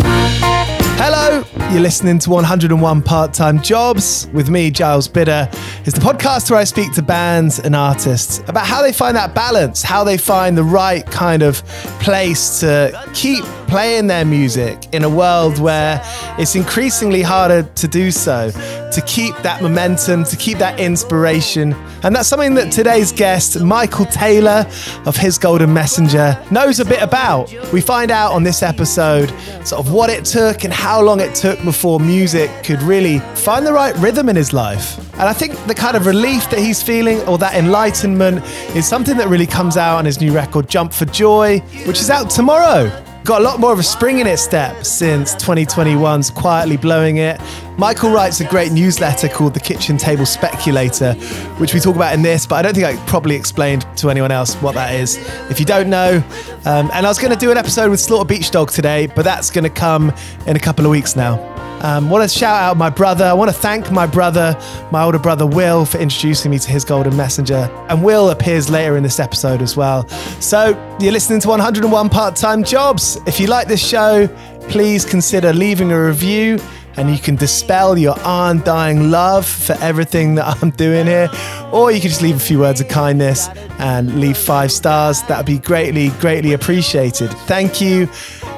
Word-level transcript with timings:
Hello, 0.00 1.44
you're 1.70 1.80
listening 1.80 2.18
to 2.20 2.30
101 2.30 3.02
Part 3.02 3.34
Time 3.34 3.60
Jobs 3.60 4.28
with 4.32 4.48
me, 4.48 4.70
Giles 4.70 5.08
Bidder. 5.08 5.48
It's 5.84 5.98
the 5.98 6.00
podcast 6.00 6.50
where 6.50 6.60
I 6.60 6.64
speak 6.64 6.92
to 6.94 7.02
bands 7.02 7.58
and 7.58 7.74
artists 7.74 8.38
about 8.48 8.66
how 8.66 8.82
they 8.82 8.92
find 8.92 9.16
that 9.16 9.34
balance, 9.34 9.82
how 9.82 10.04
they 10.04 10.16
find 10.16 10.56
the 10.56 10.64
right 10.64 11.04
kind 11.06 11.42
of 11.42 11.62
place 12.00 12.60
to 12.60 13.10
keep 13.14 13.44
playing 13.72 14.06
their 14.06 14.26
music 14.26 14.86
in 14.92 15.02
a 15.02 15.08
world 15.08 15.58
where 15.58 15.98
it's 16.38 16.54
increasingly 16.54 17.22
harder 17.22 17.62
to 17.62 17.88
do 17.88 18.10
so, 18.10 18.50
to 18.50 19.02
keep 19.06 19.34
that 19.38 19.62
momentum, 19.62 20.24
to 20.24 20.36
keep 20.36 20.58
that 20.58 20.78
inspiration. 20.78 21.72
And 22.02 22.14
that's 22.14 22.28
something 22.28 22.52
that 22.56 22.70
today's 22.70 23.12
guest, 23.12 23.58
Michael 23.62 24.04
Taylor 24.04 24.66
of 25.06 25.16
Hiss 25.16 25.38
Golden 25.38 25.72
Messenger, 25.72 26.38
knows 26.50 26.80
a 26.80 26.84
bit 26.84 27.00
about. 27.00 27.50
We 27.72 27.80
find 27.80 28.10
out 28.10 28.32
on 28.32 28.42
this 28.42 28.62
episode 28.62 29.30
sort 29.64 29.80
of 29.80 29.90
what 29.90 30.10
it 30.10 30.26
took 30.26 30.64
and 30.64 30.72
how 30.72 31.00
long 31.00 31.20
it 31.20 31.34
took 31.34 31.58
before 31.64 31.98
music 31.98 32.50
could 32.64 32.82
really 32.82 33.20
find 33.36 33.66
the 33.66 33.72
right 33.72 33.96
rhythm 33.96 34.28
in 34.28 34.36
his 34.36 34.52
life. 34.52 34.98
And 35.14 35.22
I 35.22 35.32
think 35.32 35.54
the 35.66 35.74
kind 35.74 35.96
of 35.96 36.04
relief 36.04 36.50
that 36.50 36.58
he's 36.58 36.82
feeling 36.82 37.22
or 37.22 37.38
that 37.38 37.54
enlightenment 37.54 38.44
is 38.76 38.86
something 38.86 39.16
that 39.16 39.28
really 39.28 39.46
comes 39.46 39.78
out 39.78 39.96
on 39.96 40.04
his 40.04 40.20
new 40.20 40.34
record, 40.34 40.68
Jump 40.68 40.92
for 40.92 41.06
Joy, 41.06 41.60
which 41.86 42.00
is 42.00 42.10
out 42.10 42.28
tomorrow. 42.28 42.90
Got 43.24 43.40
a 43.40 43.44
lot 43.44 43.60
more 43.60 43.72
of 43.72 43.78
a 43.78 43.84
spring 43.84 44.18
in 44.18 44.26
its 44.26 44.42
step 44.42 44.84
since 44.84 45.36
2021's 45.36 46.28
quietly 46.30 46.76
blowing 46.76 47.18
it. 47.18 47.40
Michael 47.78 48.10
writes 48.10 48.40
a 48.40 48.44
great 48.44 48.72
newsletter 48.72 49.28
called 49.28 49.54
The 49.54 49.60
Kitchen 49.60 49.96
Table 49.96 50.26
Speculator, 50.26 51.14
which 51.58 51.72
we 51.72 51.78
talk 51.78 51.94
about 51.94 52.14
in 52.14 52.22
this, 52.22 52.46
but 52.46 52.56
I 52.56 52.62
don't 52.62 52.74
think 52.74 52.84
I 52.86 52.96
probably 53.06 53.36
explained 53.36 53.86
to 53.98 54.10
anyone 54.10 54.32
else 54.32 54.56
what 54.56 54.74
that 54.74 54.94
is. 54.96 55.18
If 55.48 55.60
you 55.60 55.66
don't 55.66 55.88
know, 55.88 56.16
um, 56.64 56.90
and 56.92 57.06
I 57.06 57.08
was 57.08 57.20
going 57.20 57.32
to 57.32 57.38
do 57.38 57.52
an 57.52 57.56
episode 57.56 57.90
with 57.90 58.00
Slaughter 58.00 58.26
Beach 58.26 58.50
Dog 58.50 58.72
today, 58.72 59.06
but 59.06 59.22
that's 59.22 59.50
going 59.50 59.64
to 59.64 59.70
come 59.70 60.12
in 60.48 60.56
a 60.56 60.60
couple 60.60 60.84
of 60.84 60.90
weeks 60.90 61.14
now. 61.14 61.51
Um, 61.82 62.08
want 62.08 62.28
to 62.28 62.38
shout 62.38 62.62
out 62.62 62.76
my 62.76 62.90
brother. 62.90 63.24
I 63.24 63.32
want 63.32 63.50
to 63.50 63.56
thank 63.56 63.90
my 63.90 64.06
brother, 64.06 64.56
my 64.92 65.02
older 65.02 65.18
brother 65.18 65.46
Will, 65.46 65.84
for 65.84 65.98
introducing 65.98 66.50
me 66.50 66.58
to 66.60 66.70
Hiss 66.70 66.84
Golden 66.84 67.16
Messenger. 67.16 67.68
And 67.88 68.04
Will 68.04 68.30
appears 68.30 68.70
later 68.70 68.96
in 68.96 69.02
this 69.02 69.18
episode 69.18 69.60
as 69.60 69.76
well. 69.76 70.08
So 70.40 70.70
you're 71.00 71.12
listening 71.12 71.40
to 71.40 71.48
101 71.48 72.08
Part 72.08 72.36
Time 72.36 72.62
Jobs. 72.62 73.18
If 73.26 73.40
you 73.40 73.48
like 73.48 73.66
this 73.66 73.84
show, 73.84 74.28
please 74.68 75.04
consider 75.04 75.52
leaving 75.52 75.90
a 75.90 76.00
review 76.00 76.60
and 76.96 77.10
you 77.10 77.18
can 77.18 77.36
dispel 77.36 77.96
your 77.98 78.14
undying 78.24 79.10
love 79.10 79.46
for 79.46 79.72
everything 79.80 80.34
that 80.36 80.62
I'm 80.62 80.70
doing 80.70 81.06
here. 81.06 81.28
Or 81.72 81.90
you 81.90 82.00
can 82.00 82.10
just 82.10 82.22
leave 82.22 82.36
a 82.36 82.40
few 82.40 82.60
words 82.60 82.80
of 82.80 82.88
kindness 82.88 83.48
and 83.78 84.20
leave 84.20 84.36
five 84.36 84.70
stars. 84.70 85.22
That 85.22 85.38
would 85.38 85.46
be 85.46 85.58
greatly, 85.58 86.10
greatly 86.20 86.52
appreciated. 86.52 87.30
Thank 87.46 87.80
you 87.80 88.08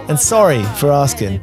and 0.09 0.19
sorry 0.19 0.63
for 0.79 0.91
asking. 0.91 1.41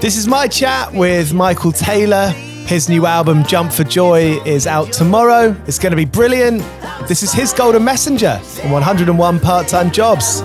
This 0.00 0.16
is 0.16 0.26
my 0.26 0.48
chat 0.48 0.94
with 0.94 1.34
Michael 1.34 1.72
Taylor. 1.72 2.30
His 2.30 2.88
new 2.88 3.04
album, 3.04 3.44
Jump 3.44 3.70
for 3.70 3.84
Joy, 3.84 4.40
is 4.46 4.66
out 4.66 4.94
tomorrow. 4.94 5.54
It's 5.66 5.78
going 5.78 5.90
to 5.90 5.96
be 5.96 6.06
brilliant. 6.06 6.62
This 7.06 7.22
is 7.22 7.34
Hiss 7.34 7.52
Golden 7.52 7.84
Messenger 7.84 8.40
in 8.62 8.70
101 8.70 9.40
Part 9.40 9.68
Time 9.68 9.90
Jobs. 9.90 10.40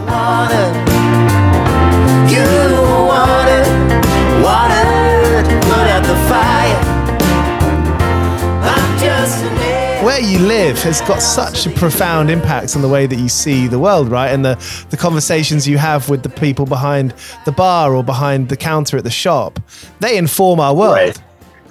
Where 10.06 10.22
you 10.22 10.38
live 10.38 10.78
has 10.84 11.02
got 11.02 11.20
such 11.20 11.66
a 11.66 11.72
profound 11.72 12.30
impact 12.30 12.76
on 12.76 12.84
the 12.84 12.88
way 12.88 13.08
that 13.08 13.18
you 13.18 13.28
see 13.28 13.66
the 13.66 13.80
world, 13.80 14.08
right? 14.08 14.28
And 14.28 14.46
the, 14.46 14.86
the 14.92 14.98
conversations 14.98 15.68
you 15.68 15.80
have 15.80 16.12
with 16.12 16.22
the 16.22 16.30
people 16.30 16.68
behind 16.68 17.16
the 17.46 17.52
bar 17.52 17.96
or 17.96 18.04
behind 18.04 18.50
the 18.50 18.56
counter 18.56 18.98
at 18.98 19.04
the 19.04 19.10
shop, 19.10 19.60
they 20.02 20.16
inform 20.16 20.60
our 20.60 20.76
world. 20.76 20.94
Right. 20.94 21.22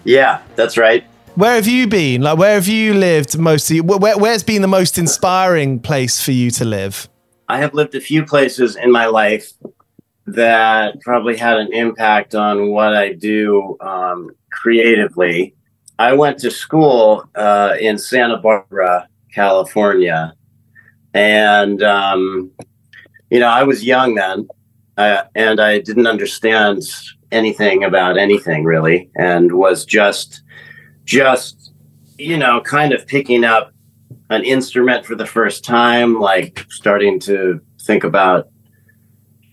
Yeah, 0.02 0.42
that's 0.56 0.76
right. 0.76 1.04
Where 1.36 1.54
have 1.54 1.68
you 1.68 1.86
been? 1.86 2.22
Like, 2.22 2.36
where 2.36 2.54
have 2.54 2.66
you 2.66 2.94
lived 2.94 3.38
mostly? 3.38 3.80
Where, 3.80 4.18
where's 4.18 4.42
been 4.42 4.62
the 4.62 4.68
most 4.68 4.98
inspiring 4.98 5.78
place 5.78 6.20
for 6.20 6.32
you 6.32 6.50
to 6.50 6.64
live? 6.64 7.08
I 7.48 7.58
have 7.58 7.72
lived 7.72 7.94
a 7.94 8.00
few 8.00 8.26
places 8.26 8.74
in 8.74 8.90
my 8.90 9.06
life 9.06 9.52
that 10.26 11.00
probably 11.02 11.36
had 11.36 11.58
an 11.58 11.72
impact 11.72 12.34
on 12.34 12.72
what 12.72 12.96
I 12.96 13.12
do 13.12 13.76
um, 13.80 14.32
creatively. 14.50 15.54
I 15.98 16.12
went 16.12 16.38
to 16.38 16.50
school 16.50 17.24
uh, 17.34 17.76
in 17.80 17.98
Santa 17.98 18.36
Barbara, 18.38 19.08
California, 19.32 20.34
and 21.12 21.82
um, 21.82 22.50
you 23.30 23.38
know 23.38 23.48
I 23.48 23.62
was 23.62 23.84
young 23.84 24.14
then, 24.14 24.48
uh, 24.96 25.24
and 25.34 25.60
I 25.60 25.78
didn't 25.78 26.06
understand 26.06 26.82
anything 27.30 27.84
about 27.84 28.18
anything 28.18 28.64
really, 28.64 29.10
and 29.16 29.52
was 29.52 29.84
just 29.84 30.42
just 31.04 31.72
you 32.18 32.36
know 32.36 32.60
kind 32.60 32.92
of 32.92 33.06
picking 33.06 33.44
up 33.44 33.72
an 34.30 34.42
instrument 34.42 35.06
for 35.06 35.14
the 35.14 35.26
first 35.26 35.64
time, 35.64 36.18
like 36.18 36.66
starting 36.70 37.20
to 37.20 37.60
think 37.80 38.02
about 38.02 38.48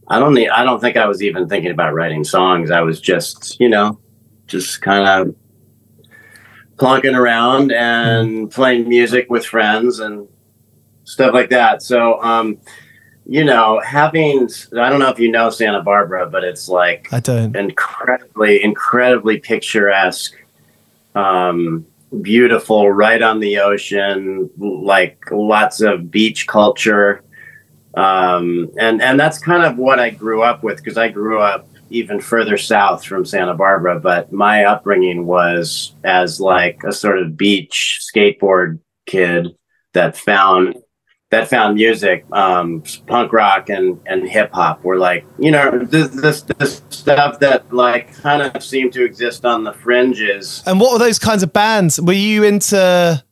I 0.07 0.19
don't 0.19 0.33
need, 0.33 0.49
I 0.49 0.65
don't 0.65 0.81
think 0.81 0.97
I 0.97 1.05
was 1.05 1.23
even 1.23 1.47
thinking 1.47 1.71
about 1.71 1.93
writing 1.93 2.25
songs. 2.25 2.69
I 2.69 2.81
was 2.81 2.99
just, 2.99 3.57
you 3.61 3.69
know, 3.69 3.97
just 4.47 4.81
kind 4.81 5.07
of 5.07 5.33
plonking 6.81 7.15
around 7.15 7.71
and 7.71 8.49
playing 8.49 8.89
music 8.89 9.29
with 9.29 9.45
friends 9.45 9.99
and 9.99 10.27
stuff 11.03 11.31
like 11.31 11.51
that. 11.51 11.83
So, 11.83 12.19
um, 12.23 12.57
you 13.27 13.43
know, 13.43 13.79
having 13.85 14.49
I 14.73 14.89
don't 14.89 14.99
know 14.99 15.09
if 15.09 15.19
you 15.19 15.31
know 15.31 15.51
Santa 15.51 15.83
Barbara, 15.83 16.27
but 16.27 16.43
it's 16.43 16.67
like 16.67 17.13
I 17.13 17.19
don't. 17.19 17.55
incredibly, 17.55 18.63
incredibly 18.63 19.37
picturesque, 19.37 20.35
um, 21.13 21.85
beautiful, 22.19 22.91
right 22.91 23.21
on 23.21 23.39
the 23.39 23.59
ocean, 23.59 24.49
like 24.57 25.23
lots 25.29 25.81
of 25.81 26.09
beach 26.09 26.47
culture. 26.47 27.23
Um, 27.93 28.71
and 28.79 29.03
and 29.03 29.19
that's 29.19 29.37
kind 29.37 29.63
of 29.63 29.77
what 29.77 29.99
I 29.99 30.09
grew 30.09 30.41
up 30.41 30.63
with 30.63 30.77
because 30.77 30.97
I 30.97 31.09
grew 31.09 31.41
up 31.41 31.67
even 31.91 32.19
further 32.19 32.57
south 32.57 33.03
from 33.03 33.25
Santa 33.25 33.53
Barbara, 33.53 33.99
but 33.99 34.31
my 34.31 34.63
upbringing 34.63 35.25
was 35.25 35.95
as 36.03 36.39
like 36.39 36.81
a 36.85 36.91
sort 36.91 37.19
of 37.19 37.37
beach 37.37 37.99
skateboard 38.01 38.79
kid 39.05 39.49
that 39.93 40.17
found 40.17 40.75
that 41.31 41.49
found 41.49 41.75
music, 41.75 42.25
um, 42.33 42.83
punk 43.07 43.31
rock 43.31 43.69
and 43.69 43.99
and 44.05 44.27
hip 44.27 44.51
hop 44.51 44.83
were 44.83 44.97
like 44.97 45.25
you 45.39 45.51
know 45.51 45.79
this, 45.79 46.09
this 46.09 46.41
this 46.41 46.81
stuff 46.89 47.39
that 47.39 47.73
like 47.73 48.13
kind 48.15 48.41
of 48.41 48.63
seemed 48.63 48.93
to 48.93 49.03
exist 49.03 49.45
on 49.45 49.63
the 49.63 49.73
fringes. 49.73 50.61
And 50.65 50.79
what 50.79 50.91
were 50.93 50.99
those 50.99 51.19
kinds 51.19 51.43
of 51.43 51.53
bands? 51.53 51.99
Were 51.99 52.13
you 52.13 52.43
into? 52.43 53.23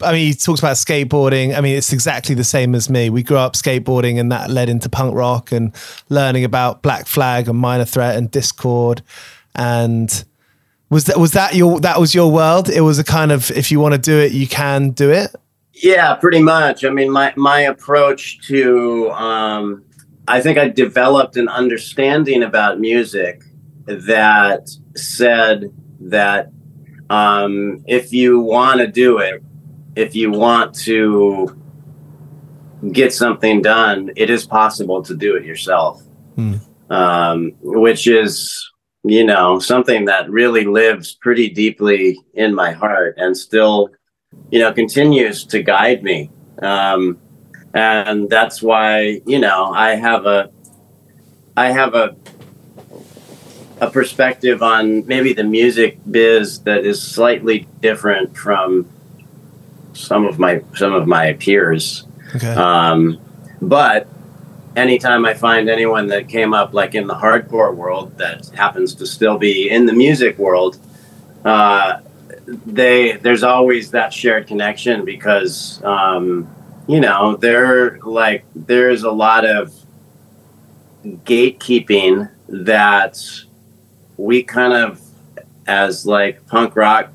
I 0.00 0.12
mean, 0.12 0.26
he 0.28 0.34
talks 0.34 0.60
about 0.60 0.76
skateboarding. 0.76 1.56
I 1.56 1.60
mean, 1.60 1.76
it's 1.76 1.92
exactly 1.92 2.34
the 2.34 2.44
same 2.44 2.74
as 2.74 2.88
me. 2.88 3.10
We 3.10 3.22
grew 3.22 3.36
up 3.36 3.54
skateboarding, 3.54 4.18
and 4.20 4.30
that 4.30 4.50
led 4.50 4.68
into 4.68 4.88
punk 4.88 5.14
rock 5.14 5.50
and 5.50 5.74
learning 6.08 6.44
about 6.44 6.82
Black 6.82 7.06
Flag 7.06 7.48
and 7.48 7.58
Minor 7.58 7.84
Threat 7.84 8.16
and 8.16 8.30
Dischord. 8.30 9.00
And 9.54 10.24
was 10.90 11.04
that 11.04 11.18
was 11.18 11.32
that 11.32 11.54
your 11.54 11.80
that 11.80 11.98
was 11.98 12.14
your 12.14 12.30
world? 12.30 12.68
It 12.68 12.82
was 12.82 12.98
a 12.98 13.04
kind 13.04 13.32
of 13.32 13.50
if 13.50 13.70
you 13.70 13.80
want 13.80 13.94
to 13.94 14.00
do 14.00 14.18
it, 14.18 14.32
you 14.32 14.46
can 14.46 14.90
do 14.90 15.10
it. 15.10 15.34
Yeah, 15.74 16.14
pretty 16.14 16.42
much. 16.42 16.84
I 16.84 16.90
mean, 16.90 17.10
my 17.10 17.32
my 17.36 17.60
approach 17.60 18.40
to 18.46 19.10
um, 19.10 19.84
I 20.28 20.40
think 20.40 20.58
I 20.58 20.68
developed 20.68 21.36
an 21.36 21.48
understanding 21.48 22.42
about 22.42 22.78
music 22.78 23.42
that 23.86 24.68
said 24.94 25.72
that 26.00 26.50
um, 27.10 27.82
if 27.86 28.12
you 28.12 28.40
want 28.40 28.80
to 28.80 28.86
do 28.86 29.18
it, 29.18 29.42
if 29.98 30.14
you 30.14 30.30
want 30.30 30.74
to 30.74 31.56
get 32.92 33.12
something 33.12 33.60
done, 33.60 34.10
it 34.14 34.30
is 34.30 34.46
possible 34.46 35.02
to 35.02 35.14
do 35.14 35.34
it 35.34 35.44
yourself. 35.44 36.00
Mm. 36.36 36.60
Um, 36.88 37.52
which 37.60 38.06
is, 38.06 38.70
you 39.02 39.24
know, 39.24 39.58
something 39.58 40.04
that 40.04 40.30
really 40.30 40.64
lives 40.64 41.16
pretty 41.20 41.50
deeply 41.50 42.18
in 42.32 42.54
my 42.54 42.70
heart 42.70 43.16
and 43.18 43.36
still, 43.36 43.90
you 44.50 44.60
know, 44.60 44.72
continues 44.72 45.44
to 45.46 45.62
guide 45.62 46.02
me. 46.04 46.30
Um, 46.62 47.18
and 47.74 48.30
that's 48.30 48.62
why, 48.62 49.20
you 49.26 49.40
know, 49.40 49.66
I 49.66 49.96
have 49.96 50.24
a, 50.26 50.50
I 51.56 51.72
have 51.72 51.94
a, 51.94 52.16
a 53.80 53.90
perspective 53.90 54.62
on 54.62 55.06
maybe 55.06 55.32
the 55.32 55.44
music 55.44 55.98
biz 56.08 56.60
that 56.60 56.86
is 56.86 57.02
slightly 57.02 57.66
different 57.80 58.36
from 58.36 58.88
some 59.92 60.26
of 60.26 60.38
my 60.38 60.62
some 60.74 60.92
of 60.92 61.06
my 61.06 61.34
peers. 61.34 62.06
Okay. 62.34 62.52
Um, 62.52 63.20
but 63.60 64.08
anytime 64.76 65.24
I 65.24 65.34
find 65.34 65.68
anyone 65.68 66.06
that 66.08 66.28
came 66.28 66.54
up 66.54 66.72
like 66.72 66.94
in 66.94 67.06
the 67.06 67.14
hardcore 67.14 67.74
world 67.74 68.16
that 68.18 68.48
happens 68.50 68.94
to 68.96 69.06
still 69.06 69.38
be 69.38 69.68
in 69.68 69.86
the 69.86 69.92
music 69.92 70.38
world, 70.38 70.78
uh, 71.44 72.00
they 72.66 73.16
there's 73.16 73.42
always 73.42 73.90
that 73.90 74.12
shared 74.12 74.46
connection 74.46 75.04
because 75.04 75.82
um, 75.84 76.48
you 76.86 77.00
know 77.00 77.36
there 77.36 77.98
like 78.00 78.44
there's 78.54 79.02
a 79.02 79.10
lot 79.10 79.44
of 79.44 79.74
gatekeeping 81.04 82.30
that 82.48 83.18
we 84.16 84.42
kind 84.42 84.72
of 84.72 85.00
as 85.66 86.06
like 86.06 86.44
punk 86.46 86.74
rock 86.74 87.12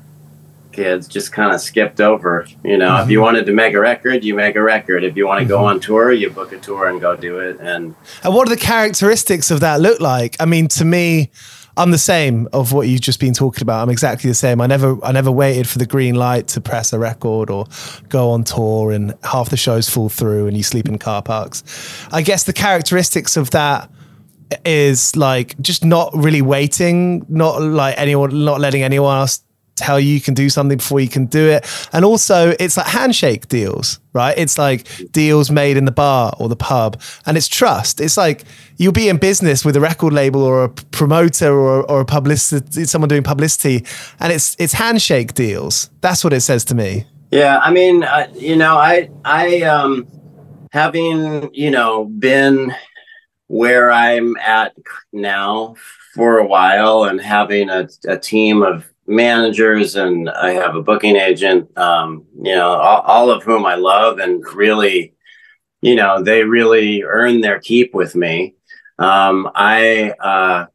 kids 0.74 1.08
just 1.08 1.32
kind 1.32 1.54
of 1.54 1.60
skipped 1.60 2.00
over. 2.00 2.46
You 2.62 2.76
know, 2.76 2.90
mm-hmm. 2.90 3.04
if 3.04 3.10
you 3.10 3.18
mm-hmm. 3.18 3.24
wanted 3.24 3.46
to 3.46 3.52
make 3.52 3.74
a 3.74 3.80
record, 3.80 4.24
you 4.24 4.34
make 4.34 4.56
a 4.56 4.62
record. 4.62 5.04
If 5.04 5.16
you 5.16 5.26
want 5.26 5.38
to 5.38 5.44
mm-hmm. 5.44 5.48
go 5.48 5.64
on 5.64 5.80
tour, 5.80 6.12
you 6.12 6.30
book 6.30 6.52
a 6.52 6.58
tour 6.58 6.88
and 6.88 7.00
go 7.00 7.16
do 7.16 7.38
it. 7.38 7.58
And 7.60 7.94
and 8.22 8.34
what 8.34 8.48
do 8.48 8.54
the 8.54 8.60
characteristics 8.60 9.50
of 9.50 9.60
that 9.60 9.80
look 9.80 10.00
like? 10.00 10.36
I 10.40 10.44
mean, 10.44 10.68
to 10.68 10.84
me, 10.84 11.30
I'm 11.76 11.90
the 11.90 11.98
same 11.98 12.48
of 12.52 12.72
what 12.72 12.86
you've 12.86 13.00
just 13.00 13.18
been 13.18 13.34
talking 13.34 13.62
about. 13.62 13.82
I'm 13.82 13.90
exactly 13.90 14.30
the 14.30 14.34
same. 14.34 14.60
I 14.60 14.66
never 14.66 15.02
I 15.04 15.12
never 15.12 15.30
waited 15.30 15.68
for 15.68 15.78
the 15.78 15.86
green 15.86 16.14
light 16.14 16.48
to 16.48 16.60
press 16.60 16.92
a 16.92 16.98
record 16.98 17.50
or 17.50 17.66
go 18.08 18.30
on 18.30 18.44
tour 18.44 18.92
and 18.92 19.14
half 19.24 19.50
the 19.50 19.56
shows 19.56 19.88
fall 19.90 20.08
through 20.08 20.46
and 20.46 20.56
you 20.56 20.62
sleep 20.62 20.88
in 20.88 20.98
car 20.98 21.22
parks. 21.22 21.64
I 22.12 22.22
guess 22.22 22.44
the 22.44 22.52
characteristics 22.52 23.36
of 23.36 23.50
that 23.50 23.90
is 24.64 25.16
like 25.16 25.58
just 25.60 25.84
not 25.84 26.12
really 26.14 26.42
waiting, 26.42 27.26
not 27.28 27.60
like 27.60 27.94
anyone 27.98 28.44
not 28.44 28.60
letting 28.60 28.82
anyone 28.82 29.18
else 29.18 29.43
tell 29.76 29.98
you 29.98 30.14
you 30.14 30.20
can 30.20 30.34
do 30.34 30.48
something 30.48 30.78
before 30.78 31.00
you 31.00 31.08
can 31.08 31.26
do 31.26 31.48
it. 31.48 31.66
And 31.92 32.04
also, 32.04 32.54
it's 32.58 32.76
like 32.76 32.86
handshake 32.86 33.48
deals, 33.48 34.00
right? 34.12 34.36
It's 34.36 34.58
like 34.58 34.86
deals 35.12 35.50
made 35.50 35.76
in 35.76 35.84
the 35.84 35.92
bar 35.92 36.34
or 36.38 36.48
the 36.48 36.56
pub, 36.56 37.00
and 37.26 37.36
it's 37.36 37.48
trust. 37.48 38.00
It's 38.00 38.16
like 38.16 38.44
you'll 38.76 38.92
be 38.92 39.08
in 39.08 39.16
business 39.16 39.64
with 39.64 39.76
a 39.76 39.80
record 39.80 40.12
label 40.12 40.42
or 40.42 40.64
a 40.64 40.68
promoter 40.68 41.52
or, 41.52 41.90
or 41.90 42.00
a 42.00 42.04
publicity, 42.04 42.84
someone 42.84 43.08
doing 43.08 43.22
publicity, 43.22 43.84
and 44.20 44.32
it's 44.32 44.56
it's 44.58 44.72
handshake 44.72 45.34
deals. 45.34 45.90
That's 46.00 46.24
what 46.24 46.32
it 46.32 46.40
says 46.40 46.64
to 46.66 46.74
me. 46.74 47.06
Yeah, 47.30 47.58
I 47.58 47.72
mean, 47.72 48.04
uh, 48.04 48.28
you 48.34 48.56
know, 48.56 48.76
I 48.76 49.10
I 49.24 49.62
um 49.62 50.06
having 50.72 51.50
you 51.52 51.70
know 51.70 52.04
been 52.04 52.74
where 53.48 53.90
I'm 53.92 54.36
at 54.36 54.72
now 55.12 55.74
for 56.14 56.38
a 56.38 56.46
while 56.46 57.04
and 57.04 57.20
having 57.20 57.68
a, 57.68 57.88
a 58.06 58.16
team 58.18 58.62
of 58.62 58.88
managers 59.06 59.96
and 59.96 60.30
I 60.30 60.52
have 60.52 60.76
a 60.76 60.82
booking 60.82 61.16
agent, 61.16 61.76
um, 61.76 62.24
you 62.36 62.54
know, 62.54 62.70
all, 62.70 63.00
all, 63.02 63.30
of 63.30 63.42
whom 63.42 63.66
I 63.66 63.74
love 63.74 64.18
and 64.18 64.42
really, 64.54 65.14
you 65.82 65.94
know, 65.94 66.22
they 66.22 66.44
really 66.44 67.02
earn 67.02 67.40
their 67.40 67.60
keep 67.60 67.94
with 67.94 68.14
me. 68.14 68.54
Um, 68.98 69.50
I, 69.54 70.10
uh, 70.20 70.66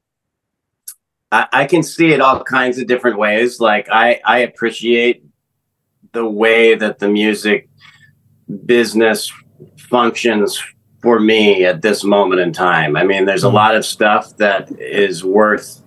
I, 1.31 1.47
I 1.51 1.65
can 1.65 1.83
see 1.83 2.11
it 2.11 2.21
all 2.21 2.43
kinds 2.43 2.77
of 2.77 2.87
different 2.87 3.17
ways. 3.17 3.59
Like 3.59 3.87
I, 3.91 4.19
I 4.25 4.39
appreciate 4.39 5.23
the 6.11 6.27
way 6.27 6.75
that 6.75 6.99
the 6.99 7.09
music 7.09 7.69
business 8.65 9.31
functions 9.77 10.61
for 11.01 11.19
me 11.19 11.65
at 11.65 11.81
this 11.81 12.03
moment 12.03 12.41
in 12.41 12.51
time. 12.51 12.95
I 12.95 13.03
mean, 13.03 13.25
there's 13.25 13.43
a 13.43 13.47
mm-hmm. 13.47 13.55
lot 13.55 13.75
of 13.75 13.85
stuff 13.85 14.35
that 14.37 14.71
is 14.79 15.23
worth, 15.23 15.81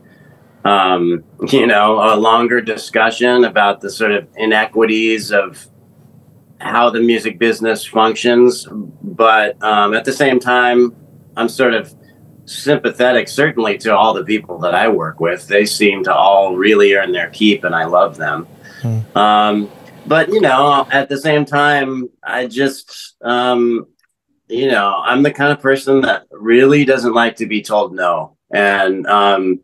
um, 0.65 1.25
you 1.49 1.67
know, 1.67 2.15
a 2.15 2.17
longer 2.17 2.61
discussion 2.61 3.45
about 3.45 3.81
the 3.81 3.91
sort 3.91 4.13
of 4.13 4.29
inequities 4.37 5.33
of 5.33 5.67
how 6.59 6.91
the 6.91 7.01
music 7.01 7.39
business 7.39 7.85
functions. 7.85 8.67
But 9.03 9.63
um, 9.63 9.95
at 9.95 10.05
the 10.05 10.13
same 10.13 10.39
time, 10.39 10.95
I'm 11.37 11.49
sort 11.49 11.75
of 11.75 11.93
sympathetic, 12.45 13.29
certainly 13.29 13.79
to 13.79 13.97
all 13.97 14.15
the 14.15 14.25
people 14.25 14.59
that 14.59 14.75
I 14.75 14.89
work 14.89 15.21
with. 15.21 15.47
They 15.49 15.65
seem 15.65 16.05
to 16.05 16.15
all 16.15 16.57
really 16.57 16.95
earn 16.95 17.13
their 17.13 17.31
keep, 17.31 17.65
and 17.65 17.75
I 17.75 17.85
love 17.85 18.17
them. 18.17 18.47
Mm. 18.83 19.17
Um, 19.17 19.71
but 20.07 20.29
you 20.29 20.41
know, 20.41 20.87
at 20.91 21.09
the 21.09 21.19
same 21.19 21.45
time, 21.45 22.09
I 22.23 22.47
just, 22.47 23.15
um, 23.23 23.87
you 24.49 24.69
know, 24.69 25.01
I'm 25.05 25.23
the 25.23 25.33
kind 25.33 25.53
of 25.53 25.61
person 25.61 26.01
that 26.03 26.27
really 26.31 26.85
doesn't 26.85 27.15
like 27.15 27.37
to 27.37 27.47
be 27.47 27.63
told 27.63 27.95
no, 27.95 28.37
and 28.53 29.07
um, 29.07 29.61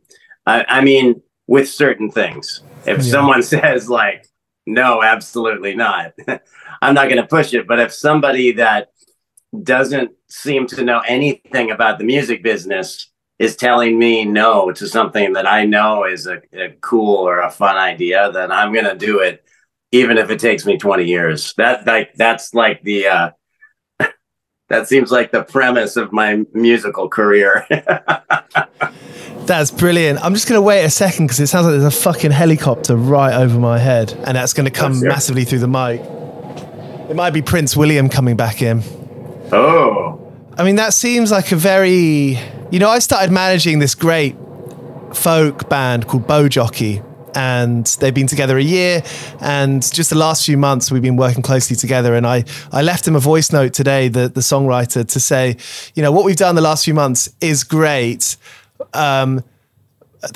I, 0.48 0.64
I 0.78 0.80
mean, 0.80 1.22
with 1.46 1.68
certain 1.68 2.10
things, 2.10 2.62
if 2.86 2.98
yeah. 2.98 3.10
someone 3.10 3.42
says 3.54 3.88
like, 3.88 4.26
no, 4.66 5.02
absolutely 5.02 5.74
not. 5.74 6.14
I'm 6.82 6.94
not 6.94 7.08
going 7.08 7.20
to 7.20 7.26
push 7.26 7.52
it. 7.54 7.66
But 7.66 7.80
if 7.80 7.92
somebody 7.92 8.52
that 8.52 8.88
doesn't 9.62 10.12
seem 10.28 10.66
to 10.68 10.84
know 10.84 11.00
anything 11.00 11.70
about 11.70 11.98
the 11.98 12.04
music 12.04 12.42
business 12.42 13.10
is 13.38 13.56
telling 13.56 13.98
me 13.98 14.24
no 14.24 14.72
to 14.72 14.86
something 14.88 15.34
that 15.34 15.46
I 15.46 15.64
know 15.64 16.04
is 16.04 16.26
a, 16.26 16.40
a 16.52 16.70
cool 16.80 17.16
or 17.16 17.40
a 17.40 17.50
fun 17.50 17.76
idea, 17.76 18.30
then 18.32 18.50
I'm 18.50 18.72
going 18.72 18.84
to 18.84 18.96
do 18.96 19.20
it, 19.20 19.44
even 19.92 20.18
if 20.18 20.30
it 20.30 20.40
takes 20.40 20.66
me 20.66 20.76
20 20.76 21.04
years. 21.04 21.54
That 21.56 21.86
like 21.86 22.14
that's 22.14 22.52
like 22.52 22.82
the 22.82 23.06
uh, 23.06 23.30
that 24.68 24.86
seems 24.86 25.10
like 25.10 25.32
the 25.32 25.42
premise 25.42 25.96
of 25.96 26.12
my 26.12 26.44
musical 26.52 27.08
career. 27.08 27.66
That's 29.46 29.70
brilliant. 29.70 30.22
I'm 30.22 30.34
just 30.34 30.46
going 30.46 30.58
to 30.58 30.62
wait 30.62 30.84
a 30.84 30.90
second 30.90 31.26
because 31.26 31.40
it 31.40 31.46
sounds 31.46 31.64
like 31.64 31.72
there's 31.72 31.84
a 31.84 31.90
fucking 32.02 32.32
helicopter 32.32 32.96
right 32.96 33.34
over 33.34 33.58
my 33.58 33.78
head, 33.78 34.12
and 34.26 34.36
that's 34.36 34.52
going 34.52 34.66
to 34.66 34.70
come 34.70 35.00
massively 35.00 35.44
through 35.44 35.60
the 35.60 35.68
mic. 35.68 36.02
It 37.08 37.16
might 37.16 37.30
be 37.30 37.40
Prince 37.40 37.74
William 37.74 38.10
coming 38.10 38.36
back 38.36 38.60
in. 38.60 38.82
Oh. 39.50 40.20
I 40.58 40.64
mean, 40.64 40.76
that 40.76 40.92
seems 40.92 41.30
like 41.30 41.50
a 41.50 41.56
very. 41.56 42.38
You 42.70 42.78
know, 42.78 42.90
I 42.90 42.98
started 42.98 43.32
managing 43.32 43.78
this 43.78 43.94
great 43.94 44.36
folk 45.14 45.70
band 45.70 46.06
called 46.06 46.26
Beau 46.26 46.48
Jockey, 46.48 47.00
and 47.38 47.86
they've 48.00 48.14
been 48.14 48.26
together 48.26 48.58
a 48.58 48.62
year. 48.62 49.00
And 49.40 49.80
just 49.94 50.10
the 50.10 50.18
last 50.18 50.44
few 50.44 50.56
months, 50.58 50.90
we've 50.90 51.00
been 51.00 51.16
working 51.16 51.40
closely 51.40 51.76
together. 51.76 52.16
And 52.16 52.26
I, 52.26 52.44
I 52.72 52.82
left 52.82 53.06
him 53.06 53.14
a 53.14 53.20
voice 53.20 53.52
note 53.52 53.72
today, 53.72 54.08
the, 54.08 54.28
the 54.28 54.40
songwriter, 54.40 55.06
to 55.06 55.20
say, 55.20 55.56
you 55.94 56.02
know, 56.02 56.10
what 56.10 56.24
we've 56.24 56.34
done 56.34 56.56
the 56.56 56.60
last 56.60 56.84
few 56.84 56.94
months 56.94 57.32
is 57.40 57.62
great. 57.62 58.36
Um, 58.92 59.44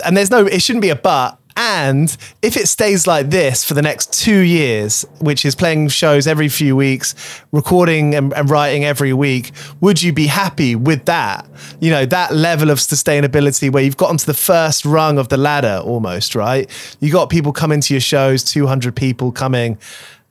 and 0.04 0.16
there's 0.16 0.30
no, 0.30 0.46
it 0.46 0.62
shouldn't 0.62 0.82
be 0.82 0.90
a 0.90 0.96
but. 0.96 1.40
And 1.64 2.16
if 2.42 2.56
it 2.56 2.66
stays 2.66 3.06
like 3.06 3.30
this 3.30 3.62
for 3.62 3.74
the 3.74 3.82
next 3.82 4.12
two 4.12 4.40
years, 4.40 5.06
which 5.20 5.44
is 5.44 5.54
playing 5.54 5.90
shows 5.90 6.26
every 6.26 6.48
few 6.48 6.74
weeks, 6.74 7.14
recording 7.52 8.16
and, 8.16 8.32
and, 8.34 8.50
writing 8.50 8.84
every 8.84 9.12
week, 9.12 9.52
would 9.80 10.02
you 10.02 10.12
be 10.12 10.26
happy 10.26 10.74
with 10.74 11.04
that? 11.04 11.48
You 11.78 11.92
know, 11.92 12.04
that 12.06 12.34
level 12.34 12.68
of 12.68 12.78
sustainability 12.78 13.70
where 13.70 13.84
you've 13.84 13.96
gotten 13.96 14.16
to 14.16 14.26
the 14.26 14.34
first 14.34 14.84
rung 14.84 15.18
of 15.18 15.28
the 15.28 15.36
ladder 15.36 15.80
almost, 15.84 16.34
right? 16.34 16.68
You 16.98 17.12
got 17.12 17.30
people 17.30 17.52
coming 17.52 17.80
to 17.80 17.94
your 17.94 18.00
shows, 18.00 18.42
200 18.42 18.96
people 18.96 19.30
coming. 19.30 19.78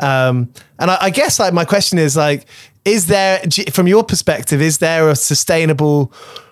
Um, 0.02 0.52
and 0.80 0.92
I, 0.92 0.98
I 1.04 1.10
guess 1.12 1.40
like 1.40 1.54
my 1.54 1.64
question 1.64 1.98
is 1.98 2.18
like, 2.18 2.46
is 2.84 3.08
there, 3.08 3.42
from 3.72 3.88
your 3.88 4.04
perspective, 4.04 4.62
is 4.62 4.80
there 4.80 5.08
a 5.08 5.16
sustainable 5.16 6.12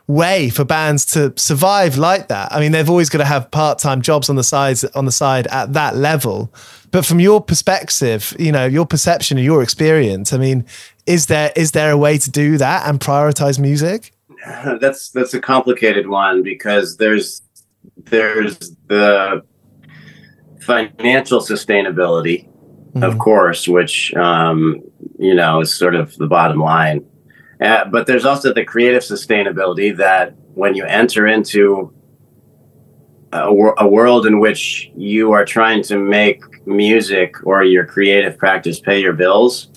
way 0.10 0.50
for 0.50 0.66
bands 0.66 1.06
to 1.06 1.32
survive 1.38 1.96
like 1.96 2.30
that. 2.30 2.52
I 2.52 2.60
mean, 2.60 2.72
they've 2.72 2.90
always 2.90 3.10
got 3.10 3.20
to 3.20 3.26
have 3.26 3.52
part-time 3.52 4.02
jobs 4.02 4.28
on 4.28 4.36
the 4.36 4.44
sides 4.44 4.84
on 4.84 5.06
the 5.06 5.12
side 5.12 5.46
at 5.48 5.74
that 5.74 5.96
level. 5.96 6.52
But 6.92 7.06
from 7.06 7.20
your 7.20 7.40
perspective, 7.42 8.36
you 8.40 8.52
know, 8.52 8.66
your 8.66 8.88
perception 8.88 9.38
and 9.38 9.46
your 9.46 9.62
experience, 9.62 10.34
I 10.34 10.38
mean, 10.38 10.66
is 11.06 11.28
there 11.28 11.54
is 11.56 11.72
there 11.72 11.92
a 11.92 11.98
way 11.98 12.18
to 12.18 12.32
do 12.32 12.58
that 12.58 12.88
and 12.90 13.00
prioritize 13.00 13.60
music? 13.60 14.12
That's 14.80 15.12
that's 15.12 15.34
a 15.34 15.42
complicated 15.42 16.08
one 16.08 16.44
because 16.44 16.98
there's 16.98 17.42
there's 18.06 18.58
the 18.88 19.44
financial 20.62 21.42
sustainability, 21.42 22.48
mm-hmm. 22.48 23.04
of 23.04 23.20
course, 23.20 23.68
which 23.68 24.14
um, 24.16 24.82
you 25.20 25.36
know 25.36 25.60
is 25.60 25.74
sort 25.74 25.94
of 25.94 26.16
the 26.16 26.28
bottom 26.28 26.62
line 26.62 27.06
uh, 27.62 27.86
but 27.86 28.08
there's 28.08 28.26
also 28.26 28.54
the 28.54 28.64
creative 28.64 29.04
sustainability 29.04 29.96
that 29.98 30.34
when 30.56 30.76
you 30.76 30.86
enter 30.86 31.28
into 31.28 31.94
a, 33.32 33.50
a, 33.78 33.88
world 33.88 34.26
in 34.26 34.40
which 34.40 34.90
you 34.96 35.32
are 35.34 35.46
trying 35.46 35.84
to 35.84 35.98
make 35.98 36.42
music 36.66 37.36
or 37.46 37.64
your 37.64 37.86
creative 37.86 38.38
practice 38.38 38.80
pay 38.80 39.00
your 39.02 39.14
bills, 39.14 39.68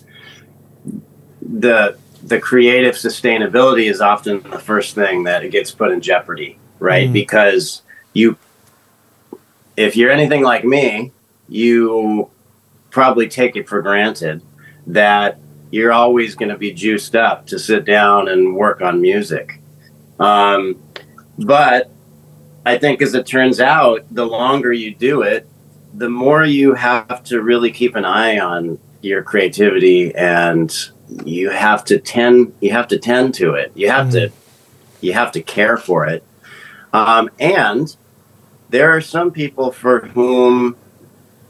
the 1.40 1.96
the 2.22 2.38
creative 2.38 2.94
sustainability 2.94 3.90
is 3.90 4.00
often 4.00 4.40
the 4.42 4.58
first 4.58 4.94
thing 4.94 5.24
that 5.24 5.44
it 5.44 5.50
gets 5.50 5.72
put 5.72 5.90
in 5.90 6.00
jeopardy, 6.00 6.56
right? 6.78 7.08
Mm. 7.08 7.12
Because 7.12 7.82
you, 8.12 8.38
if 9.76 9.96
you're 9.96 10.10
anything 10.10 10.42
like 10.42 10.64
me, 10.64 11.10
you 11.48 12.30
probably 12.90 13.28
take 13.28 13.56
it 13.56 13.68
for 13.68 13.82
granted 13.82 14.40
that 14.86 15.38
you're 15.72 15.92
always 15.92 16.36
going 16.36 16.50
to 16.50 16.58
be 16.58 16.72
juiced 16.72 17.16
up 17.16 17.46
to 17.48 17.58
sit 17.58 17.84
down 17.84 18.28
and 18.28 18.54
work 18.54 18.80
on 18.82 19.00
music. 19.00 19.58
Um, 20.20 20.80
but 21.38 21.90
I 22.64 22.78
think 22.78 23.02
as 23.02 23.14
it 23.14 23.26
turns 23.26 23.58
out, 23.58 24.04
the 24.10 24.26
longer 24.26 24.72
you 24.72 24.94
do 24.94 25.22
it, 25.22 25.48
the 25.94 26.10
more 26.10 26.44
you 26.44 26.74
have 26.74 27.24
to 27.24 27.42
really 27.42 27.72
keep 27.72 27.96
an 27.96 28.04
eye 28.04 28.38
on 28.38 28.78
your 29.00 29.22
creativity 29.22 30.14
and 30.14 30.90
you 31.24 31.50
have 31.50 31.84
to 31.84 31.98
tend 31.98 32.54
you 32.60 32.70
have 32.70 32.88
to 32.88 32.98
tend 32.98 33.34
to 33.34 33.52
it 33.54 33.70
you 33.74 33.90
have 33.90 34.06
mm-hmm. 34.06 34.28
to 34.28 34.32
you 35.00 35.12
have 35.12 35.32
to 35.32 35.42
care 35.42 35.76
for 35.76 36.06
it 36.06 36.24
um, 36.94 37.28
and 37.38 37.96
there 38.70 38.90
are 38.90 39.00
some 39.00 39.30
people 39.30 39.72
for 39.72 40.06
whom 40.08 40.76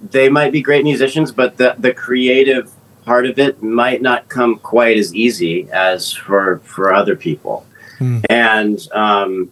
they 0.00 0.28
might 0.28 0.50
be 0.50 0.60
great 0.60 0.82
musicians 0.82 1.30
but 1.30 1.58
the, 1.58 1.76
the 1.78 1.92
creative 1.94 2.72
part 3.04 3.26
of 3.26 3.38
it 3.38 3.62
might 3.62 4.02
not 4.02 4.28
come 4.28 4.58
quite 4.58 4.96
as 4.96 5.14
easy 5.14 5.68
as 5.72 6.12
for 6.12 6.60
for 6.60 6.92
other 6.94 7.16
people 7.16 7.66
mm. 7.98 8.24
and 8.30 8.88
um, 8.92 9.50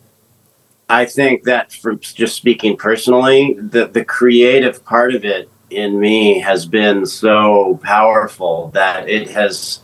i 0.89 1.05
think 1.05 1.45
that 1.45 1.73
from 1.73 1.99
just 1.99 2.37
speaking 2.37 2.77
personally 2.77 3.55
the 3.55 3.87
the 3.87 4.05
creative 4.05 4.85
part 4.85 5.15
of 5.15 5.25
it 5.25 5.49
in 5.71 6.01
me 6.01 6.39
has 6.39 6.67
been 6.67 7.07
so 7.07 7.79
powerful 7.83 8.71
that 8.75 9.09
it 9.09 9.31
has 9.31 9.81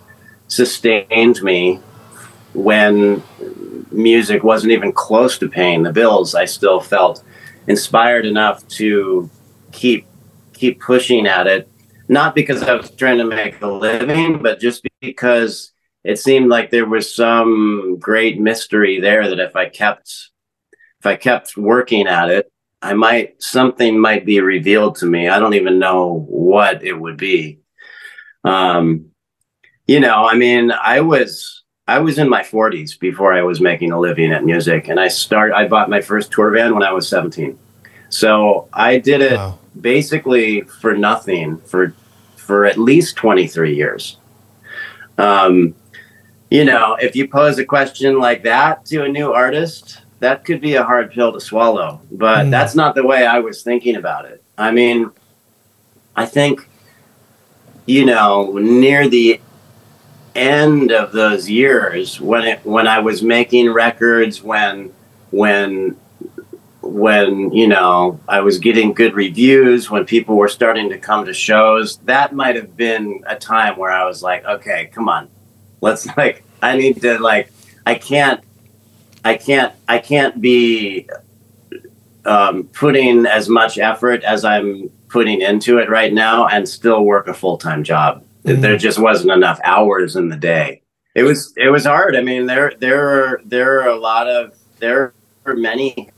sustained 0.48 1.42
me 1.42 1.80
when 2.54 3.22
music 3.92 4.42
wasn't 4.42 4.72
even 4.72 4.92
close 4.92 5.38
to 5.38 5.48
paying 5.48 5.82
the 5.82 5.92
bills 5.92 6.34
i 6.34 6.44
still 6.44 6.80
felt 6.80 7.22
inspired 7.66 8.26
enough 8.26 8.66
to 8.68 9.28
keep 9.72 10.06
keep 10.52 10.80
pushing 10.80 11.26
at 11.26 11.46
it 11.46 11.68
not 12.08 12.34
because 12.34 12.62
I 12.62 12.74
was 12.74 12.90
trying 12.90 13.18
to 13.18 13.24
make 13.24 13.60
a 13.60 13.66
living, 13.66 14.42
but 14.42 14.60
just 14.60 14.86
because 15.00 15.72
it 16.04 16.18
seemed 16.18 16.48
like 16.48 16.70
there 16.70 16.86
was 16.86 17.14
some 17.14 17.98
great 17.98 18.40
mystery 18.40 19.00
there 19.00 19.28
that 19.28 19.40
if 19.40 19.56
I 19.56 19.68
kept 19.68 20.30
if 21.00 21.06
I 21.06 21.16
kept 21.16 21.56
working 21.56 22.06
at 22.06 22.30
it, 22.30 22.50
I 22.80 22.94
might 22.94 23.42
something 23.42 23.98
might 23.98 24.24
be 24.24 24.40
revealed 24.40 24.96
to 24.96 25.06
me. 25.06 25.28
I 25.28 25.38
don't 25.38 25.54
even 25.54 25.78
know 25.78 26.24
what 26.28 26.84
it 26.84 26.98
would 26.98 27.16
be. 27.16 27.60
Um, 28.44 29.06
you 29.86 30.00
know, 30.00 30.26
I 30.26 30.36
mean, 30.36 30.70
I 30.70 31.00
was 31.00 31.64
I 31.88 31.98
was 31.98 32.18
in 32.18 32.28
my 32.28 32.42
40s 32.42 32.98
before 32.98 33.32
I 33.32 33.42
was 33.42 33.60
making 33.60 33.92
a 33.92 33.98
living 33.98 34.32
at 34.32 34.44
music, 34.44 34.88
and 34.88 35.00
I 35.00 35.08
start 35.08 35.52
I 35.52 35.66
bought 35.66 35.90
my 35.90 36.00
first 36.00 36.30
tour 36.30 36.50
van 36.50 36.74
when 36.74 36.82
I 36.82 36.92
was 36.92 37.08
17. 37.08 37.58
So 38.08 38.68
I 38.72 38.98
did 38.98 39.20
it 39.20 39.36
wow 39.36 39.58
basically 39.80 40.62
for 40.62 40.96
nothing 40.96 41.58
for 41.58 41.94
for 42.36 42.64
at 42.64 42.78
least 42.78 43.16
23 43.16 43.74
years. 43.74 44.18
Um, 45.18 45.74
you 46.50 46.64
know, 46.64 46.94
if 47.00 47.16
you 47.16 47.26
pose 47.26 47.58
a 47.58 47.64
question 47.64 48.20
like 48.20 48.44
that 48.44 48.86
to 48.86 49.02
a 49.02 49.08
new 49.08 49.32
artist, 49.32 50.02
that 50.20 50.44
could 50.44 50.60
be 50.60 50.74
a 50.74 50.84
hard 50.84 51.10
pill 51.10 51.32
to 51.32 51.40
swallow. 51.40 52.00
But 52.12 52.46
mm. 52.46 52.50
that's 52.50 52.74
not 52.74 52.94
the 52.94 53.04
way 53.04 53.26
I 53.26 53.40
was 53.40 53.62
thinking 53.62 53.96
about 53.96 54.26
it. 54.26 54.42
I 54.56 54.70
mean, 54.70 55.10
I 56.14 56.24
think, 56.24 56.68
you 57.84 58.04
know, 58.04 58.52
near 58.52 59.08
the 59.08 59.40
end 60.36 60.92
of 60.92 61.12
those 61.12 61.48
years 61.48 62.20
when 62.20 62.44
it 62.44 62.64
when 62.64 62.86
I 62.86 62.98
was 62.98 63.22
making 63.22 63.72
records 63.72 64.42
when 64.42 64.92
when 65.30 65.96
when 66.86 67.52
you 67.52 67.66
know 67.68 68.20
I 68.28 68.40
was 68.40 68.58
getting 68.58 68.92
good 68.92 69.14
reviews, 69.14 69.90
when 69.90 70.04
people 70.04 70.36
were 70.36 70.48
starting 70.48 70.88
to 70.90 70.98
come 70.98 71.24
to 71.26 71.34
shows, 71.34 71.98
that 71.98 72.34
might 72.34 72.56
have 72.56 72.76
been 72.76 73.22
a 73.26 73.36
time 73.36 73.76
where 73.76 73.90
I 73.90 74.04
was 74.04 74.22
like, 74.22 74.44
okay, 74.44 74.90
come 74.92 75.08
on, 75.08 75.28
let's 75.80 76.06
like, 76.16 76.44
I 76.62 76.76
need 76.76 77.00
to 77.02 77.18
like, 77.18 77.50
I 77.84 77.94
can't, 77.94 78.42
I 79.24 79.36
can't, 79.36 79.74
I 79.88 79.98
can't 79.98 80.40
be 80.40 81.08
um, 82.24 82.64
putting 82.72 83.26
as 83.26 83.48
much 83.48 83.78
effort 83.78 84.22
as 84.24 84.44
I'm 84.44 84.90
putting 85.08 85.40
into 85.40 85.78
it 85.78 85.88
right 85.88 86.12
now 86.12 86.46
and 86.46 86.68
still 86.68 87.04
work 87.04 87.28
a 87.28 87.34
full 87.34 87.56
time 87.56 87.84
job. 87.84 88.24
Mm-hmm. 88.44 88.60
There 88.60 88.76
just 88.76 88.98
wasn't 88.98 89.32
enough 89.32 89.60
hours 89.64 90.16
in 90.16 90.28
the 90.28 90.36
day. 90.36 90.82
It 91.14 91.22
was 91.22 91.52
it 91.56 91.70
was 91.70 91.86
hard. 91.86 92.14
I 92.14 92.20
mean, 92.20 92.46
there 92.46 92.74
there 92.78 93.08
are 93.08 93.40
there 93.44 93.80
are 93.80 93.88
a 93.88 93.96
lot 93.96 94.28
of 94.28 94.54
there 94.78 95.14
are 95.46 95.54
many 95.54 96.10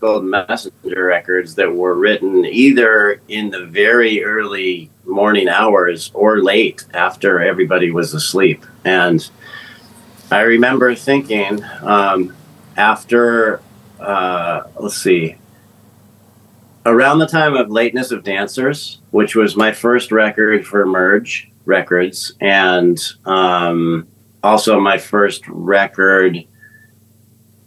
Gold 0.00 0.24
Messenger 0.24 1.04
records 1.04 1.54
that 1.54 1.74
were 1.74 1.94
written 1.94 2.44
either 2.44 3.20
in 3.28 3.50
the 3.50 3.64
very 3.64 4.22
early 4.22 4.90
morning 5.04 5.48
hours 5.48 6.10
or 6.12 6.42
late 6.42 6.84
after 6.92 7.40
everybody 7.40 7.90
was 7.90 8.12
asleep. 8.12 8.64
And 8.84 9.28
I 10.30 10.40
remember 10.40 10.94
thinking 10.94 11.62
um, 11.82 12.36
after, 12.76 13.60
uh, 13.98 14.64
let's 14.78 14.96
see, 14.96 15.36
around 16.84 17.18
the 17.18 17.26
time 17.26 17.54
of 17.54 17.70
Lateness 17.70 18.10
of 18.10 18.22
Dancers, 18.22 19.00
which 19.10 19.34
was 19.34 19.56
my 19.56 19.72
first 19.72 20.12
record 20.12 20.66
for 20.66 20.84
Merge 20.84 21.50
Records, 21.64 22.32
and 22.40 22.98
um, 23.24 24.06
also 24.42 24.78
my 24.78 24.98
first 24.98 25.42
record 25.48 26.44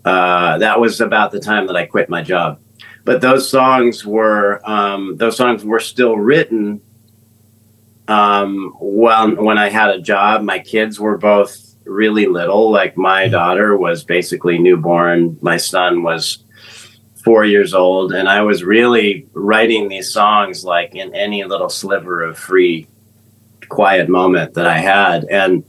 uh, 0.06 0.58
that 0.58 0.80
was 0.80 1.02
about 1.02 1.32
the 1.32 1.40
time 1.40 1.68
that 1.68 1.76
I 1.76 1.86
quit 1.86 2.10
my 2.10 2.22
job. 2.22 2.60
But 3.06 3.22
those 3.22 3.50
songs 3.50 4.06
were 4.06 4.62
um, 4.70 5.18
those 5.18 5.38
songs 5.38 5.64
were 5.64 5.80
still 5.80 6.18
written 6.18 6.82
um, 8.08 8.76
when 8.80 9.44
when 9.44 9.58
I 9.58 9.70
had 9.70 9.90
a 9.92 10.02
job. 10.02 10.44
My 10.44 10.60
kids 10.60 11.00
were 11.00 11.18
both 11.18 11.76
really 11.86 12.28
little. 12.28 12.72
Like 12.72 12.98
my 12.98 13.24
mm-hmm. 13.24 13.32
daughter 13.32 13.78
was 13.78 14.04
basically 14.04 14.58
newborn. 14.58 15.38
My 15.42 15.58
son 15.58 16.04
was 16.04 16.44
four 17.24 17.46
years 17.46 17.74
old, 17.74 18.14
and 18.14 18.30
I 18.30 18.42
was 18.42 18.64
really 18.64 19.28
writing 19.34 19.90
these 19.90 20.12
songs 20.12 20.64
like 20.64 20.96
in 20.96 21.14
any 21.14 21.44
little 21.44 21.70
sliver 21.70 22.22
of 22.24 22.38
free, 22.38 22.88
quiet 23.68 24.10
moment 24.10 24.54
that 24.54 24.68
I 24.68 24.78
had. 24.78 25.26
And 25.26 25.64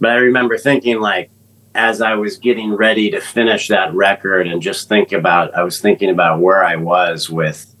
but 0.00 0.10
I 0.10 0.16
remember 0.16 0.58
thinking 0.58 1.00
like 1.00 1.30
as 1.74 2.00
I 2.00 2.14
was 2.14 2.36
getting 2.36 2.72
ready 2.72 3.10
to 3.10 3.20
finish 3.20 3.68
that 3.68 3.92
record 3.94 4.46
and 4.46 4.62
just 4.62 4.88
think 4.88 5.12
about, 5.12 5.54
I 5.54 5.62
was 5.62 5.80
thinking 5.80 6.10
about 6.10 6.40
where 6.40 6.64
I 6.64 6.76
was 6.76 7.28
with, 7.28 7.74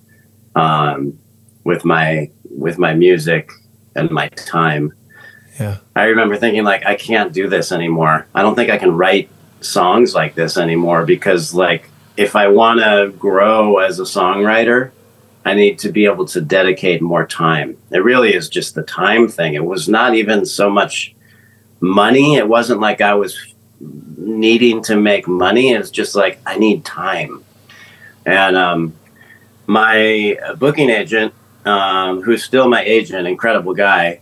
um, 0.54 1.18
with 1.64 1.84
my 1.84 2.30
with 2.50 2.78
my 2.78 2.94
music 2.94 3.50
and 3.96 4.10
my 4.10 4.28
time. 4.28 4.92
Yeah. 5.58 5.78
I 5.96 6.04
remember 6.04 6.36
thinking 6.36 6.64
like 6.64 6.84
I 6.86 6.94
can't 6.94 7.32
do 7.32 7.48
this 7.48 7.72
anymore. 7.72 8.26
I 8.34 8.42
don't 8.42 8.54
think 8.54 8.70
I 8.70 8.78
can 8.78 8.92
write 8.92 9.30
songs 9.60 10.14
like 10.14 10.34
this 10.34 10.56
anymore 10.56 11.04
because 11.06 11.54
like 11.54 11.90
if 12.16 12.36
I 12.36 12.48
want 12.48 12.80
to 12.80 13.12
grow 13.18 13.78
as 13.78 13.98
a 13.98 14.04
songwriter, 14.04 14.90
I 15.44 15.54
need 15.54 15.78
to 15.80 15.90
be 15.90 16.06
able 16.06 16.26
to 16.26 16.40
dedicate 16.40 17.02
more 17.02 17.26
time. 17.26 17.76
It 17.90 17.98
really 17.98 18.34
is 18.34 18.48
just 18.48 18.74
the 18.74 18.82
time 18.82 19.28
thing. 19.28 19.54
It 19.54 19.64
was 19.64 19.88
not 19.88 20.14
even 20.14 20.46
so 20.46 20.70
much 20.70 21.14
money. 21.80 22.36
It 22.36 22.48
wasn't 22.48 22.80
like 22.80 23.00
I 23.00 23.14
was 23.14 23.53
needing 23.80 24.82
to 24.84 24.96
make 24.96 25.26
money. 25.26 25.72
It's 25.72 25.90
just 25.90 26.14
like 26.14 26.38
I 26.46 26.58
need 26.58 26.84
time. 26.84 27.44
And 28.26 28.56
um, 28.56 28.94
my 29.66 30.38
booking 30.58 30.90
agent, 30.90 31.34
um, 31.64 32.22
who's 32.22 32.44
still 32.44 32.68
my 32.68 32.82
agent, 32.82 33.26
incredible 33.26 33.74
guy, 33.74 34.20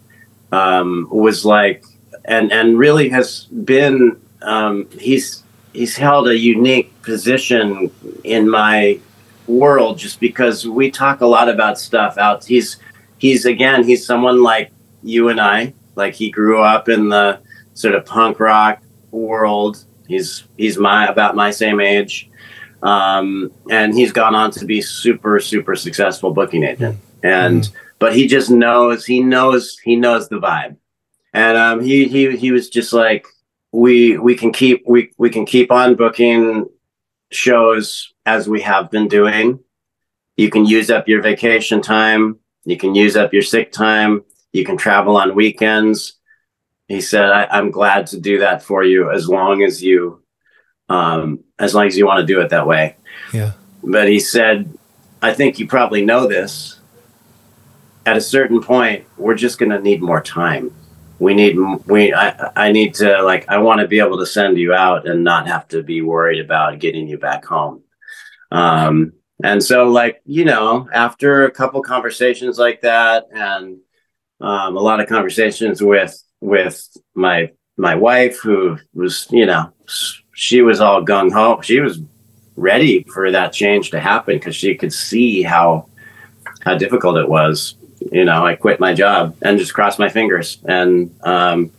um, 0.50 1.08
was 1.10 1.44
like, 1.44 1.84
and 2.24 2.52
and 2.52 2.78
really 2.78 3.08
has 3.10 3.44
been. 3.44 4.20
Um, 4.42 4.88
he's 4.98 5.42
he's 5.72 5.96
held 5.96 6.28
a 6.28 6.36
unique 6.36 7.00
position 7.02 7.90
in 8.24 8.50
my 8.50 8.98
world 9.46 9.98
just 9.98 10.20
because 10.20 10.66
we 10.66 10.90
talk 10.90 11.20
a 11.20 11.26
lot 11.26 11.48
about 11.48 11.78
stuff 11.78 12.18
out. 12.18 12.44
He's 12.44 12.76
he's 13.18 13.44
again 13.44 13.84
he's 13.84 14.04
someone 14.04 14.42
like 14.42 14.70
you 15.02 15.28
and 15.28 15.40
I. 15.40 15.74
Like 15.94 16.14
he 16.14 16.30
grew 16.30 16.62
up 16.62 16.88
in 16.88 17.08
the 17.08 17.40
sort 17.74 17.94
of 17.94 18.04
punk 18.04 18.40
rock 18.40 18.82
world. 19.12 19.84
He's 20.08 20.44
he's 20.56 20.78
my 20.78 21.06
about 21.06 21.36
my 21.36 21.50
same 21.50 21.80
age, 21.80 22.30
um, 22.82 23.52
and 23.70 23.94
he's 23.94 24.12
gone 24.12 24.34
on 24.34 24.50
to 24.52 24.64
be 24.64 24.82
super 24.82 25.38
super 25.38 25.76
successful 25.76 26.32
booking 26.32 26.64
agent. 26.64 26.98
And 27.22 27.62
mm. 27.62 27.72
but 27.98 28.14
he 28.14 28.26
just 28.26 28.50
knows 28.50 29.06
he 29.06 29.20
knows 29.20 29.78
he 29.78 29.96
knows 29.96 30.28
the 30.28 30.40
vibe, 30.40 30.76
and 31.32 31.56
um, 31.56 31.80
he 31.80 32.08
he 32.08 32.36
he 32.36 32.52
was 32.52 32.68
just 32.68 32.92
like 32.92 33.26
we 33.70 34.18
we 34.18 34.34
can 34.34 34.52
keep 34.52 34.82
we 34.86 35.12
we 35.18 35.30
can 35.30 35.46
keep 35.46 35.70
on 35.70 35.94
booking 35.94 36.66
shows 37.30 38.12
as 38.26 38.48
we 38.48 38.60
have 38.62 38.90
been 38.90 39.08
doing. 39.08 39.60
You 40.36 40.50
can 40.50 40.66
use 40.66 40.90
up 40.90 41.08
your 41.08 41.22
vacation 41.22 41.80
time. 41.82 42.38
You 42.64 42.76
can 42.76 42.94
use 42.94 43.16
up 43.16 43.32
your 43.32 43.42
sick 43.42 43.70
time. 43.70 44.24
You 44.52 44.64
can 44.64 44.76
travel 44.76 45.16
on 45.16 45.34
weekends 45.34 46.14
he 46.92 47.00
said, 47.00 47.30
I, 47.30 47.58
am 47.58 47.70
glad 47.70 48.06
to 48.08 48.20
do 48.20 48.38
that 48.40 48.62
for 48.62 48.84
you 48.84 49.10
as 49.10 49.26
long 49.26 49.62
as 49.62 49.82
you, 49.82 50.22
um, 50.90 51.42
as 51.58 51.74
long 51.74 51.86
as 51.86 51.96
you 51.96 52.06
want 52.06 52.20
to 52.20 52.26
do 52.26 52.40
it 52.40 52.50
that 52.50 52.66
way. 52.66 52.96
Yeah. 53.32 53.52
But 53.82 54.08
he 54.08 54.20
said, 54.20 54.76
I 55.22 55.32
think 55.32 55.58
you 55.58 55.66
probably 55.66 56.04
know 56.04 56.26
this. 56.26 56.80
At 58.04 58.16
a 58.16 58.20
certain 58.20 58.60
point, 58.60 59.06
we're 59.16 59.36
just 59.36 59.58
going 59.58 59.70
to 59.70 59.80
need 59.80 60.02
more 60.02 60.20
time. 60.20 60.74
We 61.18 61.34
need, 61.34 61.56
we, 61.86 62.12
I, 62.12 62.50
I 62.56 62.72
need 62.72 62.94
to 62.96 63.22
like, 63.22 63.48
I 63.48 63.58
want 63.58 63.80
to 63.80 63.88
be 63.88 64.00
able 64.00 64.18
to 64.18 64.26
send 64.26 64.58
you 64.58 64.74
out 64.74 65.06
and 65.06 65.24
not 65.24 65.46
have 65.46 65.68
to 65.68 65.82
be 65.82 66.02
worried 66.02 66.40
about 66.40 66.80
getting 66.80 67.08
you 67.08 67.16
back 67.16 67.44
home. 67.44 67.84
Um, 68.50 69.12
and 69.42 69.62
so 69.62 69.88
like, 69.88 70.20
you 70.26 70.44
know, 70.44 70.88
after 70.92 71.44
a 71.44 71.50
couple 71.50 71.80
conversations 71.82 72.58
like 72.58 72.82
that 72.82 73.28
and, 73.32 73.78
um, 74.40 74.76
a 74.76 74.80
lot 74.80 75.00
of 75.00 75.08
conversations 75.08 75.80
with 75.80 76.20
with 76.42 76.96
my 77.14 77.50
my 77.76 77.94
wife 77.94 78.38
who 78.40 78.76
was 78.92 79.26
you 79.30 79.46
know 79.46 79.72
she 80.34 80.60
was 80.60 80.80
all 80.80 81.04
gung 81.04 81.32
ho 81.32 81.60
she 81.62 81.80
was 81.80 82.00
ready 82.56 83.04
for 83.04 83.30
that 83.30 83.52
change 83.52 83.90
to 83.90 84.00
happen 84.00 84.36
because 84.36 84.54
she 84.54 84.74
could 84.74 84.92
see 84.92 85.42
how 85.42 85.86
how 86.60 86.76
difficult 86.76 87.16
it 87.16 87.28
was. 87.28 87.74
You 88.10 88.24
know 88.24 88.44
i 88.44 88.56
quit 88.56 88.80
my 88.80 88.92
job 88.92 89.36
and 89.42 89.58
just 89.58 89.72
crossed 89.72 90.00
my 90.00 90.08
fingers 90.08 90.58
and 90.64 91.14
um 91.22 91.70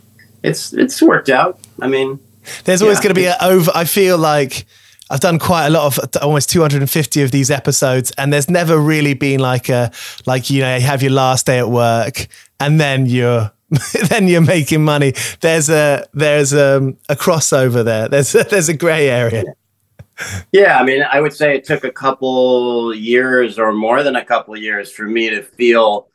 it's 0.41 0.73
it's 0.73 1.01
worked 1.01 1.29
out. 1.29 1.59
I 1.81 1.87
mean 1.87 2.19
there's 2.63 2.81
always 2.81 2.97
yeah, 2.99 3.03
going 3.03 3.15
to 3.15 3.21
be 3.21 3.27
an 3.27 3.35
over 3.39 3.71
i 3.73 3.85
feel 3.85 4.17
like 4.17 4.65
I've 5.09 5.19
done 5.19 5.37
quite 5.37 5.67
a 5.67 5.69
lot 5.69 5.85
of 5.85 6.23
almost 6.23 6.49
250 6.49 7.21
of 7.21 7.29
these 7.29 7.51
episodes, 7.51 8.11
and 8.17 8.33
there's 8.33 8.49
never 8.49 8.79
really 8.79 9.13
been 9.13 9.39
like 9.39 9.69
a 9.69 9.91
like 10.25 10.49
you 10.49 10.61
know 10.61 10.75
you 10.75 10.81
have 10.81 11.03
your 11.03 11.11
last 11.11 11.45
day 11.45 11.59
at 11.59 11.69
work, 11.69 12.27
and 12.59 12.79
then 12.79 13.05
you're 13.05 13.51
then 14.09 14.27
you're 14.27 14.41
making 14.41 14.83
money. 14.83 15.13
There's 15.41 15.69
a 15.69 16.05
there's 16.13 16.53
a, 16.53 16.77
um, 16.77 16.97
a 17.09 17.15
crossover 17.15 17.83
there. 17.83 18.07
There's 18.07 18.33
a, 18.35 18.43
there's 18.43 18.69
a 18.69 18.77
gray 18.77 19.09
area. 19.09 19.43
Yeah, 20.51 20.77
I 20.77 20.83
mean, 20.83 21.03
I 21.03 21.19
would 21.19 21.33
say 21.33 21.55
it 21.55 21.63
took 21.63 21.83
a 21.83 21.91
couple 21.91 22.93
years 22.93 23.57
or 23.57 23.73
more 23.73 24.03
than 24.03 24.15
a 24.15 24.23
couple 24.23 24.55
years 24.55 24.91
for 24.91 25.03
me 25.03 25.29
to 25.31 25.41
feel 25.41 26.07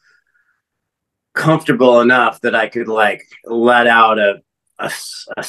comfortable 1.35 2.01
enough 2.01 2.41
that 2.43 2.55
I 2.55 2.69
could 2.69 2.89
like 2.89 3.23
let 3.45 3.87
out 3.87 4.19
a 4.19 4.43
a, 4.79 4.93
a, 5.37 5.45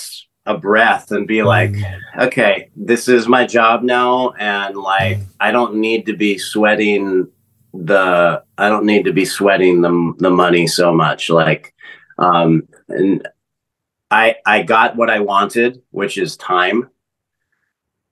a 0.45 0.57
breath 0.57 1.11
and 1.11 1.27
be 1.27 1.43
like, 1.43 1.71
mm. 1.71 1.99
okay, 2.17 2.69
this 2.75 3.07
is 3.07 3.27
my 3.27 3.45
job 3.45 3.83
now, 3.83 4.31
and 4.39 4.75
like 4.75 5.17
mm. 5.17 5.25
I 5.39 5.51
don't 5.51 5.75
need 5.75 6.07
to 6.07 6.15
be 6.15 6.37
sweating 6.37 7.27
the 7.73 8.43
I 8.57 8.69
don't 8.69 8.85
need 8.85 9.05
to 9.05 9.13
be 9.13 9.25
sweating 9.25 9.81
the 9.81 10.13
the 10.17 10.29
money 10.29 10.67
so 10.67 10.93
much. 10.93 11.29
Like 11.29 11.73
um, 12.19 12.67
and 12.89 13.27
I 14.11 14.35
I 14.45 14.63
got 14.63 14.95
what 14.95 15.09
I 15.09 15.19
wanted, 15.19 15.81
which 15.91 16.17
is 16.17 16.37
time. 16.37 16.89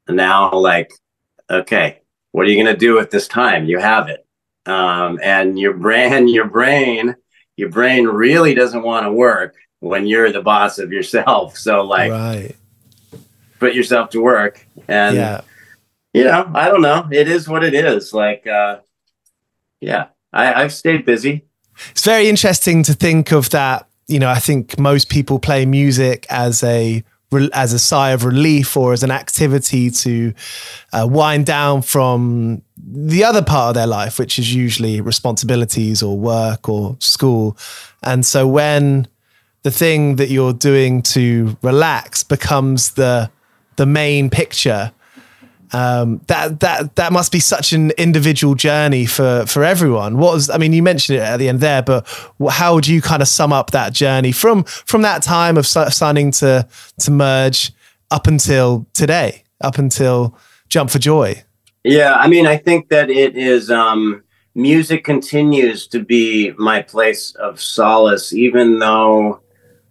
And 0.07 0.17
now, 0.17 0.53
like, 0.53 0.91
okay, 1.49 2.01
what 2.31 2.47
are 2.47 2.49
you 2.49 2.63
gonna 2.63 2.77
do 2.77 2.95
with 2.95 3.11
this 3.11 3.27
time? 3.27 3.65
You 3.65 3.79
have 3.79 4.07
it, 4.09 4.25
um, 4.65 5.19
and 5.21 5.59
your 5.59 5.73
brain, 5.73 6.27
your 6.29 6.45
brain, 6.45 7.15
your 7.55 7.69
brain 7.69 8.05
really 8.05 8.53
doesn't 8.53 8.83
want 8.83 9.05
to 9.05 9.11
work 9.11 9.55
when 9.79 10.07
you're 10.07 10.31
the 10.31 10.41
boss 10.41 10.79
of 10.79 10.91
yourself. 10.91 11.57
So, 11.57 11.83
like, 11.83 12.11
right. 12.11 12.55
put 13.59 13.75
yourself 13.75 14.11
to 14.11 14.21
work, 14.21 14.65
and 14.87 15.17
yeah. 15.17 15.41
you 16.13 16.23
know, 16.23 16.49
I 16.53 16.69
don't 16.69 16.81
know. 16.81 17.07
It 17.11 17.27
is 17.27 17.49
what 17.49 17.65
it 17.65 17.73
is. 17.73 18.13
Like, 18.13 18.47
uh, 18.47 18.79
yeah, 19.81 20.07
I, 20.33 20.63
I've 20.63 20.73
stayed 20.73 21.05
busy. 21.05 21.45
It's 21.91 22.03
very 22.03 22.27
interesting 22.27 22.83
to 22.83 22.93
think 22.93 23.31
of 23.31 23.49
that 23.51 23.87
you 24.07 24.19
know, 24.19 24.29
I 24.29 24.39
think 24.39 24.79
most 24.79 25.09
people 25.09 25.37
play 25.37 25.65
music 25.65 26.25
as 26.29 26.63
a 26.63 27.03
as 27.51 27.73
a 27.73 27.79
sigh 27.79 28.11
of 28.11 28.23
relief 28.23 28.77
or 28.77 28.93
as 28.93 29.03
an 29.03 29.11
activity 29.11 29.89
to 29.89 30.33
uh, 30.93 31.05
wind 31.09 31.45
down 31.45 31.81
from 31.81 32.61
the 32.77 33.25
other 33.25 33.41
part 33.41 33.71
of 33.71 33.75
their 33.75 33.87
life, 33.87 34.17
which 34.17 34.39
is 34.39 34.55
usually 34.55 35.01
responsibilities 35.01 36.01
or 36.01 36.17
work 36.17 36.69
or 36.69 36.95
school. 36.99 37.57
And 38.01 38.25
so 38.25 38.47
when 38.47 39.09
the 39.63 39.71
thing 39.71 40.15
that 40.15 40.29
you're 40.29 40.53
doing 40.53 41.01
to 41.01 41.57
relax 41.61 42.23
becomes 42.23 42.91
the 42.91 43.29
the 43.75 43.85
main 43.85 44.29
picture, 44.29 44.93
um, 45.73 46.21
that 46.27 46.59
that 46.61 46.95
that 46.95 47.11
must 47.11 47.31
be 47.31 47.39
such 47.39 47.73
an 47.73 47.91
individual 47.91 48.55
journey 48.55 49.05
for 49.05 49.45
for 49.45 49.63
everyone. 49.63 50.17
What 50.17 50.33
was 50.33 50.49
I 50.49 50.57
mean? 50.57 50.73
You 50.73 50.83
mentioned 50.83 51.17
it 51.17 51.21
at 51.21 51.37
the 51.37 51.49
end 51.49 51.59
there, 51.59 51.81
but 51.81 52.07
how 52.49 52.75
would 52.75 52.87
you 52.87 53.01
kind 53.01 53.21
of 53.21 53.27
sum 53.27 53.51
up 53.51 53.71
that 53.71 53.93
journey 53.93 54.31
from 54.31 54.63
from 54.63 55.01
that 55.01 55.23
time 55.23 55.57
of 55.57 55.67
starting 55.67 56.31
to 56.31 56.67
to 56.99 57.11
merge 57.11 57.71
up 58.11 58.27
until 58.27 58.87
today, 58.93 59.43
up 59.61 59.77
until 59.77 60.37
Jump 60.69 60.89
for 60.89 60.99
Joy? 60.99 61.43
Yeah, 61.83 62.15
I 62.15 62.27
mean, 62.27 62.47
I 62.47 62.57
think 62.57 62.89
that 62.89 63.09
it 63.09 63.37
is. 63.37 63.69
Um, 63.69 64.23
music 64.55 65.03
continues 65.03 65.85
to 65.87 65.99
be 66.03 66.51
my 66.57 66.81
place 66.81 67.35
of 67.35 67.61
solace, 67.61 68.33
even 68.33 68.79
though 68.79 69.41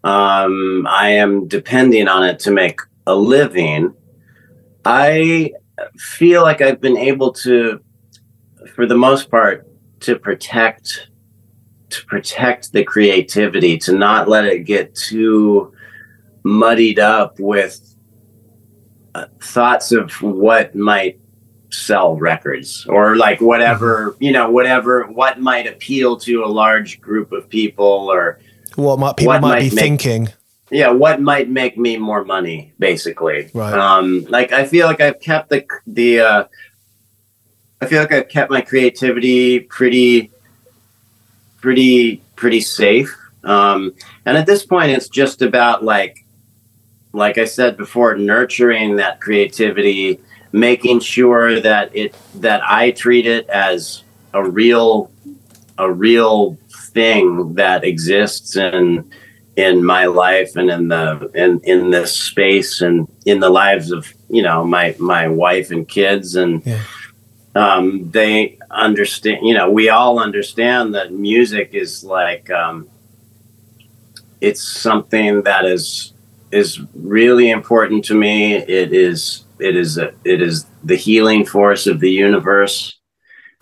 um, 0.05 0.87
I 0.89 1.11
am 1.11 1.47
depending 1.49 2.09
on 2.09 2.25
it 2.25 2.39
to 2.41 2.51
make 2.51 2.81
a 3.07 3.15
living. 3.15 3.95
I 4.85 5.53
feel 5.99 6.43
like 6.43 6.61
I've 6.61 6.81
been 6.81 6.97
able 6.97 7.33
to, 7.33 7.81
for 8.75 8.87
the 8.87 8.97
most 8.97 9.31
part, 9.31 9.67
to 10.01 10.19
protect 10.19 11.09
to 11.89 12.05
protect 12.07 12.73
the 12.73 12.85
creativity, 12.85 13.79
to 13.79 13.93
not 13.93 14.29
let 14.29 14.45
it 14.45 14.65
get 14.65 14.95
too 14.95 15.73
muddied 16.43 16.99
up 16.99 17.39
with 17.39 17.97
uh, 19.15 19.27
thoughts 19.41 19.93
of 19.93 20.11
what 20.23 20.75
might 20.75 21.19
sell 21.71 22.17
records 22.17 22.87
or 22.87 23.17
like 23.17 23.41
whatever 23.41 24.13
mm-hmm. 24.13 24.25
you 24.25 24.33
know 24.33 24.49
whatever 24.49 25.05
what 25.09 25.41
might 25.41 25.67
appeal 25.67 26.17
to 26.17 26.45
a 26.45 26.47
large 26.47 27.01
group 27.01 27.33
of 27.33 27.49
people 27.49 27.85
or 27.85 28.39
what 28.77 28.99
might 28.99 29.17
people 29.17 29.33
what 29.33 29.41
might, 29.43 29.49
might, 29.49 29.71
be 29.71 29.75
make, 29.75 29.79
thinking 29.79 30.29
yeah 30.71 30.91
what 30.91 31.21
might 31.21 31.49
make 31.49 31.79
me 31.79 31.97
more 31.97 32.25
money 32.25 32.73
basically. 32.79 33.51
Right. 33.55 33.73
Um 33.73 34.25
like 34.29 34.53
i 34.53 34.67
feel 34.67 34.87
like 34.87 35.01
i've 35.01 35.21
kept 35.21 35.51
the 35.51 35.65
the 35.87 36.21
uh 36.21 36.45
i 37.81 37.87
feel 37.87 38.01
like 38.01 38.13
i've 38.13 38.29
kept 38.29 38.51
my 38.51 38.61
creativity 38.61 39.61
pretty 39.61 40.31
pretty 41.61 42.23
pretty 42.35 42.61
safe. 42.61 43.17
Um 43.45 43.95
and 44.25 44.37
at 44.37 44.47
this 44.47 44.65
point 44.65 44.91
it's 44.91 45.09
just 45.09 45.43
about 45.43 45.85
like 45.85 46.25
like 47.13 47.39
i 47.39 47.45
said 47.45 47.77
before 47.77 48.17
nurturing 48.17 48.97
that 48.97 49.21
creativity 49.21 50.21
making 50.53 51.01
sure 51.01 51.61
that 51.61 51.95
it 51.95 52.15
that 52.35 52.61
i 52.65 52.91
treat 52.91 53.27
it 53.27 53.49
as 53.49 54.03
a 54.33 54.43
real 54.43 55.11
a 55.79 55.91
real 55.91 56.59
thing 56.69 57.55
that 57.55 57.85
exists 57.85 58.57
and 58.57 59.11
in 59.57 59.83
my 59.83 60.05
life 60.05 60.55
and 60.55 60.71
in 60.71 60.89
the 60.89 61.31
in 61.35 61.61
in 61.65 61.91
this 61.91 62.13
space 62.13 62.83
and 62.83 63.09
in 63.25 63.41
the 63.41 63.49
lives 63.49 63.91
of 63.91 64.13
you 64.29 64.43
know 64.43 64.65
my 64.65 64.95
my 64.99 65.27
wife 65.27 65.71
and 65.71 65.89
kids. 65.89 66.37
And 66.37 66.65
yeah. 66.67 66.83
um, 67.55 68.11
they 68.11 68.59
understand 68.71 69.47
you 69.47 69.55
know 69.55 69.71
we 69.71 69.89
all 69.89 70.19
understand 70.19 70.95
that 70.95 71.13
music 71.13 71.71
is 71.73 72.05
like 72.05 72.51
um, 72.51 72.89
it's 74.43 74.63
something 74.63 75.43
that 75.43 75.65
is 75.65 76.13
is 76.53 76.81
really 76.95 77.51
important 77.51 78.05
to 78.05 78.15
me. 78.15 78.55
It 78.55 78.93
is 78.93 79.45
it 79.59 79.75
is 79.75 79.97
a, 79.97 80.13
it 80.25 80.43
is 80.43 80.67
the 80.85 80.97
healing 80.97 81.47
force 81.47 81.87
of 81.87 82.01
the 82.01 82.11
universe. 82.11 82.93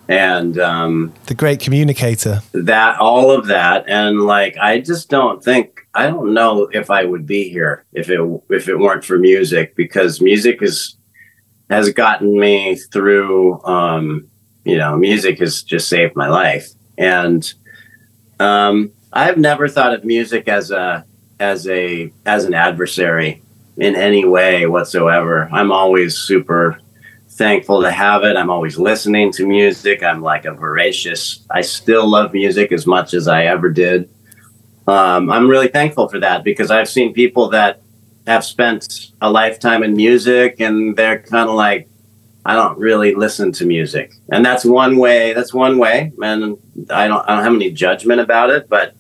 And 0.07 0.59
um, 0.59 1.15
the 1.27 1.35
great 1.35 1.61
communicator. 1.61 2.43
that 2.53 2.99
all 2.99 3.31
of 3.31 3.47
that. 3.47 3.89
And 3.89 4.27
like 4.27 4.57
i 4.59 4.81
just 4.81 5.09
don't 5.09 5.43
think 5.43 5.84
I 5.95 6.09
don't 6.09 6.35
know 6.35 6.69
if 6.73 6.91
I 6.91 7.05
would 7.05 7.27
be 7.27 7.49
here 7.49 7.85
if 7.93 8.11
it 8.11 8.21
if 8.51 8.69
it 8.69 8.79
weren't 8.79 9.05
for 9.05 9.19
music 9.19 9.77
because 9.77 10.21
music 10.21 10.61
is 10.61 10.97
has 11.71 11.91
gotten 11.91 12.39
me 12.39 12.77
through. 12.77 13.63
Um, 13.65 14.29
you 14.65 14.77
know, 14.77 14.97
music 14.97 15.39
has 15.39 15.63
just 15.63 15.89
saved 15.89 16.17
my 16.17 16.29
life, 16.29 16.69
and 16.99 17.53
um, 18.41 18.91
I've 19.13 19.39
never 19.39 19.69
thought 19.69 19.95
of 19.95 20.05
music 20.05 20.49
as 20.49 20.71
a 20.71 21.05
as 21.39 21.69
a 21.69 22.13
as 22.27 22.45
an 22.45 22.55
adversary 22.55 23.43
in 23.77 23.95
any 23.95 24.25
way 24.25 24.67
whatsoever. 24.67 25.49
I'm 25.53 25.71
always 25.71 26.17
super 26.17 26.81
thankful 27.31 27.83
to 27.83 27.91
have 27.91 28.25
it. 28.25 28.37
I'm 28.37 28.51
always 28.51 28.79
listening 28.79 29.33
to 29.33 29.47
music. 29.47 30.03
I'm 30.03 30.23
like 30.23 30.45
a 30.45 30.55
voracious. 30.55 31.45
I 31.51 31.61
still 31.61 32.09
love 32.09 32.33
music 32.33 32.73
as 32.73 32.87
much 32.87 33.15
as 33.15 33.29
I 33.29 33.45
ever 33.47 33.71
did 33.71 34.09
um, 34.87 35.31
I'm 35.31 35.49
really 35.49 35.69
thankful 35.69 36.09
for 36.09 36.21
that 36.21 36.45
because 36.45 36.71
I've 36.71 36.89
seen 36.89 37.13
people 37.13 37.49
that 37.51 37.81
have 38.27 38.45
spent 38.45 39.13
a 39.21 39.31
lifetime 39.31 39.83
in 39.83 39.95
music 39.95 40.61
and 40.61 40.97
they're 40.97 41.21
kind 41.21 41.49
of 41.49 41.55
like, 41.55 41.89
I 42.47 42.55
don't 42.55 42.79
really 42.79 43.15
listen 43.15 43.53
to 43.53 43.65
music, 43.65 44.13
and 44.31 44.45
that's 44.45 44.67
one 44.67 44.99
way. 44.99 45.33
That's 45.33 45.55
one 45.55 45.79
way, 45.79 46.13
and 46.23 46.59
I 46.91 47.09
don't. 47.09 47.27
I 47.27 47.35
don't 47.35 47.45
have 47.45 47.55
any 47.55 47.71
judgment 47.71 48.21
about 48.21 48.51
it, 48.51 48.69
but 48.69 48.95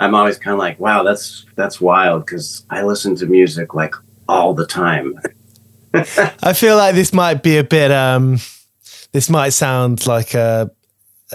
I'm 0.00 0.14
always 0.14 0.38
kind 0.38 0.54
of 0.54 0.58
like, 0.58 0.80
wow, 0.80 1.04
that's 1.04 1.46
that's 1.54 1.80
wild 1.80 2.26
because 2.26 2.66
I 2.70 2.82
listen 2.82 3.14
to 3.16 3.26
music 3.26 3.74
like 3.74 3.94
all 4.28 4.54
the 4.54 4.66
time. 4.66 5.20
I 5.94 6.52
feel 6.52 6.76
like 6.76 6.96
this 6.96 7.12
might 7.12 7.44
be 7.44 7.58
a 7.58 7.64
bit. 7.64 7.92
um 7.92 8.40
This 9.12 9.30
might 9.30 9.50
sound 9.50 10.04
like 10.08 10.34
a 10.34 10.68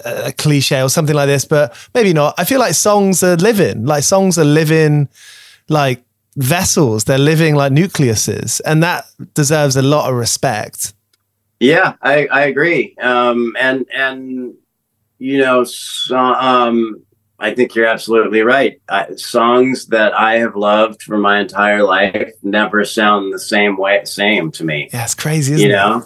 a 0.05 0.31
cliche 0.31 0.81
or 0.81 0.89
something 0.89 1.15
like 1.15 1.27
this, 1.27 1.45
but 1.45 1.75
maybe 1.93 2.13
not. 2.13 2.35
I 2.37 2.45
feel 2.45 2.59
like 2.59 2.73
songs 2.73 3.23
are 3.23 3.35
living, 3.35 3.85
like 3.85 4.03
songs 4.03 4.37
are 4.37 4.45
living, 4.45 5.09
like 5.67 6.03
vessels. 6.35 7.03
They're 7.03 7.17
living 7.17 7.55
like 7.55 7.71
nucleuses, 7.71 8.61
and 8.65 8.83
that 8.83 9.05
deserves 9.33 9.75
a 9.75 9.81
lot 9.81 10.09
of 10.09 10.15
respect. 10.15 10.93
Yeah, 11.59 11.95
I, 12.01 12.27
I 12.27 12.41
agree. 12.45 12.95
Um, 13.01 13.55
and 13.59 13.85
and 13.93 14.53
you 15.17 15.39
know, 15.39 15.65
so, 15.65 16.17
um, 16.17 17.03
I 17.39 17.53
think 17.53 17.75
you're 17.75 17.85
absolutely 17.85 18.41
right. 18.41 18.81
I, 18.89 19.15
songs 19.15 19.87
that 19.87 20.13
I 20.13 20.39
have 20.39 20.55
loved 20.55 21.03
for 21.03 21.17
my 21.17 21.39
entire 21.39 21.83
life 21.83 22.33
never 22.43 22.83
sound 22.85 23.33
the 23.33 23.39
same 23.39 23.77
way, 23.77 24.03
same 24.05 24.51
to 24.53 24.63
me. 24.63 24.89
Yeah, 24.93 25.03
it's 25.03 25.15
crazy, 25.15 25.61
you 25.61 25.69
know. 25.69 26.05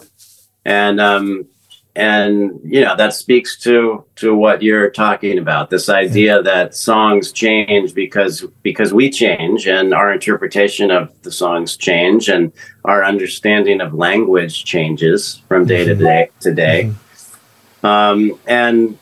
And 0.64 1.00
um, 1.00 1.46
and 1.96 2.58
you 2.64 2.80
know 2.80 2.96
that 2.96 3.14
speaks 3.14 3.56
to 3.56 4.04
to 4.16 4.34
what 4.34 4.62
you're 4.62 4.90
talking 4.90 5.38
about. 5.38 5.70
This 5.70 5.88
idea 5.88 6.42
that 6.42 6.74
songs 6.74 7.30
change 7.30 7.94
because 7.94 8.44
because 8.62 8.92
we 8.92 9.10
change 9.10 9.66
and 9.68 9.94
our 9.94 10.12
interpretation 10.12 10.90
of 10.90 11.10
the 11.22 11.30
songs 11.30 11.76
change 11.76 12.28
and 12.28 12.52
our 12.84 13.04
understanding 13.04 13.80
of 13.80 13.94
language 13.94 14.64
changes 14.64 15.40
from 15.46 15.66
day 15.66 15.84
to 15.84 15.94
day 15.94 16.30
to 16.40 16.52
day. 16.52 16.92
Mm-hmm. 17.82 17.86
um, 17.86 18.40
and 18.46 18.98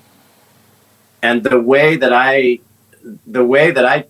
and 1.22 1.42
the 1.44 1.60
way 1.60 1.96
that 1.96 2.12
i 2.12 2.58
the 3.26 3.44
way 3.44 3.70
that 3.70 3.86
i 3.86 4.04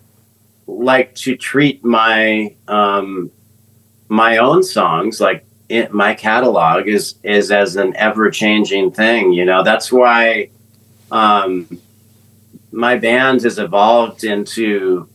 like 0.67 1.15
to 1.15 1.37
treat 1.37 1.85
my 1.85 2.55
um, 2.69 3.31
my 4.09 4.39
own 4.39 4.63
songs 4.63 5.21
like 5.21 5.45
it, 5.73 5.91
my 5.91 6.13
catalog 6.13 6.87
is 6.87 7.15
is 7.23 7.51
as 7.51 7.77
an 7.77 7.97
ever 7.97 8.31
changing 8.31 8.93
thing. 8.93 9.33
You 9.33 9.47
know, 9.47 9.63
that's 9.63 9.91
why 9.91 10.51
um, 11.11 11.67
my 12.71 12.97
band 12.99 13.43
has 13.43 13.59
evolved 13.59 14.23
into 14.23 15.09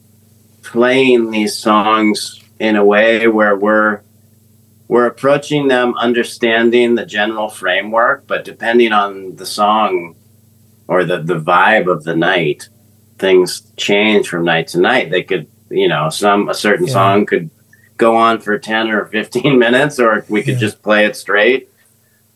playing 0.64 1.30
these 1.30 1.56
songs 1.56 2.44
in 2.60 2.76
a 2.76 2.84
way 2.84 3.28
where 3.28 3.56
we're 3.56 4.02
we're 4.88 5.06
approaching 5.06 5.68
them 5.68 5.94
understanding 5.96 6.96
the 6.96 7.06
general 7.06 7.50
framework, 7.50 8.26
but 8.26 8.44
depending 8.44 8.94
on 8.94 9.36
the 9.36 9.46
song 9.46 10.16
or 10.88 11.04
the, 11.04 11.22
the 11.22 11.40
vibe 11.40 11.92
of 11.92 12.04
the 12.04 12.16
night, 12.16 12.70
things 13.20 13.62
change 13.76 14.28
from 14.28 14.46
night 14.46 14.70
to 14.70 14.80
night. 14.80 15.12
They 15.12 15.22
could, 15.22 15.46
you 15.70 15.88
know, 15.88 16.10
some 16.10 16.50
a 16.50 16.56
certain 16.56 16.88
yeah. 16.88 16.94
song 16.94 17.26
could 17.28 17.52
go 17.98 18.16
on 18.16 18.40
for 18.40 18.58
10 18.58 18.90
or 18.92 19.06
15 19.06 19.60
minutes 19.60 20.00
or 20.00 20.26
we 20.30 20.42
could 20.42 20.56
yeah. 20.56 20.60
just 20.60 20.82
play 20.82 21.06
it 21.06 21.16
straight 21.16 21.70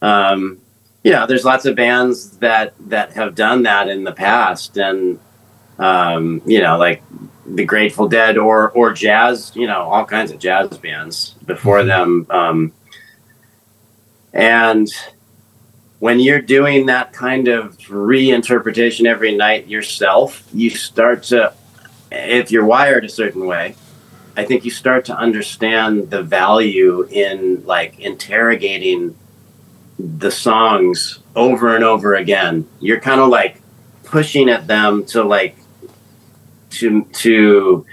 um, 0.01 0.59
you 1.03 1.11
know 1.11 1.25
there's 1.25 1.45
lots 1.45 1.65
of 1.65 1.75
bands 1.75 2.37
that 2.37 2.73
that 2.79 3.13
have 3.13 3.35
done 3.35 3.63
that 3.63 3.87
in 3.87 4.03
the 4.03 4.11
past 4.11 4.77
and 4.77 5.19
um, 5.79 6.41
you 6.45 6.61
know 6.61 6.77
like 6.77 7.01
the 7.45 7.65
Grateful 7.65 8.07
Dead 8.07 8.37
or 8.37 8.69
or 8.71 8.93
jazz 8.93 9.55
you 9.55 9.67
know 9.67 9.81
all 9.81 10.05
kinds 10.05 10.31
of 10.31 10.39
jazz 10.39 10.77
bands 10.77 11.35
before 11.45 11.79
mm-hmm. 11.79 11.87
them 11.87 12.27
um, 12.29 12.73
and 14.33 14.89
when 15.99 16.19
you're 16.19 16.41
doing 16.41 16.87
that 16.87 17.13
kind 17.13 17.47
of 17.47 17.77
reinterpretation 17.79 19.05
every 19.05 19.35
night 19.35 19.67
yourself 19.67 20.47
you 20.53 20.69
start 20.69 21.23
to 21.23 21.53
if 22.11 22.51
you're 22.51 22.65
wired 22.65 23.05
a 23.05 23.09
certain 23.09 23.45
way 23.45 23.75
I 24.35 24.45
think 24.45 24.63
you 24.63 24.71
start 24.71 25.05
to 25.05 25.17
understand 25.17 26.09
the 26.09 26.23
value 26.23 27.03
in 27.03 27.65
like 27.65 27.99
interrogating 27.99 29.17
the 29.99 30.31
songs 30.31 31.19
over 31.35 31.75
and 31.75 31.83
over 31.83 32.15
again. 32.15 32.67
You're 32.79 32.99
kind 32.99 33.21
of 33.21 33.29
like 33.29 33.61
pushing 34.03 34.49
at 34.49 34.67
them 34.67 35.05
to 35.07 35.23
like 35.23 35.57
to 36.71 37.03
to 37.03 37.85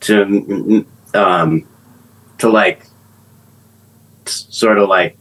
to 0.00 0.86
um 1.14 1.66
to 2.38 2.48
like 2.48 2.86
sort 4.26 4.78
of 4.78 4.88
like 4.88 5.16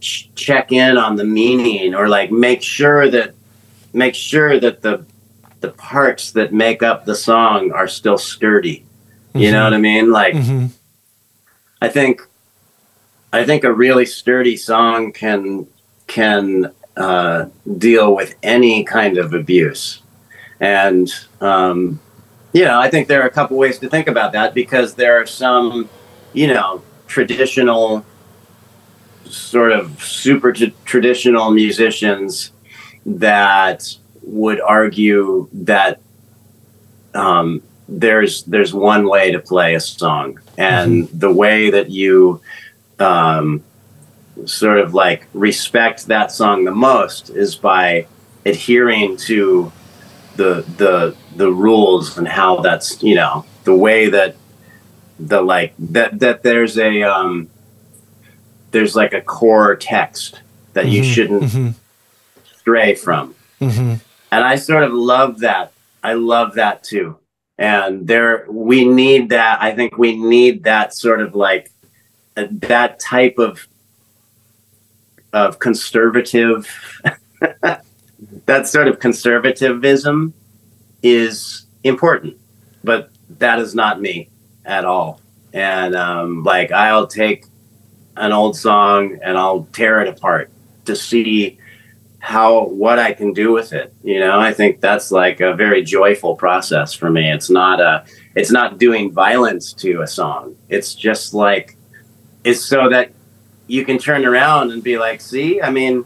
ch- 0.00 0.30
check 0.34 0.72
in 0.72 0.98
on 0.98 1.16
the 1.16 1.24
meaning 1.24 1.94
or 1.94 2.08
like 2.08 2.30
make 2.30 2.62
sure 2.62 3.08
that 3.08 3.34
make 3.92 4.14
sure 4.14 4.60
that 4.60 4.82
the 4.82 5.04
the 5.60 5.70
parts 5.70 6.32
that 6.32 6.52
make 6.52 6.82
up 6.82 7.04
the 7.04 7.14
song 7.14 7.70
are 7.72 7.88
still 7.88 8.18
sturdy. 8.18 8.84
You 9.34 9.40
mm-hmm. 9.40 9.52
know 9.52 9.64
what 9.64 9.74
I 9.74 9.78
mean? 9.78 10.10
Like 10.10 10.34
mm-hmm. 10.34 10.66
I 11.80 11.88
think 11.88 12.22
I 13.32 13.44
think 13.44 13.64
a 13.64 13.72
really 13.72 14.06
sturdy 14.06 14.56
song 14.56 15.12
can 15.12 15.66
can 16.06 16.72
uh, 16.96 17.46
deal 17.78 18.14
with 18.14 18.34
any 18.42 18.84
kind 18.84 19.16
of 19.16 19.32
abuse. 19.32 20.02
And 20.60 21.10
um, 21.40 22.00
you 22.52 22.64
know, 22.64 22.78
I 22.78 22.90
think 22.90 23.08
there 23.08 23.22
are 23.22 23.26
a 23.26 23.30
couple 23.30 23.56
ways 23.56 23.78
to 23.78 23.88
think 23.88 24.08
about 24.08 24.32
that 24.32 24.52
because 24.54 24.94
there 24.94 25.20
are 25.20 25.26
some, 25.26 25.88
you 26.34 26.48
know, 26.48 26.82
traditional 27.06 28.04
sort 29.24 29.72
of 29.72 30.02
super 30.04 30.52
t- 30.52 30.74
traditional 30.84 31.50
musicians 31.50 32.52
that 33.06 33.96
would 34.22 34.60
argue 34.60 35.48
that 35.52 36.00
um, 37.14 37.62
there's 37.88 38.44
there's 38.44 38.72
one 38.72 39.08
way 39.08 39.32
to 39.32 39.38
play 39.38 39.74
a 39.74 39.80
song, 39.80 40.40
and 40.56 41.04
mm-hmm. 41.04 41.18
the 41.18 41.32
way 41.32 41.70
that 41.70 41.90
you 41.90 42.40
um, 42.98 43.62
sort 44.46 44.78
of 44.78 44.94
like 44.94 45.26
respect 45.34 46.06
that 46.06 46.32
song 46.32 46.64
the 46.64 46.70
most 46.70 47.30
is 47.30 47.54
by 47.54 48.06
adhering 48.44 49.16
to 49.16 49.72
the 50.36 50.64
the 50.76 51.16
the 51.36 51.50
rules 51.52 52.18
and 52.18 52.26
how 52.26 52.60
that's 52.60 53.02
you 53.02 53.14
know 53.14 53.44
the 53.64 53.74
way 53.74 54.08
that 54.08 54.36
the 55.18 55.40
like 55.40 55.74
that 55.78 56.18
that 56.18 56.42
there's 56.42 56.78
a 56.78 57.02
um 57.02 57.48
there's 58.70 58.96
like 58.96 59.12
a 59.12 59.20
core 59.20 59.76
text 59.76 60.40
that 60.72 60.84
mm-hmm, 60.84 60.94
you 60.94 61.04
shouldn't 61.04 61.42
mm-hmm. 61.44 61.68
stray 62.56 62.94
from. 62.94 63.34
Mm-hmm. 63.60 63.94
And 64.32 64.44
I 64.44 64.56
sort 64.56 64.82
of 64.82 64.92
love 64.92 65.40
that. 65.40 65.72
I 66.02 66.14
love 66.14 66.54
that 66.54 66.82
too. 66.82 67.18
And 67.58 68.06
there, 68.06 68.46
we 68.48 68.84
need 68.84 69.30
that. 69.30 69.60
I 69.62 69.74
think 69.74 69.98
we 69.98 70.16
need 70.16 70.64
that 70.64 70.94
sort 70.94 71.20
of 71.20 71.34
like 71.34 71.70
uh, 72.36 72.46
that 72.50 72.98
type 72.98 73.38
of 73.38 73.66
of 75.32 75.58
conservative. 75.58 76.68
that 78.46 78.68
sort 78.68 78.88
of 78.88 78.98
conservatism 78.98 80.34
is 81.02 81.66
important, 81.84 82.36
but 82.84 83.10
that 83.38 83.58
is 83.58 83.74
not 83.74 84.00
me 84.00 84.28
at 84.64 84.84
all. 84.84 85.20
And 85.52 85.94
um, 85.94 86.44
like 86.44 86.72
I'll 86.72 87.06
take 87.06 87.44
an 88.16 88.32
old 88.32 88.56
song 88.56 89.18
and 89.22 89.36
I'll 89.36 89.66
tear 89.72 90.00
it 90.00 90.08
apart 90.08 90.50
to 90.84 90.96
see 90.96 91.58
how 92.22 92.66
what 92.66 93.00
I 93.00 93.12
can 93.12 93.32
do 93.32 93.50
with 93.50 93.72
it. 93.72 93.92
You 94.04 94.20
know, 94.20 94.38
I 94.38 94.52
think 94.52 94.80
that's 94.80 95.10
like 95.10 95.40
a 95.40 95.54
very 95.54 95.82
joyful 95.82 96.36
process 96.36 96.94
for 96.94 97.10
me. 97.10 97.28
It's 97.28 97.50
not 97.50 97.80
a 97.80 98.04
it's 98.36 98.52
not 98.52 98.78
doing 98.78 99.12
violence 99.12 99.72
to 99.74 100.02
a 100.02 100.06
song. 100.06 100.54
It's 100.68 100.94
just 100.94 101.34
like 101.34 101.76
it's 102.44 102.64
so 102.64 102.88
that 102.90 103.10
you 103.66 103.84
can 103.84 103.98
turn 103.98 104.24
around 104.24 104.70
and 104.70 104.84
be 104.84 104.98
like, 104.98 105.20
"See, 105.20 105.60
I 105.60 105.70
mean, 105.70 106.04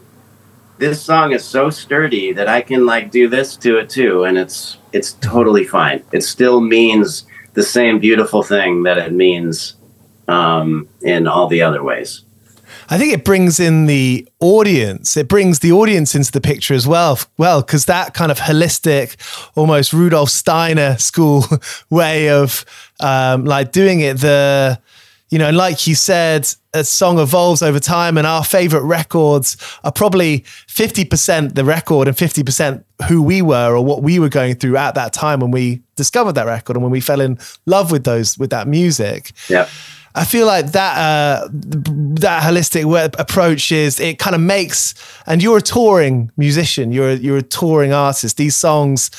this 0.79 1.03
song 1.03 1.33
is 1.33 1.45
so 1.45 1.69
sturdy 1.69 2.33
that 2.33 2.49
I 2.49 2.63
can 2.63 2.87
like 2.87 3.11
do 3.11 3.29
this 3.29 3.55
to 3.59 3.79
it 3.79 3.91
too 3.91 4.25
and 4.25 4.39
it's 4.39 4.79
it's 4.93 5.13
totally 5.21 5.65
fine. 5.65 6.03
It 6.13 6.23
still 6.23 6.63
means 6.63 7.27
the 7.53 7.63
same 7.63 7.99
beautiful 7.99 8.43
thing 8.43 8.85
that 8.85 8.97
it 8.97 9.13
means 9.13 9.75
um, 10.29 10.89
in 11.03 11.27
all 11.27 11.47
the 11.47 11.61
other 11.61 11.83
ways. 11.83 12.26
I 12.89 12.99
think 12.99 13.13
it 13.13 13.25
brings 13.25 13.59
in 13.59 13.87
the 13.87 14.29
audience. 14.41 15.17
It 15.17 15.29
brings 15.29 15.59
the 15.61 15.73
audience 15.73 16.15
into 16.15 16.31
the 16.31 16.41
picture 16.41 16.75
as 16.75 16.87
well. 16.87 17.19
Well, 17.37 17.63
because 17.63 17.87
that 17.87 18.15
kind 18.15 18.31
of 18.31 18.39
holistic, 18.39 19.17
almost 19.57 19.93
Rudolf 19.93 20.31
Steiner 20.31 20.97
school 20.99 21.45
way 21.91 22.31
of 22.31 22.65
um, 23.01 23.45
like 23.45 23.73
doing 23.73 24.01
it, 24.01 24.19
the 24.19 24.81
you 25.29 25.39
know, 25.39 25.51
like 25.51 25.89
you 25.89 25.97
said, 25.97 26.47
a 26.73 26.85
song 26.85 27.19
evolves 27.19 27.61
over 27.61 27.81
time, 27.81 28.17
and 28.17 28.27
our 28.27 28.45
favorite 28.45 28.85
records 28.85 29.57
are 29.83 29.91
probably 29.91 30.41
50% 30.69 31.55
the 31.55 31.65
record 31.65 32.07
and 32.07 32.17
50% 32.17 32.85
who 33.09 33.23
we 33.23 33.43
were 33.43 33.75
or 33.75 33.85
what 33.85 34.03
we 34.03 34.21
were 34.21 34.29
going 34.29 34.55
through 34.55 34.77
at 34.77 34.95
that 34.95 35.13
time 35.13 35.41
when 35.41 35.51
we 35.51 35.83
discovered 35.97 36.33
that 36.33 36.47
record 36.47 36.77
and 36.77 36.83
when 36.83 36.93
we 36.93 37.01
fell 37.01 37.21
in 37.21 37.39
love 37.67 37.91
with 37.91 38.05
those, 38.05 38.39
with 38.39 38.51
that 38.51 38.69
music. 38.69 39.33
Yeah. 39.49 39.69
I 40.17 40.25
feel 40.25 40.47
like 40.47 40.73
that 40.73 40.97
uh, 40.97 41.49
that 41.53 42.43
holistic 42.43 43.15
approach 43.19 43.71
is 43.71 44.01
it 44.01 44.19
kind 44.19 44.35
of 44.35 44.41
makes. 44.41 44.95
And 45.27 45.43
you're 45.43 45.59
a 45.59 45.63
touring 45.63 46.33
musician. 46.39 46.91
You're 46.91 47.11
a, 47.11 47.15
you're 47.17 47.37
a 47.37 47.43
touring 47.43 47.93
artist. 47.93 48.39
These 48.39 48.57
songs 48.57 49.11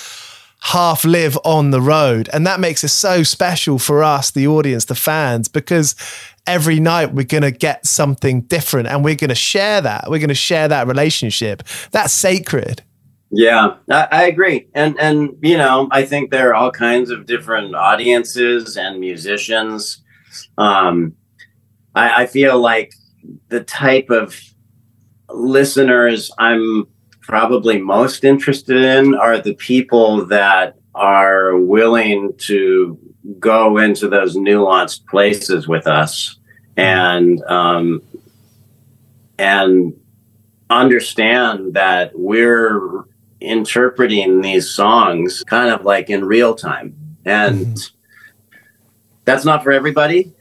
half 0.61 1.05
live 1.05 1.37
on 1.45 1.69
the 1.69 1.81
road, 1.81 2.29
and 2.33 2.47
that 2.47 2.59
makes 2.59 2.83
it 2.83 2.89
so 2.89 3.21
special 3.21 3.77
for 3.77 4.03
us, 4.03 4.31
the 4.31 4.47
audience, 4.47 4.85
the 4.85 4.95
fans, 4.95 5.47
because 5.47 5.95
every 6.47 6.79
night 6.79 7.13
we're 7.13 7.23
going 7.23 7.43
to 7.43 7.51
get 7.51 7.85
something 7.85 8.41
different, 8.41 8.87
and 8.87 9.03
we're 9.03 9.15
going 9.15 9.29
to 9.29 9.35
share 9.35 9.81
that. 9.81 10.05
We're 10.09 10.17
going 10.17 10.29
to 10.29 10.35
share 10.35 10.67
that 10.67 10.87
relationship. 10.87 11.61
That's 11.91 12.11
sacred. 12.11 12.81
Yeah, 13.29 13.75
I, 13.91 14.07
I, 14.11 14.23
agree, 14.23 14.67
and 14.73 14.99
and 14.99 15.37
you 15.43 15.57
know, 15.57 15.89
I 15.91 16.05
think 16.05 16.31
there 16.31 16.49
are 16.49 16.55
all 16.55 16.71
kinds 16.71 17.11
of 17.11 17.27
different 17.27 17.75
audiences 17.75 18.77
and 18.77 18.99
musicians 18.99 20.01
um, 20.57 21.15
I, 21.95 22.23
I 22.23 22.25
feel 22.27 22.59
like 22.59 22.93
the 23.49 23.63
type 23.63 24.09
of 24.09 24.39
listeners 25.29 26.31
I'm 26.37 26.87
probably 27.21 27.79
most 27.81 28.23
interested 28.23 28.77
in 28.77 29.13
are 29.15 29.39
the 29.39 29.55
people 29.55 30.25
that 30.27 30.75
are 30.95 31.57
willing 31.57 32.33
to 32.37 32.97
go 33.39 33.77
into 33.77 34.07
those 34.07 34.37
nuanced 34.37 35.05
places 35.07 35.67
with 35.67 35.85
us 35.85 36.37
and 36.77 37.43
um, 37.43 38.01
and 39.37 39.93
understand 40.69 41.73
that 41.73 42.11
we're 42.15 43.03
interpreting 43.41 44.41
these 44.41 44.69
songs 44.69 45.43
kind 45.43 45.69
of 45.69 45.83
like 45.83 46.09
in 46.09 46.25
real 46.25 46.55
time. 46.55 46.95
And 47.25 47.65
mm-hmm 47.65 47.96
that's 49.27 49.43
not 49.43 49.61
for 49.61 49.73
everybody. 49.73 50.31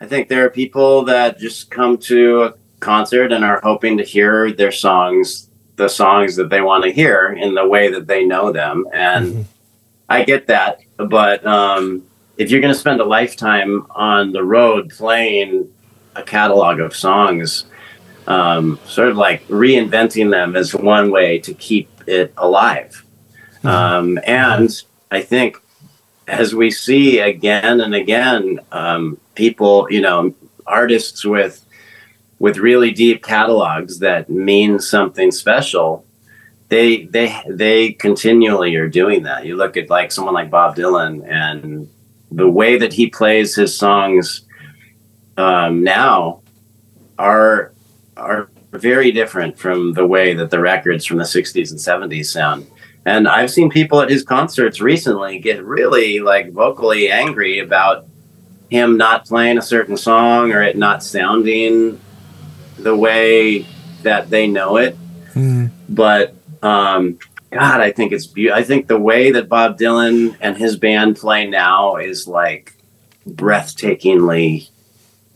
I 0.00 0.06
think 0.06 0.28
there 0.28 0.44
are 0.44 0.50
people 0.50 1.04
that 1.04 1.38
just 1.38 1.70
come 1.70 1.96
to 1.98 2.42
a 2.42 2.54
concert 2.80 3.30
and 3.30 3.44
are 3.44 3.60
hoping 3.62 3.96
to 3.98 4.04
hear 4.04 4.50
their 4.50 4.72
songs, 4.72 5.48
the 5.76 5.86
songs 5.86 6.34
that 6.36 6.50
they 6.50 6.60
want 6.60 6.82
to 6.82 6.92
hear 6.92 7.32
in 7.32 7.54
the 7.54 7.66
way 7.66 7.88
that 7.92 8.08
they 8.08 8.24
know 8.24 8.50
them. 8.50 8.84
And 8.92 9.26
mm-hmm. 9.26 9.42
I 10.08 10.24
get 10.24 10.48
that. 10.48 10.80
But 10.96 11.46
um, 11.46 12.02
if 12.36 12.50
you're 12.50 12.60
going 12.60 12.74
to 12.74 12.78
spend 12.78 13.00
a 13.00 13.04
lifetime 13.04 13.86
on 13.90 14.32
the 14.32 14.42
road 14.42 14.90
playing 14.90 15.72
a 16.16 16.24
catalog 16.24 16.80
of 16.80 16.96
songs, 16.96 17.66
um, 18.26 18.80
sort 18.86 19.08
of 19.08 19.16
like 19.16 19.46
reinventing 19.46 20.32
them 20.32 20.56
is 20.56 20.74
one 20.74 21.12
way 21.12 21.38
to 21.38 21.54
keep 21.54 21.88
it 22.08 22.34
alive. 22.36 23.06
Mm-hmm. 23.62 23.68
Um, 23.68 24.18
and 24.26 24.68
I 25.12 25.22
think 25.22 25.58
as 26.28 26.54
we 26.54 26.70
see 26.70 27.18
again 27.18 27.80
and 27.80 27.94
again, 27.94 28.60
um, 28.70 29.18
people, 29.34 29.86
you 29.90 30.00
know, 30.00 30.34
artists 30.66 31.24
with 31.24 31.64
with 32.38 32.56
really 32.56 32.90
deep 32.90 33.22
catalogs 33.22 34.00
that 34.00 34.28
mean 34.28 34.78
something 34.78 35.30
special, 35.30 36.04
they 36.68 37.04
they 37.04 37.40
they 37.48 37.92
continually 37.92 38.74
are 38.76 38.88
doing 38.88 39.22
that. 39.24 39.46
You 39.46 39.56
look 39.56 39.76
at 39.76 39.90
like 39.90 40.10
someone 40.10 40.34
like 40.34 40.50
Bob 40.50 40.74
Dylan 40.76 41.26
and 41.28 41.88
the 42.30 42.48
way 42.48 42.78
that 42.78 42.92
he 42.92 43.08
plays 43.08 43.54
his 43.54 43.76
songs 43.76 44.42
um, 45.36 45.84
now 45.84 46.40
are 47.18 47.72
are 48.16 48.48
very 48.72 49.12
different 49.12 49.58
from 49.58 49.92
the 49.92 50.06
way 50.06 50.34
that 50.34 50.50
the 50.50 50.58
records 50.58 51.04
from 51.04 51.18
the 51.18 51.24
60s 51.24 51.70
and 51.70 51.78
70s 51.78 52.26
sound. 52.26 52.66
And 53.04 53.26
I've 53.26 53.50
seen 53.50 53.68
people 53.70 54.00
at 54.00 54.10
his 54.10 54.22
concerts 54.22 54.80
recently 54.80 55.38
get 55.38 55.64
really 55.64 56.20
like 56.20 56.52
vocally 56.52 57.10
angry 57.10 57.58
about 57.58 58.06
him 58.70 58.96
not 58.96 59.26
playing 59.26 59.58
a 59.58 59.62
certain 59.62 59.96
song 59.96 60.52
or 60.52 60.62
it 60.62 60.76
not 60.76 61.02
sounding 61.02 62.00
the 62.78 62.96
way 62.96 63.66
that 64.02 64.30
they 64.30 64.46
know 64.46 64.76
it. 64.76 64.96
Mm. 65.34 65.70
But 65.88 66.34
um, 66.62 67.18
God, 67.50 67.80
I 67.80 67.92
think 67.92 68.12
it's 68.12 68.26
beautiful. 68.26 68.58
I 68.58 68.64
think 68.64 68.86
the 68.86 68.98
way 68.98 69.30
that 69.32 69.48
Bob 69.48 69.78
Dylan 69.78 70.36
and 70.40 70.56
his 70.56 70.76
band 70.76 71.16
play 71.16 71.46
now 71.46 71.96
is 71.96 72.26
like 72.26 72.74
breathtakingly 73.28 74.70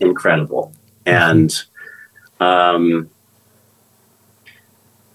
incredible. 0.00 0.72
And 1.05 1.52
um, 2.40 3.11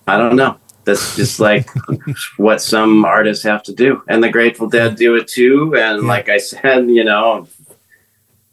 I 0.08 0.18
don't 0.18 0.36
know. 0.36 0.58
That's 0.84 1.16
just 1.16 1.40
like 1.40 1.70
what 2.38 2.62
some 2.62 3.06
artists 3.06 3.44
have 3.44 3.64
to 3.64 3.74
do. 3.74 4.04
And 4.08 4.24
the 4.24 4.30
Grateful 4.30 4.68
Dead 4.68 4.96
do 4.96 5.16
it 5.16 5.28
too. 5.28 5.76
And 5.76 6.02
yeah. 6.02 6.08
like 6.08 6.30
I 6.30 6.38
said, 6.38 6.90
you 6.90 7.04
know, 7.04 7.48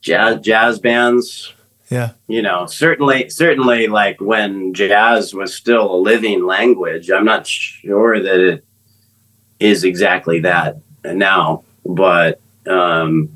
jazz 0.00 0.40
jazz 0.40 0.78
bands. 0.78 1.52
Yeah. 1.90 2.12
You 2.26 2.42
know, 2.42 2.66
certainly 2.66 3.30
certainly 3.30 3.86
like 3.86 4.20
when 4.20 4.74
jazz 4.74 5.32
was 5.32 5.54
still 5.54 5.94
a 5.94 5.96
living 5.96 6.44
language, 6.44 7.10
I'm 7.10 7.24
not 7.24 7.46
sure 7.46 8.22
that 8.22 8.40
it 8.40 8.64
is 9.58 9.84
exactly 9.84 10.40
that 10.40 10.76
now, 11.04 11.64
but 11.86 12.40
um, 12.66 13.30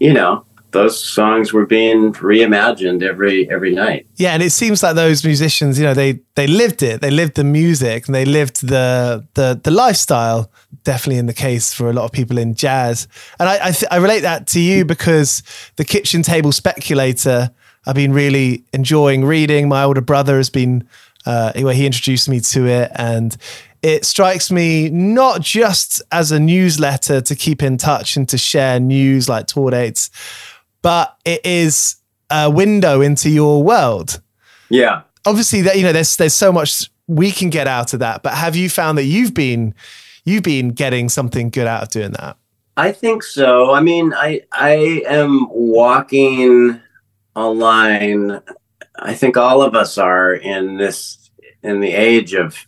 you 0.00 0.12
know, 0.12 0.45
those 0.72 1.02
songs 1.02 1.52
were 1.52 1.66
being 1.66 2.12
reimagined 2.12 3.02
every 3.02 3.50
every 3.50 3.72
night. 3.74 4.06
Yeah, 4.16 4.32
and 4.32 4.42
it 4.42 4.50
seems 4.50 4.82
like 4.82 4.94
those 4.94 5.24
musicians, 5.24 5.78
you 5.78 5.84
know, 5.84 5.94
they 5.94 6.20
they 6.34 6.46
lived 6.46 6.82
it. 6.82 7.00
They 7.00 7.10
lived 7.10 7.34
the 7.34 7.44
music 7.44 8.06
and 8.06 8.14
they 8.14 8.24
lived 8.24 8.66
the 8.66 9.26
the 9.34 9.60
the 9.62 9.70
lifestyle. 9.70 10.50
Definitely 10.84 11.18
in 11.18 11.26
the 11.26 11.34
case 11.34 11.74
for 11.74 11.90
a 11.90 11.92
lot 11.92 12.04
of 12.04 12.12
people 12.12 12.38
in 12.38 12.54
jazz, 12.54 13.08
and 13.40 13.48
I 13.48 13.68
I, 13.68 13.70
th- 13.72 13.90
I 13.90 13.96
relate 13.96 14.20
that 14.20 14.46
to 14.48 14.60
you 14.60 14.84
because 14.84 15.42
the 15.76 15.84
kitchen 15.84 16.22
table 16.22 16.52
speculator. 16.52 17.50
I've 17.88 17.94
been 17.94 18.12
really 18.12 18.64
enjoying 18.72 19.24
reading. 19.24 19.68
My 19.68 19.84
older 19.84 20.00
brother 20.00 20.38
has 20.38 20.50
been. 20.50 20.88
Uh, 21.24 21.52
he 21.52 21.86
introduced 21.86 22.28
me 22.28 22.38
to 22.40 22.66
it, 22.66 22.90
and 22.94 23.36
it 23.82 24.04
strikes 24.04 24.50
me 24.50 24.88
not 24.90 25.40
just 25.40 26.02
as 26.10 26.32
a 26.32 26.40
newsletter 26.40 27.20
to 27.20 27.36
keep 27.36 27.62
in 27.62 27.76
touch 27.76 28.16
and 28.16 28.28
to 28.28 28.36
share 28.36 28.80
news 28.80 29.28
like 29.28 29.46
tour 29.46 29.70
dates, 29.70 30.10
but 30.86 31.16
it 31.24 31.44
is 31.44 31.96
a 32.30 32.48
window 32.48 33.00
into 33.00 33.28
your 33.28 33.60
world. 33.60 34.20
Yeah. 34.68 35.02
Obviously 35.24 35.62
that 35.62 35.76
you 35.76 35.82
know 35.82 35.92
there's 35.92 36.16
there's 36.16 36.32
so 36.32 36.52
much 36.52 36.88
we 37.08 37.32
can 37.32 37.50
get 37.50 37.66
out 37.66 37.92
of 37.92 37.98
that, 37.98 38.22
but 38.22 38.34
have 38.34 38.54
you 38.54 38.70
found 38.70 38.96
that 38.96 39.02
you've 39.02 39.34
been 39.34 39.74
you've 40.24 40.44
been 40.44 40.68
getting 40.68 41.08
something 41.08 41.50
good 41.50 41.66
out 41.66 41.82
of 41.82 41.88
doing 41.88 42.12
that? 42.12 42.36
I 42.76 42.92
think 42.92 43.24
so. 43.24 43.72
I 43.72 43.80
mean, 43.80 44.14
I 44.14 44.42
I 44.52 45.02
am 45.08 45.48
walking 45.50 46.80
a 47.34 47.48
line 47.48 48.40
I 48.96 49.14
think 49.14 49.36
all 49.36 49.62
of 49.62 49.74
us 49.74 49.98
are 49.98 50.34
in 50.34 50.76
this 50.76 51.30
in 51.64 51.80
the 51.80 51.94
age 51.94 52.32
of 52.32 52.64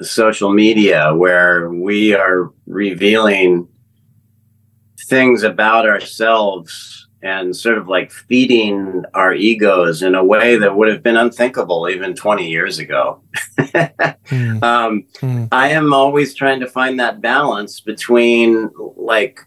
social 0.00 0.52
media 0.52 1.12
where 1.12 1.70
we 1.70 2.14
are 2.14 2.52
revealing 2.68 3.66
things 5.08 5.42
about 5.42 5.86
ourselves 5.86 7.07
and 7.22 7.56
sort 7.56 7.78
of 7.78 7.88
like 7.88 8.12
feeding 8.12 9.04
our 9.14 9.34
egos 9.34 10.02
in 10.02 10.14
a 10.14 10.24
way 10.24 10.56
that 10.56 10.76
would 10.76 10.88
have 10.88 11.02
been 11.02 11.16
unthinkable 11.16 11.88
even 11.88 12.14
20 12.14 12.48
years 12.48 12.78
ago. 12.78 13.20
mm. 13.58 14.62
Um, 14.62 15.04
mm. 15.20 15.48
I 15.50 15.70
am 15.70 15.92
always 15.92 16.34
trying 16.34 16.60
to 16.60 16.66
find 16.66 17.00
that 17.00 17.20
balance 17.20 17.80
between 17.80 18.70
like, 18.96 19.40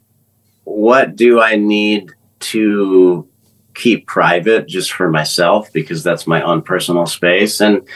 what 0.63 1.15
do 1.15 1.39
I 1.39 1.55
need 1.55 2.11
to 2.39 3.27
keep 3.75 4.07
private 4.07 4.67
just 4.67 4.91
for 4.91 5.09
myself 5.09 5.71
because 5.71 6.03
that's 6.03 6.27
my 6.27 6.41
own 6.41 6.61
personal 6.61 7.05
space? 7.05 7.61
And 7.61 7.87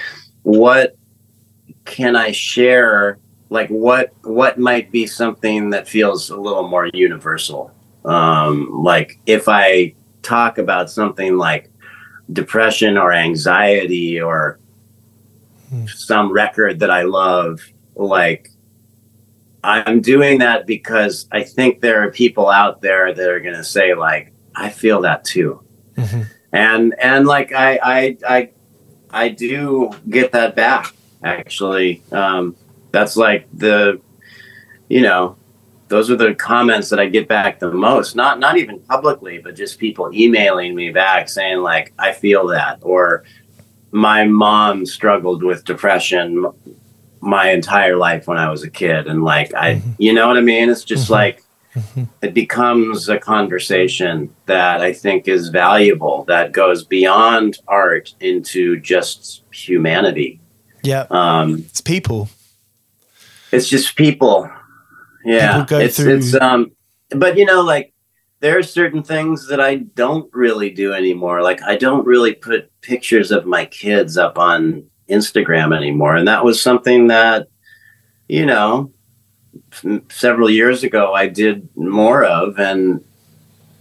what 0.44 0.96
can 1.86 2.16
I 2.16 2.32
share? 2.32 3.20
Like, 3.50 3.70
what 3.70 4.14
what 4.24 4.58
might 4.58 4.92
be 4.92 5.06
something 5.08 5.72
that 5.72 5.88
feels 5.88 6.30
a 6.30 6.38
little 6.38 6.68
more 6.68 6.88
universal? 6.94 7.75
Um, 8.06 8.84
like 8.84 9.20
if 9.26 9.48
I 9.48 9.96
talk 10.22 10.58
about 10.58 10.90
something 10.90 11.38
like 11.38 11.72
depression 12.32 12.98
or 12.98 13.12
anxiety 13.12 14.20
or 14.20 14.60
hmm. 15.70 15.86
some 15.88 16.32
record 16.32 16.80
that 16.80 16.92
I 16.92 17.04
love, 17.04 17.62
like 17.96 18.52
I'm 19.64 20.02
doing 20.02 20.40
that 20.40 20.68
because 20.68 21.28
I 21.32 21.44
think 21.44 21.82
there 21.82 22.04
are 22.04 22.12
people 22.12 22.50
out 22.50 22.82
there 22.82 23.14
that 23.14 23.30
are 23.30 23.40
going 23.40 23.56
to 23.56 23.64
say 23.64 23.96
like, 23.96 24.32
I 24.56 24.70
feel 24.70 25.02
that 25.02 25.26
too. 25.26 25.64
Mm-hmm. 25.96 26.22
And, 26.52 26.96
and 27.00 27.26
like, 27.26 27.52
I, 27.52 27.80
I, 27.82 28.18
I, 28.28 28.50
I 29.10 29.30
do 29.30 29.92
get 30.10 30.32
that 30.34 30.56
back 30.56 30.94
actually. 31.24 32.04
Um, 32.12 32.56
that's 32.92 33.18
like 33.18 33.48
the, 33.54 34.00
you 34.88 35.02
know, 35.02 35.38
those 35.88 36.10
are 36.10 36.16
the 36.16 36.34
comments 36.34 36.90
that 36.90 37.00
I 37.00 37.08
get 37.08 37.28
back 37.28 37.60
the 37.60 37.72
most. 37.72 38.16
Not 38.16 38.40
not 38.40 38.58
even 38.58 38.80
publicly, 38.80 39.38
but 39.38 39.56
just 39.56 39.80
people 39.80 40.10
emailing 40.14 40.76
me 40.76 40.92
back 40.92 41.30
saying 41.30 41.60
like, 41.60 41.94
"I 42.00 42.12
feel 42.12 42.48
that," 42.48 42.80
or 42.82 43.24
"My 43.92 44.26
mom 44.26 44.86
struggled 44.86 45.44
with 45.44 45.66
depression 45.66 46.46
my 47.22 47.50
entire 47.50 47.98
life 47.98 48.28
when 48.28 48.38
I 48.38 48.50
was 48.50 48.64
a 48.64 48.70
kid," 48.70 49.08
and 49.08 49.24
like 49.24 49.54
I, 49.54 49.76
mm-hmm. 49.76 49.92
you 50.00 50.14
know 50.14 50.28
what 50.28 50.38
I 50.38 50.42
mean? 50.42 50.70
It's 50.70 50.84
just 50.84 51.06
mm-hmm. 51.06 51.14
like 51.14 51.44
mm-hmm. 51.76 52.04
it 52.22 52.34
becomes 52.34 53.08
a 53.08 53.20
conversation 53.20 54.34
that 54.48 54.82
I 54.82 54.92
think 54.92 55.28
is 55.28 55.50
valuable 55.50 56.24
that 56.26 56.52
goes 56.52 56.84
beyond 56.84 57.60
art 57.68 58.16
into 58.20 58.80
just 58.80 59.44
humanity. 59.52 60.40
Yeah, 60.82 61.06
um, 61.12 61.66
it's 61.70 61.82
people. 61.82 62.30
It's 63.52 63.70
just 63.70 63.96
people 63.96 64.50
yeah, 65.26 65.66
it's 65.70 65.98
through. 65.98 66.18
it's 66.18 66.36
um, 66.36 66.72
but 67.10 67.38
you 67.38 67.46
know, 67.46 67.62
like 67.62 67.94
there 68.40 68.58
are 68.58 68.64
certain 68.64 69.04
things 69.04 69.48
that 69.48 69.60
I 69.60 69.78
don't 69.78 70.32
really 70.34 70.70
do 70.70 70.94
anymore. 70.94 71.42
Like 71.42 71.62
I 71.64 71.78
don't 71.78 72.06
really 72.06 72.34
put 72.34 72.72
pictures 72.82 73.32
of 73.32 73.46
my 73.46 73.66
kids 73.66 74.18
up 74.18 74.38
on 74.38 74.86
Instagram 75.10 75.76
anymore, 75.76 76.16
and 76.16 76.28
that 76.28 76.44
was 76.44 76.62
something 76.62 77.08
that 77.08 77.48
you 78.28 78.46
know 78.46 78.92
several 80.10 80.50
years 80.50 80.84
ago 80.84 81.14
I 81.14 81.28
did 81.28 81.68
more 81.76 82.24
of, 82.24 82.60
and 82.60 83.04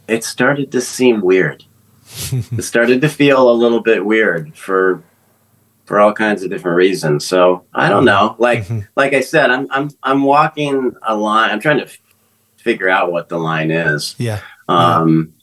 it 0.08 0.24
started 0.24 0.72
to 0.72 0.80
seem 0.80 1.20
weird. 1.20 1.64
it 2.32 2.62
started 2.62 3.00
to 3.00 3.08
feel 3.08 3.50
a 3.50 3.52
little 3.52 3.80
bit 3.80 4.04
weird 4.04 4.56
for 4.56 5.02
for 5.84 6.00
all 6.00 6.12
kinds 6.12 6.42
of 6.42 6.50
different 6.50 6.76
reasons. 6.76 7.26
So 7.26 7.64
I 7.74 7.88
don't 7.88 8.04
know. 8.04 8.36
Like 8.38 8.64
mm-hmm. 8.64 8.80
like 8.96 9.12
I 9.12 9.20
said, 9.20 9.50
I'm 9.50 9.66
I'm 9.70 9.90
I'm 10.02 10.22
walking 10.22 10.92
a 11.02 11.16
line. 11.16 11.50
I'm 11.50 11.60
trying 11.60 11.78
to 11.78 11.84
f- 11.84 11.98
figure 12.56 12.88
out 12.88 13.12
what 13.12 13.28
the 13.28 13.38
line 13.38 13.70
is. 13.70 14.14
Yeah. 14.18 14.40
Um. 14.68 15.34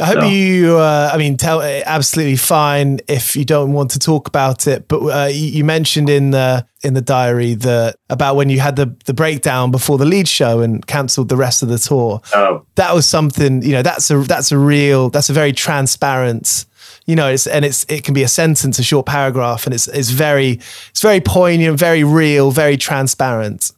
I 0.00 0.04
hope 0.04 0.20
so. 0.20 0.26
you. 0.26 0.78
Uh, 0.78 1.10
I 1.12 1.16
mean, 1.16 1.36
tell 1.36 1.62
absolutely 1.62 2.36
fine 2.36 2.98
if 3.06 3.36
you 3.36 3.44
don't 3.44 3.72
want 3.72 3.92
to 3.92 4.00
talk 4.00 4.26
about 4.26 4.66
it. 4.66 4.88
But 4.88 4.98
uh, 5.06 5.28
you 5.32 5.62
mentioned 5.62 6.10
in 6.10 6.32
the 6.32 6.66
in 6.82 6.94
the 6.94 7.00
diary 7.00 7.54
that 7.54 7.96
about 8.10 8.34
when 8.34 8.50
you 8.50 8.58
had 8.58 8.74
the 8.74 8.94
the 9.04 9.14
breakdown 9.14 9.70
before 9.70 9.96
the 9.96 10.04
Leeds 10.04 10.28
show 10.28 10.60
and 10.60 10.84
cancelled 10.86 11.28
the 11.28 11.36
rest 11.36 11.62
of 11.62 11.68
the 11.68 11.78
tour. 11.78 12.20
Oh, 12.34 12.66
that 12.74 12.92
was 12.94 13.06
something. 13.06 13.62
You 13.62 13.72
know, 13.72 13.82
that's 13.82 14.10
a 14.10 14.18
that's 14.18 14.50
a 14.50 14.58
real. 14.58 15.08
That's 15.08 15.30
a 15.30 15.32
very 15.32 15.52
transparent 15.52 16.66
you 17.10 17.16
know, 17.16 17.28
it's 17.28 17.48
and 17.48 17.64
it's 17.64 17.84
it 17.88 18.04
can 18.04 18.14
be 18.14 18.22
a 18.22 18.28
sentence, 18.28 18.78
a 18.78 18.84
short 18.84 19.04
paragraph, 19.04 19.66
and 19.66 19.74
it's 19.74 19.88
it's 19.88 20.10
very 20.10 20.60
it's 20.90 21.02
very 21.02 21.20
poignant, 21.20 21.76
very 21.76 22.04
real, 22.04 22.52
very 22.52 22.76
transparent. 22.76 23.72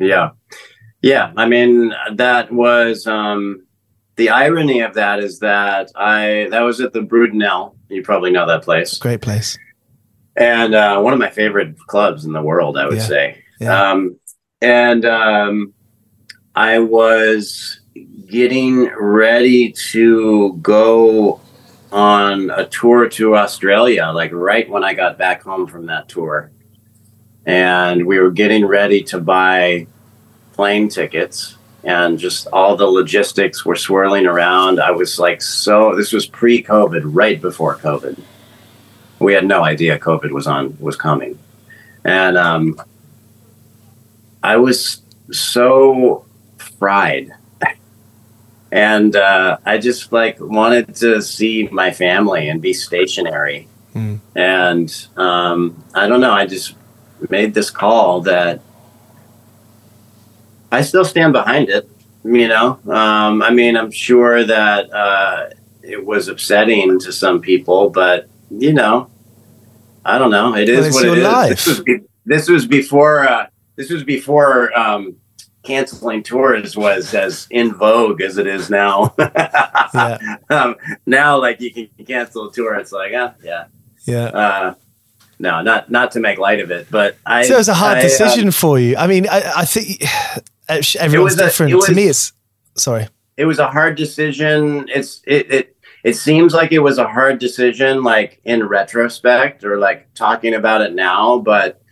Yeah, 0.00 0.30
yeah. 1.00 1.32
I 1.36 1.46
mean, 1.46 1.94
that 2.14 2.50
was 2.50 3.06
um, 3.06 3.64
the 4.16 4.30
irony 4.30 4.80
of 4.80 4.94
that 4.94 5.20
is 5.20 5.38
that 5.38 5.92
I 5.94 6.48
that 6.50 6.62
was 6.62 6.80
at 6.80 6.92
the 6.92 7.02
Brudenell. 7.02 7.76
You 7.88 8.02
probably 8.02 8.32
know 8.32 8.48
that 8.48 8.62
place. 8.62 8.98
Great 8.98 9.20
place. 9.22 9.56
And 10.36 10.74
uh, 10.74 11.00
one 11.00 11.12
of 11.12 11.20
my 11.20 11.30
favorite 11.30 11.78
clubs 11.86 12.24
in 12.24 12.32
the 12.32 12.42
world, 12.42 12.76
I 12.76 12.86
would 12.86 12.96
yeah. 12.96 13.02
say. 13.02 13.44
Yeah. 13.60 13.90
Um, 13.90 14.18
and 14.60 15.04
um, 15.04 15.72
I 16.56 16.80
was 16.80 17.80
getting 18.26 18.90
ready 18.98 19.72
to 19.92 20.54
go 20.60 21.40
on 21.92 22.50
a 22.50 22.66
tour 22.66 23.08
to 23.08 23.36
Australia, 23.36 24.10
like 24.14 24.32
right 24.32 24.68
when 24.68 24.84
I 24.84 24.94
got 24.94 25.18
back 25.18 25.42
home 25.42 25.66
from 25.66 25.86
that 25.86 26.08
tour. 26.08 26.50
And 27.44 28.06
we 28.06 28.18
were 28.18 28.30
getting 28.30 28.66
ready 28.66 29.02
to 29.04 29.20
buy 29.20 29.86
plane 30.52 30.88
tickets, 30.88 31.56
and 31.84 32.18
just 32.18 32.48
all 32.48 32.76
the 32.76 32.86
logistics 32.86 33.64
were 33.64 33.76
swirling 33.76 34.26
around. 34.26 34.80
I 34.80 34.90
was 34.90 35.18
like, 35.18 35.40
so 35.40 35.94
this 35.94 36.12
was 36.12 36.26
pre 36.26 36.62
COVID, 36.62 37.02
right 37.04 37.40
before 37.40 37.76
COVID. 37.76 38.20
We 39.18 39.32
had 39.32 39.46
no 39.46 39.64
idea 39.64 39.98
COVID 39.98 40.32
was 40.32 40.46
on, 40.46 40.76
was 40.80 40.96
coming. 40.96 41.38
And 42.04 42.36
um, 42.36 42.80
I 44.42 44.56
was 44.56 45.02
so 45.30 46.24
fried 46.58 47.32
and 48.72 49.14
uh, 49.14 49.58
I 49.64 49.78
just 49.78 50.12
like 50.12 50.38
wanted 50.40 50.94
to 50.96 51.22
see 51.22 51.68
my 51.70 51.90
family 51.90 52.48
and 52.48 52.60
be 52.60 52.72
stationary. 52.72 53.68
Mm. 53.94 54.20
And 54.34 55.06
um, 55.16 55.82
I 55.94 56.08
don't 56.08 56.20
know. 56.20 56.32
I 56.32 56.46
just 56.46 56.74
made 57.30 57.54
this 57.54 57.70
call 57.70 58.20
that 58.22 58.60
I 60.70 60.82
still 60.82 61.04
stand 61.04 61.32
behind 61.32 61.68
it. 61.68 61.88
You 62.24 62.48
know, 62.48 62.80
um, 62.88 63.40
I 63.40 63.50
mean, 63.50 63.76
I'm 63.76 63.92
sure 63.92 64.42
that 64.42 64.92
uh, 64.92 65.50
it 65.82 66.04
was 66.04 66.26
upsetting 66.26 66.98
to 67.00 67.12
some 67.12 67.40
people, 67.40 67.90
but 67.90 68.28
you 68.50 68.72
know, 68.72 69.08
I 70.04 70.18
don't 70.18 70.32
know. 70.32 70.56
It 70.56 70.68
is 70.68 70.92
well, 70.92 71.10
what 71.10 71.18
it 71.18 71.52
is. 71.52 71.64
This 71.64 71.66
was, 71.66 71.80
be- 71.80 72.00
this 72.24 72.48
was 72.48 72.66
before. 72.66 73.28
Uh, 73.28 73.46
this 73.76 73.90
was 73.90 74.02
before 74.02 74.76
um, 74.76 75.16
canceling 75.66 76.22
tours 76.22 76.76
was 76.76 77.12
as 77.14 77.46
in 77.50 77.74
vogue 77.74 78.20
as 78.20 78.38
it 78.38 78.46
is 78.46 78.70
now. 78.70 79.14
yeah. 79.18 80.36
um, 80.48 80.76
now, 81.04 81.40
like 81.40 81.60
you 81.60 81.72
can 81.72 81.88
cancel 82.06 82.48
a 82.48 82.52
tour, 82.52 82.74
it's 82.76 82.92
like, 82.92 83.12
uh, 83.12 83.32
yeah, 83.42 83.64
yeah. 84.04 84.24
Uh, 84.26 84.74
no, 85.38 85.60
not 85.62 85.90
not 85.90 86.12
to 86.12 86.20
make 86.20 86.38
light 86.38 86.60
of 86.60 86.70
it, 86.70 86.86
but 86.90 87.16
I. 87.26 87.42
So 87.42 87.54
it 87.54 87.58
was 87.58 87.68
a 87.68 87.74
hard 87.74 87.98
I, 87.98 88.02
decision 88.02 88.46
um, 88.46 88.52
for 88.52 88.78
you. 88.78 88.96
I 88.96 89.06
mean, 89.06 89.26
I, 89.28 89.52
I 89.58 89.64
think 89.64 90.02
everyone's 90.98 91.36
different. 91.36 91.74
Was, 91.74 91.86
to 91.86 91.94
me, 91.94 92.04
it's 92.04 92.32
sorry. 92.74 93.08
It 93.36 93.44
was 93.44 93.58
a 93.58 93.68
hard 93.68 93.96
decision. 93.96 94.88
It's 94.88 95.20
it 95.26 95.50
it 95.50 95.76
it 96.04 96.14
seems 96.14 96.54
like 96.54 96.72
it 96.72 96.78
was 96.78 96.98
a 96.98 97.06
hard 97.06 97.38
decision, 97.38 98.02
like 98.02 98.40
in 98.44 98.64
retrospect 98.64 99.64
or 99.64 99.78
like 99.78 100.12
talking 100.14 100.54
about 100.54 100.80
it 100.80 100.94
now, 100.94 101.38
but 101.38 101.82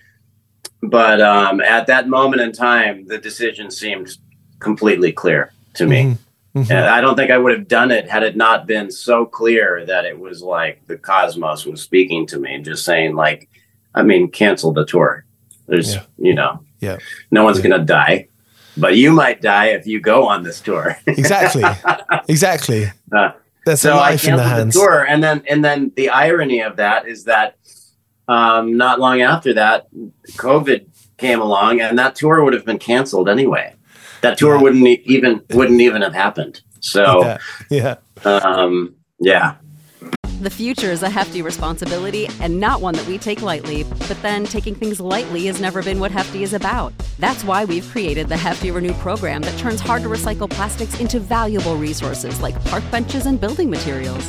but 0.91 1.21
um, 1.21 1.61
at 1.61 1.87
that 1.87 2.09
moment 2.09 2.43
in 2.43 2.53
time, 2.53 3.07
the 3.07 3.19
decision 3.19 3.71
seemed 3.71 4.17
completely 4.59 5.13
clear 5.13 5.53
to 5.75 5.87
me. 5.87 6.03
Mm-hmm. 6.03 6.59
Mm-hmm. 6.59 6.73
And 6.73 6.87
I 6.87 7.01
don't 7.01 7.17
think 7.17 7.33
I 7.33 7.39
would 7.39 7.53
have 7.53 7.67
done 7.67 7.91
it 7.91 8.09
had 8.09 8.23
it 8.23 8.37
not 8.37 8.67
been 8.67 8.91
so 8.91 9.27
clear 9.27 9.85
that 9.87 10.05
it 10.05 10.19
was 10.19 10.41
like 10.41 10.87
the 10.87 10.97
cosmos 10.97 11.67
was 11.67 11.83
speaking 11.83 12.27
to 12.29 12.39
me, 12.39 12.63
just 12.63 12.85
saying 12.85 13.17
like, 13.17 13.49
I 13.95 14.03
mean, 14.03 14.31
cancel 14.31 14.73
the 14.73 14.87
tour. 14.87 15.25
There's, 15.67 15.95
yeah. 15.95 16.03
you 16.19 16.35
know, 16.35 16.65
yeah, 16.81 16.99
no 17.33 17.43
one's 17.43 17.59
yeah. 17.59 17.71
gonna 17.71 17.85
die, 17.85 18.29
but 18.77 18.97
you 18.97 19.13
might 19.13 19.41
die 19.41 19.69
if 19.69 19.87
you 19.87 20.01
go 20.01 20.29
on 20.29 20.43
this 20.43 20.61
tour. 20.61 20.97
exactly, 21.07 21.65
exactly. 22.29 22.87
Uh, 23.11 23.33
That's 23.65 23.81
so 23.81 23.99
I 23.99 24.17
canceled 24.17 24.69
the 24.69 24.73
tour, 24.73 25.05
and 25.05 25.25
then 25.25 25.43
and 25.49 25.65
then 25.65 25.91
the 25.97 26.11
irony 26.11 26.61
of 26.61 26.77
that 26.77 27.09
is 27.09 27.25
that 27.25 27.57
um, 28.29 28.77
not 28.77 29.01
long 29.01 29.21
after 29.21 29.55
that, 29.55 29.89
COVID 30.33 30.87
came 31.17 31.41
along, 31.41 31.81
and 31.81 31.99
that 31.99 32.15
tour 32.15 32.43
would 32.43 32.55
have 32.55 32.65
been 32.65 32.79
canceled 32.79 33.29
anyway 33.29 33.75
that 34.25 34.39
tour 34.39 34.57
yeah. 34.57 34.63
wouldn't 34.63 34.87
even 35.05 35.43
wouldn't 35.51 35.81
even 35.81 36.03
have 36.03 36.15
happened. 36.15 36.63
So 36.81 37.23
yeah, 37.71 37.97
yeah. 38.25 38.41
Um, 38.43 38.97
yeah. 39.21 39.57
The 40.41 40.51
future 40.51 40.91
is 40.91 41.03
a 41.03 41.09
hefty 41.09 41.43
responsibility 41.43 42.29
and 42.41 42.59
not 42.59 42.81
one 42.81 42.95
that 42.95 43.07
we 43.07 43.19
take 43.19 43.41
lightly. 43.41 43.85
But 43.85 44.21
then 44.21 44.45
taking 44.45 44.75
things 44.75 45.01
lightly 45.01 45.47
has 45.47 45.61
never 45.61 45.83
been 45.83 46.01
what 46.01 46.11
Hefty 46.11 46.43
is 46.43 46.53
about. 46.53 46.93
That's 47.19 47.45
why 47.45 47.65
we've 47.65 47.89
created 47.91 48.29
the 48.29 48.37
Hefty 48.37 48.71
Renew 48.71 48.93
program 48.95 49.43
that 49.43 49.57
turns 49.59 49.81
hard 49.81 50.03
to 50.03 50.09
recycle 50.09 50.51
plastics 50.51 50.99
into 51.01 51.21
valuable 51.21 51.77
resources 51.77 52.43
like 52.43 52.63
park 52.67 52.83
benches 52.91 53.27
and 53.27 53.41
building 53.41 53.71
materials. 53.71 54.29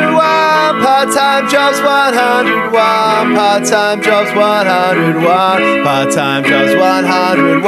101 0.71 0.85
part-time 0.85 1.49
jobs 1.49 1.79
101 1.79 3.35
part-time 3.35 4.01
jobs 4.01 4.29
101 4.33 5.83
part-time 5.83 6.43
jobs 6.45 6.73
101 6.75 7.61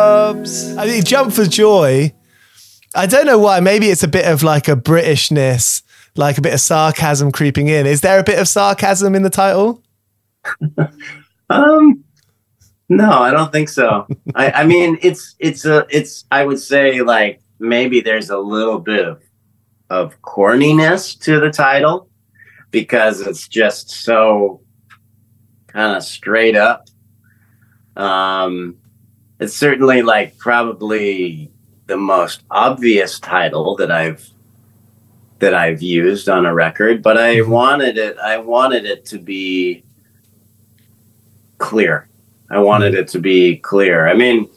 I 0.78 0.86
mean 0.88 1.04
jump 1.04 1.34
for 1.34 1.46
joy. 1.46 2.14
I 2.96 3.06
don't 3.06 3.28
know 3.28 3.38
why. 3.38 3.60
Maybe 3.60 3.88
it's 3.88 4.02
a 4.04 4.08
bit 4.08 4.26
of 4.26 4.42
like 4.44 4.68
a 4.68 4.76
Britishness 4.76 5.84
like 6.16 6.38
a 6.38 6.42
bit 6.42 6.54
of 6.54 6.60
sarcasm 6.60 7.32
creeping 7.32 7.68
in. 7.68 7.86
Is 7.86 8.02
there 8.02 8.20
a 8.20 8.24
bit 8.24 8.40
of 8.40 8.48
sarcasm 8.48 9.16
in 9.16 9.22
the 9.24 9.30
title? 9.30 9.84
Um, 11.50 12.04
no, 12.88 13.12
I 13.12 13.32
don't 13.32 13.52
think 13.52 13.68
so. 13.68 14.08
I, 14.36 14.52
I 14.52 14.64
mean, 14.66 14.98
it's 15.02 15.36
it's 15.38 15.66
a 15.66 15.86
it's. 15.90 16.24
I 16.32 16.46
would 16.46 16.62
say 16.62 17.02
like 17.02 17.42
maybe 17.60 18.00
there's 18.00 18.30
a 18.30 18.38
little 18.38 18.80
bit 18.80 19.06
of 19.06 19.22
of 19.92 20.22
corniness 20.22 21.20
to 21.20 21.42
the 21.42 21.52
title 21.52 22.08
because 22.72 23.20
it's 23.20 23.50
just 23.50 23.90
so 23.90 24.62
kind 25.68 25.98
of 25.98 26.02
straight 26.02 26.56
up. 26.56 26.88
Um, 27.98 28.78
it's 29.42 29.54
certainly 29.54 30.02
like 30.02 30.38
probably 30.38 31.52
the 31.88 31.98
most 31.98 32.44
obvious 32.50 33.20
title 33.20 33.76
that 33.76 33.92
I've 33.92 34.26
that 35.40 35.54
I've 35.54 35.82
used 35.82 36.30
on 36.30 36.46
a 36.46 36.54
record, 36.54 37.04
but 37.04 37.18
I 37.18 37.38
mm-hmm. 37.38 37.52
wanted 37.52 37.98
it. 37.98 38.18
I 38.18 38.38
wanted 38.38 38.86
it 38.86 39.04
to 39.08 39.18
be 39.20 39.84
clear. 41.58 42.08
I 42.50 42.60
wanted 42.60 42.94
it 42.94 43.10
to 43.10 43.20
be 43.20 43.58
clear. 43.58 44.08
I 44.08 44.14
mean, 44.14 44.50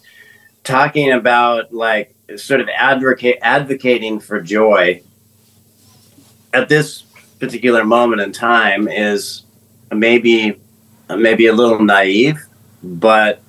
talking 0.62 1.10
about 1.10 1.72
like 1.72 2.14
sort 2.36 2.60
of 2.60 2.68
advocate 2.68 3.38
advocating 3.42 4.20
for 4.20 4.40
joy 4.40 5.02
at 6.54 6.68
this 6.68 7.02
particular 7.40 7.84
moment 7.84 8.22
in 8.22 8.32
time 8.32 8.88
is 8.88 9.42
maybe 9.92 10.58
maybe 11.10 11.46
a 11.46 11.52
little 11.52 11.80
naive, 11.80 12.38
but 12.82 13.42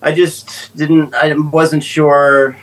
I 0.00 0.12
just 0.12 0.74
didn't 0.76 1.14
I 1.14 1.34
wasn't 1.34 1.82
sure. 1.82 2.56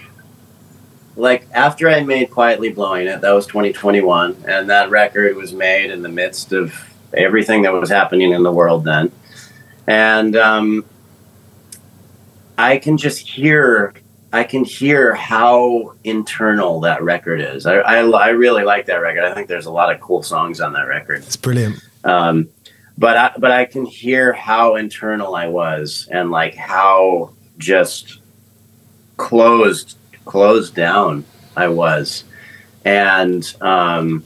Like 1.16 1.46
after 1.52 1.88
I 1.90 2.02
made 2.02 2.32
Quietly 2.32 2.72
Blowing 2.72 3.06
It, 3.06 3.22
that 3.22 3.32
was 3.32 3.46
2021 3.46 4.46
and 4.48 4.68
that 4.72 4.90
record 4.90 5.36
was 5.36 5.54
made 5.54 5.92
in 5.92 6.02
the 6.02 6.10
midst 6.10 6.54
of 6.54 6.74
everything 7.14 7.62
that 7.64 7.74
was 7.74 7.92
happening 7.92 8.32
in 8.32 8.42
the 8.42 8.52
world 8.52 8.84
then. 8.84 9.12
And 9.86 10.36
um, 10.36 10.86
I 12.58 12.78
can 12.78 12.98
just 12.98 13.20
hear 13.20 13.94
I 14.34 14.44
can 14.44 14.66
hear 14.66 15.14
how 15.14 15.94
internal 16.04 16.80
that 16.82 17.04
record 17.04 17.40
is. 17.40 17.68
I, 17.68 17.76
I, 17.76 18.02
I, 18.02 18.30
really 18.30 18.64
like 18.64 18.88
that 18.88 18.96
record. 18.96 19.24
I 19.24 19.34
think 19.36 19.48
there's 19.48 19.68
a 19.68 19.72
lot 19.72 19.94
of 19.94 20.02
cool 20.02 20.24
songs 20.24 20.60
on 20.60 20.74
that 20.74 20.88
record. 20.88 21.18
It's 21.20 21.38
brilliant. 21.38 21.76
Um, 22.04 22.50
but 22.98 23.16
I, 23.16 23.32
but 23.38 23.52
I 23.52 23.66
can 23.66 23.86
hear 23.86 24.34
how 24.34 24.76
internal 24.76 25.36
I 25.36 25.48
was 25.48 26.10
and 26.12 26.32
like 26.32 26.56
how 26.56 27.34
just 27.60 28.22
closed 29.18 29.98
closed 30.26 30.74
down 30.74 31.26
I 31.56 31.68
was, 31.68 32.24
and 32.86 33.44
um, 33.62 34.24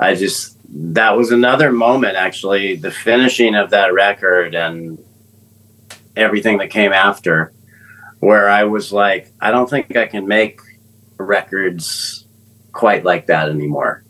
I 0.00 0.16
just 0.16 0.56
that 0.94 1.16
was 1.16 1.30
another 1.30 1.70
moment 1.70 2.16
actually 2.16 2.74
the 2.74 2.90
finishing 2.90 3.54
of 3.54 3.70
that 3.70 3.94
record 3.94 4.56
and 4.56 4.98
everything 6.16 6.58
that 6.58 6.70
came 6.70 6.92
after 6.92 7.52
where 8.20 8.48
i 8.48 8.64
was 8.64 8.92
like 8.92 9.32
i 9.40 9.50
don't 9.50 9.70
think 9.70 9.96
i 9.96 10.06
can 10.06 10.26
make 10.26 10.60
records 11.18 12.24
quite 12.72 13.04
like 13.04 13.26
that 13.26 13.48
anymore. 13.48 14.04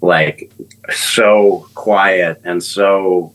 Like 0.00 0.50
so 0.90 1.68
quiet 1.74 2.40
and 2.44 2.62
so 2.62 3.34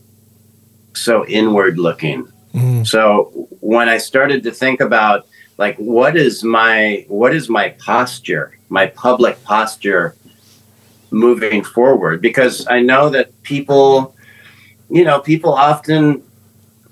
so 0.94 1.26
inward 1.26 1.78
looking. 1.78 2.28
Mm. 2.52 2.86
so 2.86 3.48
when 3.60 3.88
i 3.88 3.98
started 3.98 4.42
to 4.44 4.50
think 4.50 4.80
about 4.80 5.26
like 5.58 5.76
what 5.76 6.16
is 6.16 6.42
my 6.42 7.04
what 7.08 7.34
is 7.34 7.48
my 7.48 7.70
posture 7.70 8.56
my 8.70 8.86
public 8.86 9.42
posture 9.44 10.16
moving 11.10 11.62
forward? 11.62 12.20
Because 12.20 12.66
I 12.68 12.80
know 12.80 13.08
that 13.10 13.42
people, 13.42 14.14
you 14.90 15.04
know, 15.04 15.20
people 15.20 15.52
often, 15.52 16.22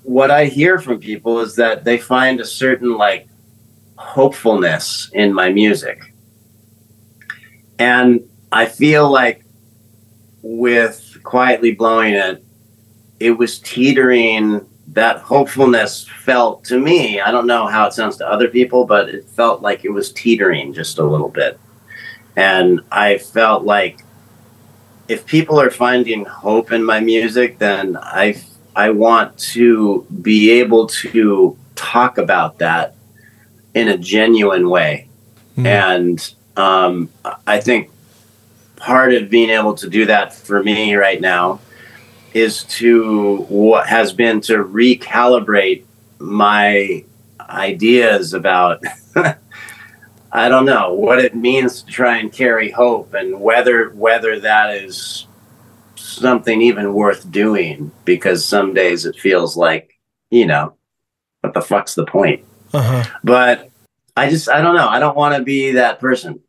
what 0.05 0.29
I 0.29 0.45
hear 0.45 0.79
from 0.79 0.99
people 0.99 1.39
is 1.39 1.55
that 1.55 1.83
they 1.83 1.97
find 1.97 2.39
a 2.39 2.45
certain 2.45 2.95
like 2.95 3.27
hopefulness 3.97 5.09
in 5.13 5.33
my 5.33 5.49
music. 5.49 5.99
And 7.79 8.21
I 8.51 8.67
feel 8.67 9.09
like 9.09 9.43
with 10.43 11.17
Quietly 11.23 11.73
Blowing 11.73 12.13
It, 12.13 12.43
it 13.19 13.31
was 13.31 13.59
teetering. 13.59 14.65
That 14.89 15.17
hopefulness 15.17 16.07
felt 16.07 16.63
to 16.65 16.79
me, 16.79 17.19
I 17.19 17.31
don't 17.31 17.47
know 17.47 17.65
how 17.65 17.87
it 17.87 17.93
sounds 17.93 18.17
to 18.17 18.29
other 18.29 18.47
people, 18.47 18.85
but 18.85 19.09
it 19.09 19.25
felt 19.25 19.61
like 19.61 19.83
it 19.83 19.89
was 19.89 20.13
teetering 20.13 20.73
just 20.73 20.99
a 20.99 21.03
little 21.03 21.27
bit. 21.27 21.59
And 22.35 22.81
I 22.91 23.17
felt 23.17 23.63
like 23.63 24.05
if 25.07 25.25
people 25.25 25.59
are 25.59 25.71
finding 25.71 26.23
hope 26.23 26.71
in 26.71 26.83
my 26.83 26.99
music, 26.99 27.57
then 27.57 27.97
I 27.97 28.41
I 28.75 28.89
want 28.89 29.37
to 29.37 30.05
be 30.21 30.51
able 30.51 30.87
to 30.87 31.57
talk 31.75 32.17
about 32.17 32.59
that 32.59 32.95
in 33.73 33.87
a 33.87 33.97
genuine 33.97 34.69
way, 34.69 35.07
mm. 35.57 35.65
and 35.65 36.33
um, 36.57 37.09
I 37.47 37.59
think 37.59 37.89
part 38.75 39.13
of 39.13 39.29
being 39.29 39.49
able 39.49 39.73
to 39.75 39.89
do 39.89 40.05
that 40.05 40.33
for 40.33 40.61
me 40.61 40.95
right 40.95 41.19
now 41.19 41.59
is 42.33 42.63
to 42.65 43.37
what 43.49 43.87
has 43.87 44.11
been 44.11 44.41
to 44.41 44.63
recalibrate 44.63 45.83
my 46.19 47.03
ideas 47.39 48.33
about 48.33 48.83
I 50.31 50.49
don't 50.49 50.65
know 50.65 50.93
what 50.93 51.19
it 51.19 51.33
means 51.33 51.81
to 51.81 51.91
try 51.91 52.17
and 52.17 52.31
carry 52.31 52.69
hope 52.69 53.13
and 53.13 53.39
whether 53.39 53.89
whether 53.91 54.39
that 54.41 54.75
is 54.75 55.24
something 56.05 56.61
even 56.61 56.93
worth 56.93 57.29
doing 57.31 57.91
because 58.05 58.45
some 58.45 58.73
days 58.73 59.05
it 59.05 59.15
feels 59.17 59.57
like 59.57 59.97
you 60.29 60.45
know 60.45 60.73
what 61.41 61.53
the 61.53 61.61
fuck's 61.61 61.95
the 61.95 62.05
point 62.05 62.43
uh-huh. 62.73 63.03
but 63.23 63.69
I 64.17 64.29
just 64.29 64.49
I 64.49 64.61
don't 64.61 64.75
know 64.75 64.87
I 64.87 64.99
don't 64.99 65.17
want 65.17 65.35
to 65.35 65.43
be 65.43 65.71
that 65.71 65.99
person 65.99 66.41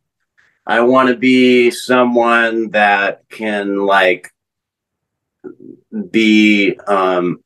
I 0.67 0.81
want 0.81 1.07
to 1.07 1.15
be 1.15 1.71
someone 1.71 2.71
that 2.71 3.23
can 3.29 3.85
like 3.85 4.33
be 6.11 6.77
um, 6.87 7.39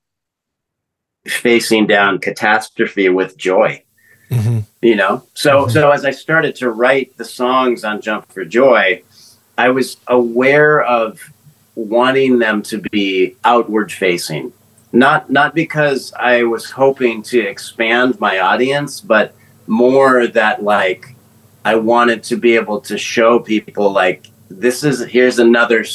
facing 1.28 1.86
down 1.86 2.18
catastrophe 2.18 3.09
with 3.09 3.38
joy. 3.38 3.84
Mm-hmm. 4.32 4.59
You 4.82 4.95
know, 4.95 5.28
so 5.36 5.64
mm-hmm. 5.64 5.72
so 5.72 5.91
as 5.91 6.05
I 6.05 6.12
started 6.12 6.55
to 6.57 6.72
write 6.72 7.16
the 7.18 7.26
songs 7.26 7.84
on 7.84 8.01
Jump 8.01 8.32
for 8.32 8.45
Joy, 8.45 9.03
I 9.57 9.70
was 9.70 9.97
aware 10.07 10.82
of 10.82 11.20
wanting 11.76 12.40
them 12.40 12.62
to 12.64 12.80
be 12.80 13.36
outward 13.44 13.92
facing. 13.92 14.54
Not 14.94 15.30
not 15.30 15.56
because 15.56 16.14
I 16.14 16.44
was 16.44 16.70
hoping 16.70 17.24
to 17.24 17.40
expand 17.40 18.20
my 18.20 18.40
audience, 18.40 19.00
but 19.00 19.34
more 19.68 20.28
that 20.28 20.64
like 20.64 21.16
I 21.64 21.76
wanted 21.76 22.24
to 22.24 22.36
be 22.36 22.56
able 22.56 22.82
to 22.82 22.98
show 22.98 23.40
people 23.40 23.92
like 23.92 24.28
this 24.50 24.84
is 24.84 25.00
here's 25.00 25.40
another 25.40 25.86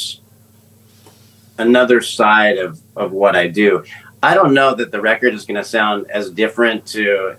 another 1.58 2.00
side 2.00 2.56
of 2.58 2.80
of 2.96 3.12
what 3.12 3.36
I 3.36 3.48
do. 3.48 3.84
I 4.22 4.34
don't 4.34 4.54
know 4.54 4.74
that 4.74 4.90
the 4.90 5.00
record 5.00 5.34
is 5.34 5.44
going 5.44 5.56
to 5.62 5.64
sound 5.64 6.10
as 6.10 6.30
different 6.30 6.86
to 6.86 7.36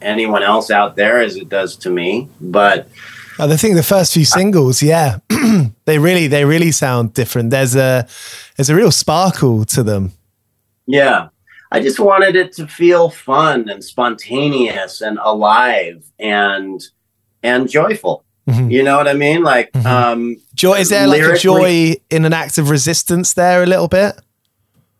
anyone 0.00 0.42
else 0.42 0.70
out 0.70 0.96
there 0.96 1.20
as 1.20 1.36
it 1.36 1.48
does 1.48 1.76
to 1.76 1.90
me, 1.90 2.28
but 2.40 2.88
I 3.38 3.56
think 3.56 3.74
the 3.76 3.82
first 3.82 4.14
few 4.14 4.24
singles, 4.24 4.82
yeah, 4.82 5.18
they 5.84 5.98
really 5.98 6.26
they 6.26 6.44
really 6.44 6.72
sound 6.72 7.14
different. 7.14 7.50
There's 7.50 7.74
a 7.74 8.06
there's 8.56 8.70
a 8.70 8.74
real 8.74 8.90
sparkle 8.90 9.64
to 9.66 9.82
them. 9.82 10.12
Yeah. 10.86 11.28
I 11.72 11.80
just 11.80 11.98
wanted 11.98 12.36
it 12.36 12.52
to 12.52 12.68
feel 12.68 13.10
fun 13.10 13.68
and 13.68 13.82
spontaneous 13.82 15.00
and 15.00 15.18
alive 15.20 16.04
and 16.20 16.80
and 17.42 17.68
joyful. 17.68 18.24
Mm-hmm. 18.48 18.70
You 18.70 18.82
know 18.82 18.96
what 18.96 19.08
I 19.08 19.14
mean? 19.14 19.42
Like, 19.42 19.72
mm-hmm. 19.72 19.86
um, 19.86 20.36
joy. 20.54 20.74
Is 20.74 20.90
there 20.90 21.06
like 21.08 21.22
a 21.22 21.36
joy 21.36 21.94
in 22.10 22.24
an 22.24 22.32
act 22.32 22.58
of 22.58 22.70
resistance 22.70 23.34
there 23.34 23.62
a 23.62 23.66
little 23.66 23.88
bit? 23.88 24.14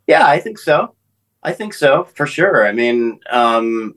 Yeah, 0.06 0.26
I 0.26 0.40
think 0.40 0.58
so. 0.58 0.94
I 1.42 1.52
think 1.52 1.74
so 1.74 2.04
for 2.14 2.26
sure. 2.26 2.66
I 2.66 2.72
mean, 2.72 3.20
um, 3.30 3.94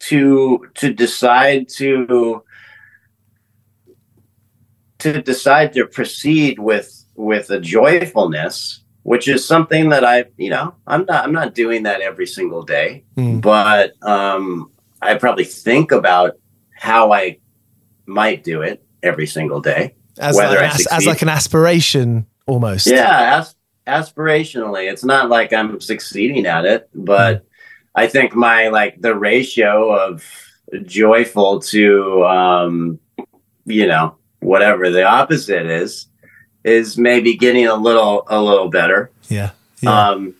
to 0.00 0.68
to 0.74 0.92
decide 0.92 1.68
to 1.70 2.44
to 5.04 5.20
decide 5.20 5.74
to 5.74 5.86
proceed 5.86 6.58
with 6.58 7.04
with 7.14 7.50
a 7.50 7.60
joyfulness, 7.60 8.80
which 9.02 9.28
is 9.28 9.46
something 9.46 9.90
that 9.90 10.02
I, 10.02 10.24
you 10.38 10.48
know, 10.48 10.74
I'm 10.86 11.04
not 11.04 11.24
I'm 11.24 11.32
not 11.32 11.54
doing 11.54 11.82
that 11.82 12.00
every 12.00 12.26
single 12.26 12.62
day, 12.62 13.04
mm. 13.14 13.42
but 13.42 13.92
um, 14.02 14.70
I 15.02 15.16
probably 15.16 15.44
think 15.44 15.92
about 15.92 16.38
how 16.74 17.12
I 17.12 17.38
might 18.06 18.44
do 18.44 18.62
it 18.62 18.82
every 19.02 19.26
single 19.26 19.60
day. 19.60 19.94
As, 20.18 20.36
whether 20.36 20.56
like, 20.56 20.74
as, 20.74 20.86
as, 20.86 21.06
like 21.06 21.20
an 21.20 21.28
aspiration 21.28 22.26
almost. 22.46 22.86
Yeah, 22.86 23.40
as, 23.40 23.54
aspirationally. 23.86 24.90
It's 24.90 25.04
not 25.04 25.28
like 25.28 25.52
I'm 25.52 25.80
succeeding 25.80 26.46
at 26.46 26.64
it, 26.64 26.88
but 26.94 27.42
mm. 27.42 27.46
I 27.94 28.06
think 28.06 28.34
my 28.34 28.68
like 28.68 29.02
the 29.02 29.14
ratio 29.14 29.92
of 29.92 30.24
joyful 30.86 31.60
to 31.60 32.24
um 32.24 32.98
you 33.66 33.86
know, 33.86 34.16
whatever 34.44 34.90
the 34.90 35.04
opposite 35.04 35.66
is 35.66 36.06
is 36.62 36.96
maybe 36.96 37.36
getting 37.36 37.66
a 37.66 37.74
little 37.74 38.24
a 38.28 38.40
little 38.40 38.68
better. 38.68 39.10
Yeah. 39.28 39.50
yeah. 39.80 40.08
Um 40.08 40.34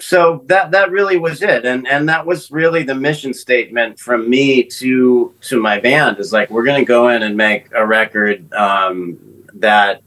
so 0.00 0.42
that 0.46 0.72
that 0.72 0.90
really 0.90 1.16
was 1.16 1.40
it 1.40 1.64
and 1.64 1.86
and 1.86 2.08
that 2.08 2.26
was 2.26 2.50
really 2.50 2.82
the 2.82 2.94
mission 2.94 3.32
statement 3.32 3.98
from 3.98 4.28
me 4.28 4.62
to 4.62 5.32
to 5.40 5.60
my 5.60 5.78
band 5.78 6.18
is 6.18 6.32
like 6.32 6.50
we're 6.50 6.64
going 6.64 6.80
to 6.80 6.84
go 6.84 7.08
in 7.08 7.22
and 7.22 7.36
make 7.36 7.68
a 7.74 7.86
record 7.86 8.52
um, 8.52 9.18
that 9.54 10.02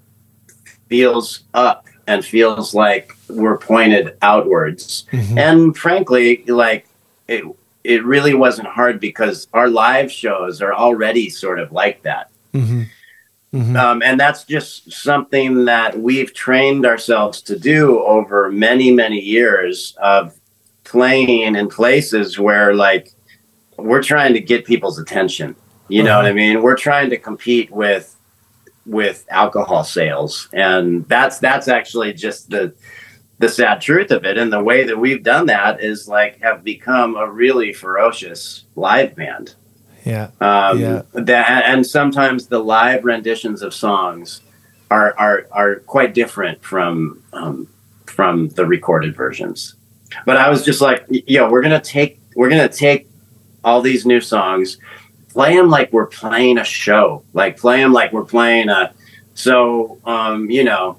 feels 0.88 1.44
up 1.54 1.88
and 2.06 2.24
feels 2.24 2.74
like 2.74 3.16
we're 3.30 3.58
pointed 3.58 4.16
outwards 4.22 5.06
mm-hmm. 5.12 5.38
and 5.38 5.78
frankly 5.78 6.44
like 6.48 6.88
it 7.28 7.44
it 7.84 8.04
really 8.04 8.34
wasn't 8.34 8.68
hard 8.68 9.00
because 9.00 9.48
our 9.54 9.70
live 9.70 10.12
shows 10.12 10.62
are 10.62 10.74
already 10.74 11.30
sort 11.30 11.60
of 11.60 11.72
like 11.72 12.04
that 12.04 12.30
mm-hmm. 12.54 12.84
Mm-hmm. 13.58 13.76
Um, 13.76 14.02
and 14.04 14.20
that's 14.20 14.44
just 14.44 14.92
something 14.92 15.66
that 15.66 16.00
we've 16.00 16.34
trained 16.34 16.86
ourselves 16.86 17.42
to 17.44 17.58
do 17.58 18.04
over 18.04 18.52
many, 18.52 18.92
many 18.92 19.20
years 19.20 19.96
of 20.02 20.38
playing 20.84 21.56
in 21.56 21.68
places 21.68 22.38
where, 22.38 22.74
like, 22.76 23.14
we're 23.78 24.04
trying 24.04 24.34
to 24.34 24.40
get 24.40 24.66
people's 24.66 25.00
attention. 25.00 25.56
You 25.88 26.04
know 26.04 26.18
what 26.18 26.26
I 26.26 26.34
mean? 26.34 26.62
We're 26.62 26.76
trying 26.76 27.10
to 27.12 27.18
compete 27.18 27.72
with 27.72 28.14
with 28.86 29.26
alcohol 29.30 29.84
sales, 29.84 30.50
and 30.54 31.08
that's 31.08 31.40
that's 31.40 31.68
actually 31.68 32.14
just 32.14 32.50
the 32.50 32.74
the 33.40 33.50
sad 33.50 33.82
truth 33.82 34.12
of 34.12 34.26
it. 34.26 34.38
And 34.38 34.52
the 34.52 34.64
way 34.64 34.84
that 34.84 34.98
we've 34.98 35.24
done 35.24 35.46
that 35.48 35.82
is 35.82 36.08
like 36.08 36.42
have 36.42 36.64
become 36.64 37.16
a 37.16 37.30
really 37.30 37.72
ferocious 37.74 38.66
live 38.76 39.16
band. 39.16 39.56
Yeah. 40.08 40.30
Um, 40.40 40.80
yeah. 40.80 41.02
That, 41.14 41.66
and 41.66 41.86
sometimes 41.86 42.48
the 42.48 42.60
live 42.60 43.04
renditions 43.04 43.62
of 43.62 43.74
songs 43.74 44.42
are 44.90 45.14
are 45.18 45.48
are 45.52 45.76
quite 45.82 46.14
different 46.14 46.64
from 46.64 47.22
um, 47.34 47.68
from 48.06 48.50
the 48.50 48.66
recorded 48.66 49.16
versions. 49.16 49.76
But 50.26 50.38
I 50.38 50.50
was 50.50 50.64
just 50.64 50.80
like, 50.80 51.06
yo, 51.10 51.50
we're 51.50 51.62
gonna 51.62 51.82
take 51.82 52.20
we're 52.36 52.50
gonna 52.50 52.70
take 52.70 53.10
all 53.66 53.82
these 53.82 54.06
new 54.06 54.22
songs, 54.22 54.78
play 55.30 55.58
them 55.58 55.70
like 55.70 55.92
we're 55.92 56.08
playing 56.08 56.58
a 56.58 56.64
show, 56.64 57.24
like 57.34 57.58
play 57.58 57.82
them 57.82 57.92
like 57.92 58.14
we're 58.14 58.26
playing 58.26 58.70
a. 58.70 58.94
So 59.34 60.00
um, 60.06 60.50
you 60.50 60.64
know, 60.64 60.98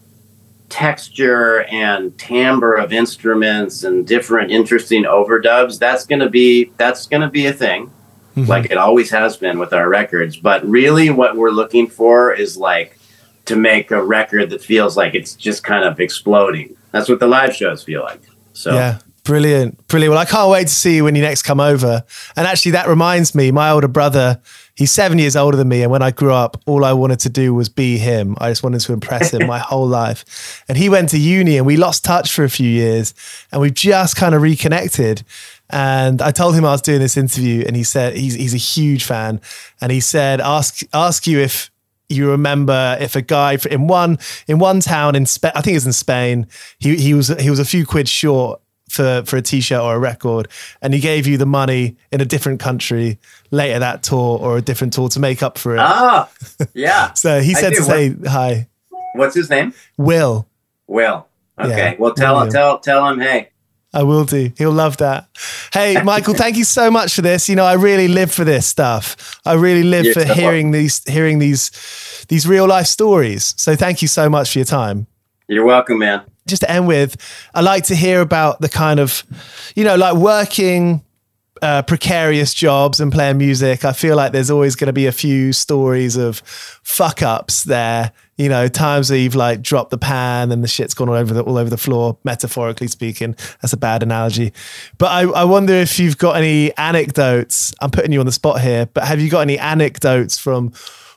texture 0.68 1.62
and 1.64 2.16
timbre 2.18 2.74
of 2.74 2.92
instruments 2.92 3.84
and 3.84 4.06
different 4.06 4.50
interesting 4.50 5.04
overdubs. 5.04 5.78
That's 5.78 6.04
gonna 6.04 6.28
be 6.28 6.72
that's 6.76 7.06
gonna 7.06 7.30
be 7.30 7.46
a 7.46 7.54
thing 7.54 7.90
mm-hmm. 8.43 8.51
like 8.51 8.70
it 8.70 8.78
always 8.78 9.11
has 9.11 9.36
been 9.36 9.59
with 9.59 9.72
our 9.72 9.89
records. 9.89 10.36
But 10.36 10.66
really, 10.66 11.11
what 11.11 11.36
we're 11.36 11.51
looking 11.51 11.89
for 11.89 12.32
is 12.32 12.57
like 12.57 12.99
to 13.47 13.57
make 13.57 13.91
a 13.91 14.03
record 14.03 14.51
that 14.51 14.62
feels 14.62 14.97
like 14.97 15.14
it's 15.14 15.34
just 15.34 15.64
kind 15.64 15.84
of 15.84 16.01
exploding. 16.01 16.76
That's 16.93 17.09
what 17.09 17.20
the 17.20 17.26
live 17.26 17.55
shows 17.55 17.82
feel 17.82 18.03
like. 18.03 18.22
So 18.53 18.74
yeah. 18.74 18.99
Brilliant, 19.28 19.86
brilliant. 19.89 20.12
Well, 20.12 20.22
I 20.22 20.24
can't 20.24 20.51
wait 20.51 20.68
to 20.68 20.72
see 20.72 20.97
you 20.97 21.05
when 21.05 21.14
you 21.14 21.20
next 21.20 21.43
come 21.43 21.61
over. 21.61 22.03
And 22.34 22.47
actually, 22.47 22.72
that 22.72 22.89
reminds 22.89 23.34
me, 23.34 23.51
my 23.51 23.68
older 23.68 23.86
brother, 23.86 24.41
he's 24.74 24.91
seven 24.91 25.18
years 25.18 25.36
older 25.36 25.55
than 25.55 25.68
me. 25.68 25.82
And 25.82 25.93
when 25.93 26.01
I 26.01 26.12
grew 26.12 26.32
up, 26.32 26.57
all 26.64 26.82
I 26.82 26.95
wanted 26.95 27.20
to 27.20 27.28
do 27.28 27.53
was 27.53 27.68
be 27.68 27.99
him. 27.99 28.36
I 28.41 28.49
just 28.49 28.62
wanted 28.62 28.80
to 28.80 28.95
impress 28.95 29.34
him 29.34 29.47
my 29.47 29.59
whole 29.59 29.86
life. 29.86 30.64
And 30.66 30.78
he 30.78 30.89
went 30.89 31.11
to 31.11 31.18
uni 31.18 31.59
and 31.59 31.66
we 31.66 31.76
lost 31.76 32.07
touch 32.07 32.32
for 32.32 32.43
a 32.43 32.49
few 32.49 32.70
years 32.70 33.12
and 33.53 33.61
we've 33.61 33.74
just 33.74 34.16
kind 34.16 34.34
of 34.34 34.41
reconnected. 34.41 35.24
And 35.70 36.22
I 36.22 36.30
told 36.30 36.54
him 36.54 36.64
I 36.64 36.72
was 36.72 36.82
doing 36.82 37.00
this 37.00 37.16
interview, 37.16 37.64
and 37.66 37.76
he 37.76 37.84
said 37.84 38.16
he's 38.16 38.34
he's 38.34 38.54
a 38.54 38.58
huge 38.58 39.04
fan, 39.04 39.40
and 39.80 39.92
he 39.92 40.00
said 40.00 40.40
ask 40.40 40.80
ask 40.94 41.26
you 41.26 41.38
if 41.40 41.70
you 42.08 42.30
remember 42.30 42.96
if 43.00 43.16
a 43.16 43.22
guy 43.22 43.58
in 43.70 43.86
one 43.86 44.18
in 44.46 44.58
one 44.58 44.80
town 44.80 45.14
in 45.14 45.26
Spain, 45.26 45.52
I 45.54 45.60
think 45.60 45.74
it 45.74 45.76
was 45.76 45.86
in 45.86 45.92
Spain, 45.92 46.46
he 46.78 46.96
he 46.96 47.14
was 47.14 47.28
he 47.28 47.50
was 47.50 47.58
a 47.58 47.64
few 47.64 47.84
quid 47.84 48.08
short 48.08 48.60
for 48.88 49.22
for 49.26 49.36
a 49.36 49.42
t-shirt 49.42 49.80
or 49.80 49.94
a 49.94 49.98
record, 49.98 50.48
and 50.80 50.94
he 50.94 51.00
gave 51.00 51.26
you 51.26 51.36
the 51.36 51.46
money 51.46 51.96
in 52.10 52.20
a 52.20 52.24
different 52.24 52.60
country 52.60 53.18
later 53.50 53.78
that 53.78 54.02
tour 54.02 54.38
or 54.38 54.56
a 54.56 54.62
different 54.62 54.92
tour 54.92 55.08
to 55.10 55.20
make 55.20 55.42
up 55.42 55.58
for 55.58 55.74
it. 55.74 55.80
Ah, 55.80 56.30
yeah. 56.74 57.12
so 57.12 57.40
he 57.40 57.54
said 57.54 57.74
to 57.74 57.82
say 57.82 58.10
what, 58.10 58.28
hi. 58.28 58.68
What's 59.14 59.34
his 59.34 59.50
name? 59.50 59.74
Will. 59.96 60.46
Will. 60.86 61.26
Okay. 61.58 61.92
Yeah, 61.92 61.96
well, 61.98 62.14
tell 62.14 62.40
Will. 62.40 62.50
tell 62.50 62.78
tell 62.78 63.08
him 63.08 63.20
hey. 63.20 63.50
I 63.93 64.03
will 64.03 64.24
do. 64.24 64.53
He'll 64.59 64.70
love 64.70 64.99
that. 64.99 65.28
Hey, 65.72 66.01
Michael, 66.03 66.34
thank 66.34 66.57
you 66.57 66.64
so 66.64 66.91
much 66.91 67.14
for 67.14 67.22
this. 67.22 67.49
You 67.49 67.57
know, 67.57 67.64
I 67.64 67.74
really 67.74 68.09
live 68.09 68.30
for 68.30 68.45
this 68.45 68.66
stuff. 68.66 69.41
I 69.47 69.55
really 69.55 69.82
live 69.82 70.05
You're 70.05 70.14
for 70.14 70.24
hearing 70.24 70.72
these 70.72 71.03
hearing 71.05 71.39
these 71.39 72.26
these 72.28 72.47
real 72.47 72.66
life 72.66 72.86
stories. 72.86 73.55
So 73.57 73.76
thank 73.76 74.03
you 74.03 74.09
so 74.09 74.28
much 74.28 74.53
for 74.53 74.59
your 74.59 74.66
time. 74.66 75.07
You're 75.47 75.64
welcome, 75.64 75.99
man. 75.99 76.22
Just 76.47 76.62
to 76.62 76.70
end 76.70 76.86
with, 76.86 77.16
I 77.55 77.62
like 77.62 77.84
to 77.84 77.95
hear 77.95 78.20
about 78.20 78.61
the 78.61 78.68
kind 78.68 79.01
of, 79.01 79.24
you 79.74 79.84
know, 79.84 79.97
like 79.97 80.14
working 80.14 81.03
uh, 81.62 81.82
precarious 81.82 82.55
jobs 82.55 83.01
and 83.01 83.11
playing 83.11 83.39
music. 83.39 83.84
I 83.84 83.93
feel 83.93 84.16
like 84.16 84.32
there's 84.32 84.51
always 84.51 84.76
going 84.76 84.86
to 84.86 84.93
be 84.93 85.07
a 85.07 85.12
few 85.12 85.53
stories 85.53 86.16
of 86.16 86.43
fuck 86.82 87.22
ups 87.22 87.64
there 87.64 88.12
you 88.39 88.49
know, 88.49 88.68
times 88.68 89.11
where 89.11 89.18
you've 89.18 89.34
like 89.34 89.61
dropped 89.61 89.91
the 89.91 89.99
pan 89.99 90.53
and 90.53 90.62
the 90.62 90.68
shit's 90.68 90.95
gone 90.95 91.09
all 91.09 91.16
over 91.16 91.34
the 91.34 91.43
all 91.43 91.59
over 91.59 91.68
the 91.68 91.76
floor, 91.76 92.16
metaphorically 92.22 92.86
speaking. 92.86 93.34
That's 93.61 93.72
a 93.72 93.76
bad 93.76 94.03
analogy. 94.03 94.53
But 94.97 95.07
I, 95.07 95.22
I 95.22 95.45
wonder 95.45 95.74
if 95.74 95.99
you've 95.99 96.18
got 96.18 96.36
any 96.36 96.74
anecdotes. 96.78 97.74
I'm 97.80 97.91
putting 97.91 98.12
you 98.12 98.20
on 98.20 98.26
the 98.26 98.32
spot 98.32 98.61
here, 98.61 98.86
but 98.86 99.05
have 99.05 99.20
you 99.20 99.28
got 99.28 99.41
any 99.41 99.59
anecdotes 99.59 100.39
from 100.39 100.72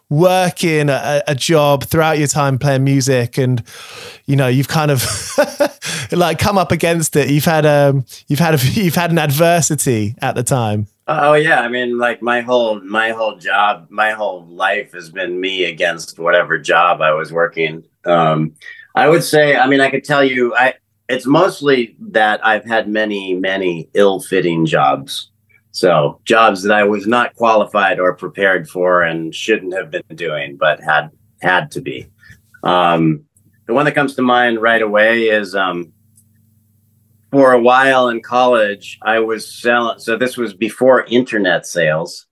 working 0.09 0.89
a, 0.89 1.23
a, 1.25 1.33
job 1.33 1.85
throughout 1.85 2.17
your 2.19 2.27
time 2.27 2.59
playing 2.59 2.83
music 2.83 3.37
and 3.37 3.63
you 4.25 4.35
know 4.35 4.49
you've 4.49 4.67
kind 4.67 4.91
of 4.91 5.07
like 6.11 6.37
come 6.37 6.57
up 6.57 6.69
against 6.69 7.15
it 7.15 7.29
you've 7.29 7.45
had 7.45 7.65
um 7.65 8.05
you've 8.27 8.37
had 8.37 8.53
a 8.53 8.57
you've 8.73 8.95
had 8.95 9.09
an 9.09 9.17
adversity 9.17 10.13
at 10.21 10.35
the 10.35 10.43
time 10.43 10.85
oh 11.07 11.33
yeah 11.33 11.61
i 11.61 11.67
mean 11.67 11.97
like 11.97 12.21
my 12.21 12.41
whole 12.41 12.79
my 12.81 13.09
whole 13.09 13.37
job 13.37 13.87
my 13.89 14.11
whole 14.11 14.45
life 14.47 14.91
has 14.91 15.09
been 15.09 15.39
me 15.39 15.65
against 15.65 16.19
whatever 16.19 16.57
job 16.57 17.01
i 17.01 17.11
was 17.11 17.31
working 17.31 17.83
um 18.05 18.53
i 18.95 19.07
would 19.07 19.23
say 19.23 19.57
i 19.57 19.67
mean 19.67 19.81
i 19.81 19.89
could 19.89 20.03
tell 20.03 20.23
you 20.23 20.55
i 20.55 20.73
it's 21.09 21.25
mostly 21.25 21.95
that 21.99 22.45
i've 22.45 22.65
had 22.65 22.87
many 22.87 23.33
many 23.33 23.89
ill-fitting 23.93 24.65
jobs 24.65 25.31
so 25.71 26.19
jobs 26.25 26.63
that 26.63 26.73
I 26.73 26.83
was 26.83 27.07
not 27.07 27.35
qualified 27.35 27.99
or 27.99 28.13
prepared 28.15 28.69
for 28.69 29.03
and 29.03 29.33
shouldn't 29.33 29.73
have 29.73 29.89
been 29.89 30.03
doing, 30.15 30.57
but 30.57 30.81
had 30.81 31.09
had 31.41 31.71
to 31.71 31.81
be. 31.81 32.07
Um, 32.63 33.23
the 33.67 33.73
one 33.73 33.85
that 33.85 33.95
comes 33.95 34.15
to 34.15 34.21
mind 34.21 34.61
right 34.61 34.81
away 34.81 35.29
is 35.29 35.55
um, 35.55 35.93
for 37.31 37.53
a 37.53 37.61
while 37.61 38.09
in 38.09 38.21
college, 38.21 38.99
I 39.01 39.19
was 39.19 39.49
selling. 39.61 39.99
So 39.99 40.17
this 40.17 40.37
was 40.37 40.53
before 40.53 41.05
internet 41.05 41.65
sales. 41.65 42.27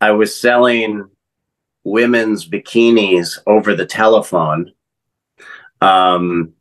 I 0.00 0.10
was 0.10 0.38
selling 0.38 1.08
women's 1.82 2.48
bikinis 2.48 3.38
over 3.46 3.74
the 3.74 3.86
telephone. 3.86 4.72
Um, 5.80 6.52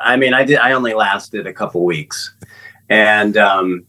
I 0.00 0.16
mean, 0.16 0.34
I 0.34 0.44
did. 0.44 0.58
I 0.58 0.72
only 0.72 0.94
lasted 0.94 1.46
a 1.46 1.52
couple 1.52 1.84
weeks, 1.84 2.32
and 2.88 3.36
um, 3.36 3.86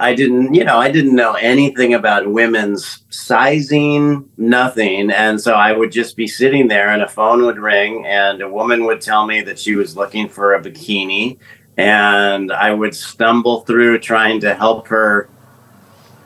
I 0.00 0.14
didn't, 0.14 0.54
you 0.54 0.64
know, 0.64 0.78
I 0.78 0.92
didn't 0.92 1.16
know 1.16 1.32
anything 1.32 1.94
about 1.94 2.30
women's 2.30 3.04
sizing, 3.10 4.28
nothing. 4.36 5.10
And 5.10 5.40
so 5.40 5.54
I 5.54 5.72
would 5.72 5.90
just 5.90 6.16
be 6.16 6.28
sitting 6.28 6.68
there 6.68 6.90
and 6.90 7.02
a 7.02 7.08
phone 7.08 7.42
would 7.42 7.58
ring 7.58 8.06
and 8.06 8.40
a 8.40 8.48
woman 8.48 8.84
would 8.84 9.00
tell 9.00 9.26
me 9.26 9.40
that 9.42 9.58
she 9.58 9.74
was 9.74 9.96
looking 9.96 10.28
for 10.28 10.54
a 10.54 10.62
bikini. 10.62 11.38
And 11.78 12.52
I 12.52 12.72
would 12.72 12.94
stumble 12.94 13.60
through 13.62 14.00
trying 14.00 14.40
to 14.40 14.54
help 14.54 14.88
her 14.88 15.30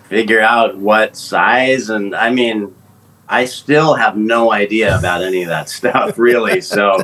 figure 0.09 0.40
out 0.40 0.76
what 0.78 1.16
size. 1.16 1.88
And 1.88 2.14
I 2.14 2.30
mean, 2.30 2.74
I 3.32 3.46
still 3.46 3.94
have 3.94 4.14
no 4.16 4.53
idea 4.53 4.98
about 4.98 5.22
any 5.22 5.42
of 5.42 5.48
that 5.48 5.68
stuff, 5.78 6.18
really. 6.18 6.61
So 6.61 7.03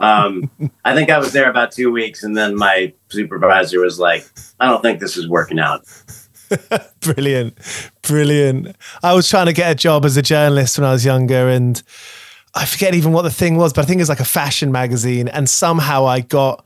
um, 0.00 0.50
I 0.84 0.94
think 0.94 1.08
I 1.08 1.18
was 1.18 1.32
there 1.32 1.48
about 1.48 1.70
two 1.70 1.92
weeks, 1.92 2.24
and 2.24 2.36
then 2.36 2.56
my 2.56 2.92
supervisor 3.08 3.80
was 3.80 3.98
like, 3.98 4.28
"I 4.58 4.66
don't 4.66 4.82
think 4.82 4.98
this 4.98 5.16
is 5.16 5.28
working 5.28 5.60
out." 5.60 5.84
brilliant, 7.00 7.58
brilliant. 8.02 8.74
I 9.02 9.14
was 9.14 9.28
trying 9.28 9.46
to 9.46 9.52
get 9.52 9.70
a 9.70 9.74
job 9.74 10.04
as 10.04 10.16
a 10.16 10.22
journalist 10.22 10.78
when 10.78 10.86
I 10.86 10.92
was 10.92 11.04
younger, 11.04 11.48
and 11.48 11.80
I 12.54 12.64
forget 12.64 12.94
even 12.94 13.12
what 13.12 13.22
the 13.22 13.30
thing 13.30 13.56
was, 13.56 13.72
but 13.72 13.82
I 13.82 13.84
think 13.84 13.98
it 13.98 14.02
was 14.02 14.08
like 14.08 14.20
a 14.20 14.24
fashion 14.24 14.72
magazine, 14.72 15.28
and 15.28 15.48
somehow 15.48 16.06
I 16.06 16.20
got 16.20 16.64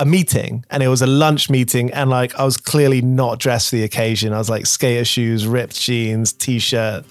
a 0.00 0.04
meeting 0.06 0.64
and 0.70 0.82
it 0.82 0.88
was 0.88 1.02
a 1.02 1.06
lunch 1.06 1.50
meeting 1.50 1.92
and 1.92 2.08
like 2.08 2.34
I 2.34 2.44
was 2.44 2.56
clearly 2.56 3.02
not 3.02 3.38
dressed 3.38 3.70
for 3.70 3.76
the 3.76 3.84
occasion. 3.84 4.32
I 4.32 4.38
was 4.38 4.48
like 4.48 4.66
skater 4.66 5.04
shoes, 5.04 5.46
ripped 5.46 5.78
jeans, 5.78 6.32
t-shirt, 6.32 7.04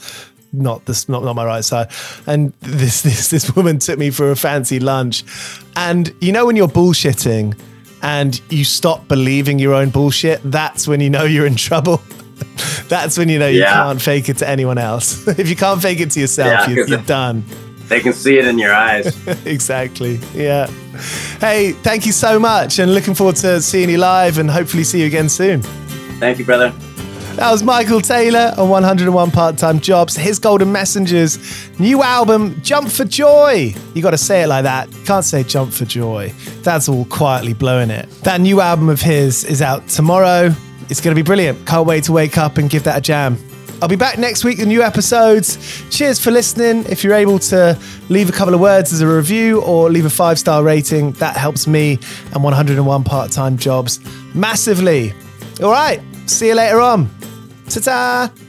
not 0.52 0.86
this 0.86 1.08
not, 1.08 1.24
not 1.24 1.36
my 1.36 1.46
right 1.46 1.64
side. 1.64 1.92
And 2.26 2.52
this 2.62 3.02
this 3.04 3.30
this 3.30 3.56
woman 3.56 3.78
took 3.78 4.00
me 4.00 4.10
for 4.10 4.32
a 4.32 4.36
fancy 4.36 4.80
lunch. 4.80 5.24
And 5.76 6.14
you 6.20 6.32
know 6.32 6.48
when 6.48 6.56
you're 6.56 6.68
bullshitting 6.68 7.58
and 8.02 8.42
you 8.50 8.66
stop 8.66 9.08
believing 9.08 9.60
your 9.60 9.74
own 9.74 9.90
bullshit 9.90 10.40
that's 10.44 10.88
when 10.88 11.00
you 11.00 11.10
know 11.10 11.24
you're 11.24 11.48
in 11.48 11.56
trouble. 11.56 12.02
That's 12.88 13.18
when 13.18 13.28
you 13.28 13.38
know 13.38 13.50
you 13.50 13.60
yeah. 13.60 13.74
can't 13.74 14.02
fake 14.02 14.30
it 14.30 14.38
to 14.38 14.48
anyone 14.48 14.78
else. 14.78 15.28
If 15.40 15.50
you 15.50 15.56
can't 15.56 15.82
fake 15.82 16.00
it 16.00 16.12
to 16.12 16.22
yourself 16.22 16.68
yeah, 16.68 16.74
you're, 16.74 16.88
you're 16.88 17.02
done 17.04 17.44
they 17.90 18.00
can 18.00 18.14
see 18.14 18.38
it 18.38 18.46
in 18.46 18.58
your 18.58 18.74
eyes 18.74 19.08
exactly 19.46 20.20
yeah 20.34 20.68
hey 21.40 21.74
thank 21.84 22.06
you 22.06 22.12
so 22.12 22.40
much 22.40 22.80
and 22.80 22.94
looking 22.94 23.14
forward 23.14 23.36
to 23.36 23.62
seeing 23.62 23.90
you 23.90 23.98
live 23.98 24.38
and 24.38 24.50
hopefully 24.50 24.84
see 24.84 25.02
you 25.02 25.08
again 25.08 25.28
soon 25.28 25.62
thank 26.20 26.40
you 26.40 26.46
brother 26.46 26.74
that 27.40 27.52
was 27.52 27.64
Michael 27.64 28.02
Taylor 28.02 28.54
on 28.58 28.68
101 28.68 29.32
Part 29.32 29.58
Time 29.58 29.80
Jobs. 29.80 30.18
Hiss 30.18 30.40
Golden 30.40 30.74
Messengers 30.74 31.40
new 31.80 32.04
album, 32.04 32.60
Jump 32.64 32.90
for 32.90 33.06
Joy. 33.06 33.74
You 33.94 34.02
got 34.02 34.12
to 34.12 34.18
say 34.18 34.44
it 34.44 34.48
like 34.48 34.64
that. 34.64 34.92
You 34.92 35.04
can't 35.06 35.24
say 35.24 35.44
Jump 35.44 35.72
for 35.72 35.86
Joy. 35.86 36.34
That's 36.64 36.90
all 36.90 37.06
quietly 37.06 37.54
blowing 37.54 37.92
it. 37.92 38.10
That 38.24 38.42
new 38.42 38.60
album 38.60 38.90
of 38.90 39.00
his 39.00 39.46
is 39.46 39.62
out 39.62 39.88
tomorrow. 39.88 40.54
It's 40.90 41.00
going 41.00 41.16
to 41.16 41.24
be 41.24 41.26
brilliant. 41.26 41.66
Can't 41.66 41.88
wait 41.88 42.04
to 42.06 42.12
wake 42.12 42.38
up 42.38 42.58
and 42.58 42.70
give 42.70 42.84
that 42.84 42.98
a 42.98 43.02
jam. 43.02 43.38
I'll 43.82 43.88
be 43.88 43.96
back 43.96 44.18
next 44.18 44.44
week 44.44 44.58
with 44.58 44.68
new 44.68 44.82
episodes. 44.82 45.58
Cheers 45.90 46.20
for 46.20 46.32
listening. 46.32 46.84
If 46.90 47.02
you're 47.04 47.14
able 47.14 47.40
to 47.40 47.80
leave 48.10 48.28
a 48.28 48.34
couple 48.34 48.54
of 48.54 48.60
words 48.60 48.92
as 48.92 49.00
a 49.00 49.08
review 49.08 49.62
or 49.62 49.90
leave 49.90 50.06
a 50.06 50.10
five 50.10 50.38
star 50.38 50.64
rating, 50.64 51.14
that 51.14 51.38
helps 51.38 51.66
me 51.66 51.98
and 52.34 52.44
101 52.44 53.04
part 53.06 53.32
time 53.32 53.58
jobs 53.58 54.02
massively. 54.36 55.14
All 55.64 55.72
right, 55.72 56.02
see 56.26 56.48
you 56.48 56.56
later 56.56 56.82
on. 56.82 57.10
Ta 57.70 57.80
ta! 57.80 58.49